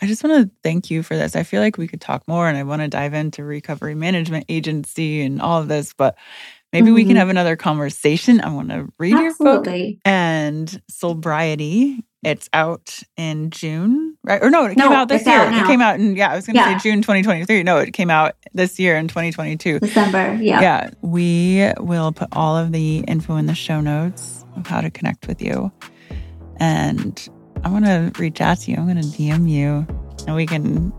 I 0.00 0.06
just 0.06 0.22
want 0.22 0.44
to 0.44 0.54
thank 0.62 0.90
you 0.92 1.02
for 1.02 1.16
this. 1.16 1.34
I 1.34 1.42
feel 1.42 1.60
like 1.60 1.76
we 1.76 1.88
could 1.88 2.00
talk 2.00 2.22
more 2.28 2.48
and 2.48 2.56
I 2.56 2.62
want 2.62 2.82
to 2.82 2.88
dive 2.88 3.14
into 3.14 3.42
recovery 3.42 3.96
management 3.96 4.46
agency 4.48 5.22
and 5.22 5.42
all 5.42 5.60
of 5.60 5.66
this, 5.66 5.92
but 5.92 6.16
maybe 6.72 6.90
we 6.90 7.04
can 7.04 7.14
Mhm. 7.16 7.18
have 7.18 7.28
another 7.28 7.56
conversation. 7.56 8.40
I 8.40 8.50
want 8.50 8.68
to 8.70 8.88
read 8.98 9.12
your 9.18 9.34
book 9.38 9.66
and 10.04 10.82
Soulbriety 10.90 12.00
It's 12.24 12.48
out 12.52 12.98
in 13.16 13.50
June, 13.50 14.16
right? 14.24 14.42
Or 14.42 14.50
no, 14.50 14.64
it 14.64 14.76
No, 14.76 14.88
came 14.88 14.92
out 14.92 15.08
this 15.08 15.24
year. 15.24 15.38
out 15.38 15.52
It 15.54 15.66
came 15.68 15.80
out 15.80 16.00
in 16.00 16.16
yeah, 16.16 16.32
I 16.32 16.34
was 16.34 16.46
going 16.46 16.54
to 16.56 16.60
Yeah. 16.60 16.76
say 16.76 16.90
June 16.90 17.00
2023. 17.00 17.62
No, 17.62 17.76
it 17.78 17.92
came 17.92 18.10
out 18.10 18.34
this 18.52 18.76
year 18.80 18.96
in 18.96 19.06
2022. 19.06 19.78
December. 19.78 20.36
Yeah. 20.42 20.60
Yeah, 20.60 20.90
we 21.00 21.70
will 21.78 22.10
put 22.10 22.26
all 22.32 22.56
of 22.56 22.72
the 22.72 23.04
info 23.06 23.36
in 23.36 23.46
the 23.46 23.54
show 23.54 23.80
notes 23.80 24.44
of 24.56 24.66
how 24.66 24.80
to 24.80 24.90
connect 24.90 25.28
with 25.28 25.40
you. 25.40 25.70
And 26.58 27.16
I 27.62 27.68
want 27.68 27.84
to 27.84 28.10
reach 28.18 28.40
out 28.40 28.58
to 28.62 28.72
you. 28.72 28.78
I'm 28.78 28.84
going 28.92 29.00
to 29.00 29.06
DM 29.16 29.48
you 29.48 29.86
and 30.26 30.34
we 30.34 30.44
can 30.44 30.92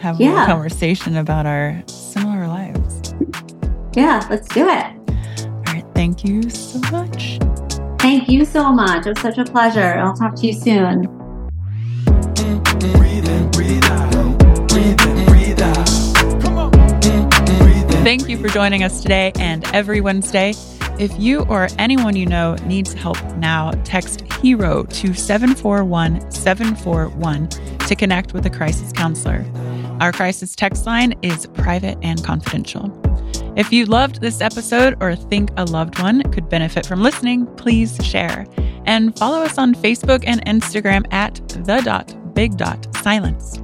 have 0.00 0.20
a 0.20 0.46
conversation 0.46 1.16
about 1.16 1.46
our 1.46 1.82
similar 1.88 2.46
lives. 2.46 2.87
Yeah. 3.98 4.24
Let's 4.30 4.46
do 4.46 4.68
it. 4.68 4.86
All 5.40 5.74
right. 5.74 5.84
Thank 5.92 6.24
you 6.24 6.48
so 6.50 6.78
much. 6.92 7.40
Thank 7.98 8.28
you 8.28 8.44
so 8.44 8.70
much. 8.72 9.06
It 9.06 9.08
was 9.08 9.18
such 9.18 9.38
a 9.38 9.44
pleasure. 9.44 9.98
I'll 9.98 10.14
talk 10.14 10.36
to 10.36 10.46
you 10.46 10.52
soon. 10.52 11.02
Breathe 12.94 13.28
in, 13.28 13.50
breathe 13.50 13.84
out. 13.86 14.68
Breathe 14.68 15.00
in, 15.00 15.26
breathe 15.26 15.60
out. 15.60 15.88
Come 16.40 16.58
on. 16.58 16.70
Breathe 16.70 17.92
in. 17.92 18.04
Thank 18.04 18.28
you 18.28 18.38
for 18.38 18.46
joining 18.46 18.84
us 18.84 19.02
today 19.02 19.32
and 19.40 19.66
every 19.74 20.00
Wednesday. 20.00 20.54
If 21.00 21.18
you 21.18 21.40
or 21.46 21.66
anyone 21.76 22.14
you 22.14 22.26
know 22.26 22.54
needs 22.66 22.92
help 22.92 23.20
now, 23.38 23.72
text 23.82 24.20
HERO 24.42 24.84
to 24.84 25.12
741 25.12 26.30
741 26.30 27.48
to 27.48 27.96
connect 27.96 28.32
with 28.32 28.46
a 28.46 28.50
crisis 28.50 28.92
counselor. 28.92 29.44
Our 30.00 30.12
crisis 30.12 30.54
text 30.54 30.86
line 30.86 31.18
is 31.22 31.48
private 31.48 31.98
and 32.00 32.22
confidential. 32.22 33.07
If 33.56 33.72
you 33.72 33.86
loved 33.86 34.20
this 34.20 34.40
episode 34.40 34.96
or 35.00 35.16
think 35.16 35.50
a 35.56 35.64
loved 35.64 35.98
one 36.00 36.22
could 36.32 36.48
benefit 36.48 36.86
from 36.86 37.02
listening, 37.02 37.46
please 37.56 37.96
share. 38.04 38.46
And 38.86 39.18
follow 39.18 39.42
us 39.42 39.58
on 39.58 39.74
Facebook 39.74 40.24
and 40.26 40.44
Instagram 40.46 41.12
at 41.12 41.36
the 41.64 41.80
dot 41.84 42.14
big 42.34 42.56
dot 42.56 42.86
silence. 42.98 43.60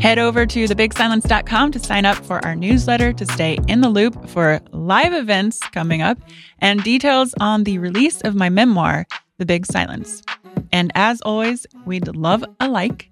Head 0.00 0.18
over 0.18 0.46
to 0.46 0.64
thebigsilence.com 0.66 1.72
to 1.72 1.78
sign 1.78 2.04
up 2.04 2.18
for 2.18 2.44
our 2.44 2.54
newsletter 2.54 3.12
to 3.14 3.26
stay 3.26 3.58
in 3.66 3.80
the 3.80 3.88
loop 3.88 4.28
for 4.28 4.60
live 4.72 5.12
events 5.12 5.58
coming 5.58 6.02
up 6.02 6.18
and 6.60 6.82
details 6.82 7.34
on 7.40 7.64
the 7.64 7.78
release 7.78 8.20
of 8.20 8.34
my 8.34 8.48
memoir, 8.48 9.06
The 9.38 9.46
Big 9.46 9.64
Silence. 9.64 10.22
And 10.72 10.92
as 10.94 11.20
always, 11.22 11.66
we'd 11.86 12.14
love 12.14 12.44
a 12.60 12.68
like, 12.68 13.10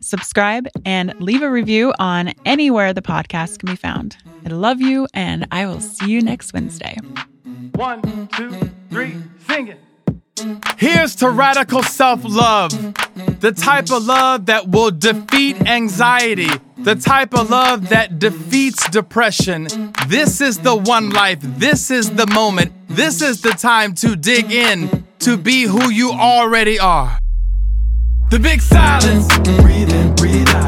subscribe, 0.00 0.68
and 0.84 1.14
leave 1.20 1.42
a 1.42 1.50
review 1.50 1.92
on 1.98 2.32
anywhere 2.44 2.92
the 2.92 3.02
podcast 3.02 3.58
can 3.58 3.70
be 3.70 3.76
found. 3.76 4.16
I 4.44 4.50
love 4.50 4.80
you, 4.80 5.08
and 5.14 5.46
I 5.50 5.66
will 5.66 5.80
see 5.80 6.10
you 6.10 6.20
next 6.20 6.52
Wednesday. 6.52 6.96
One, 7.74 8.28
two, 8.28 8.70
three, 8.90 9.16
sing 9.46 9.68
it. 9.68 9.80
Here's 10.78 11.16
to 11.16 11.30
radical 11.30 11.82
self 11.82 12.20
love. 12.24 12.70
The 13.40 13.52
type 13.52 13.90
of 13.90 14.04
love 14.04 14.46
that 14.46 14.68
will 14.68 14.90
defeat 14.90 15.60
anxiety. 15.66 16.50
The 16.78 16.94
type 16.94 17.34
of 17.34 17.50
love 17.50 17.88
that 17.88 18.18
defeats 18.18 18.88
depression. 18.90 19.66
This 20.08 20.40
is 20.40 20.58
the 20.58 20.76
one 20.76 21.10
life. 21.10 21.38
This 21.40 21.90
is 21.90 22.10
the 22.10 22.26
moment. 22.26 22.72
This 22.88 23.22
is 23.22 23.40
the 23.40 23.50
time 23.50 23.94
to 23.96 24.14
dig 24.14 24.52
in 24.52 25.06
to 25.20 25.36
be 25.36 25.62
who 25.62 25.90
you 25.90 26.12
already 26.12 26.78
are. 26.78 27.18
The 28.28 28.40
big 28.40 28.60
silence. 28.60 29.28
Breathe 29.62 29.92
in, 29.92 30.12
breathe 30.16 30.48
out. 30.48 30.65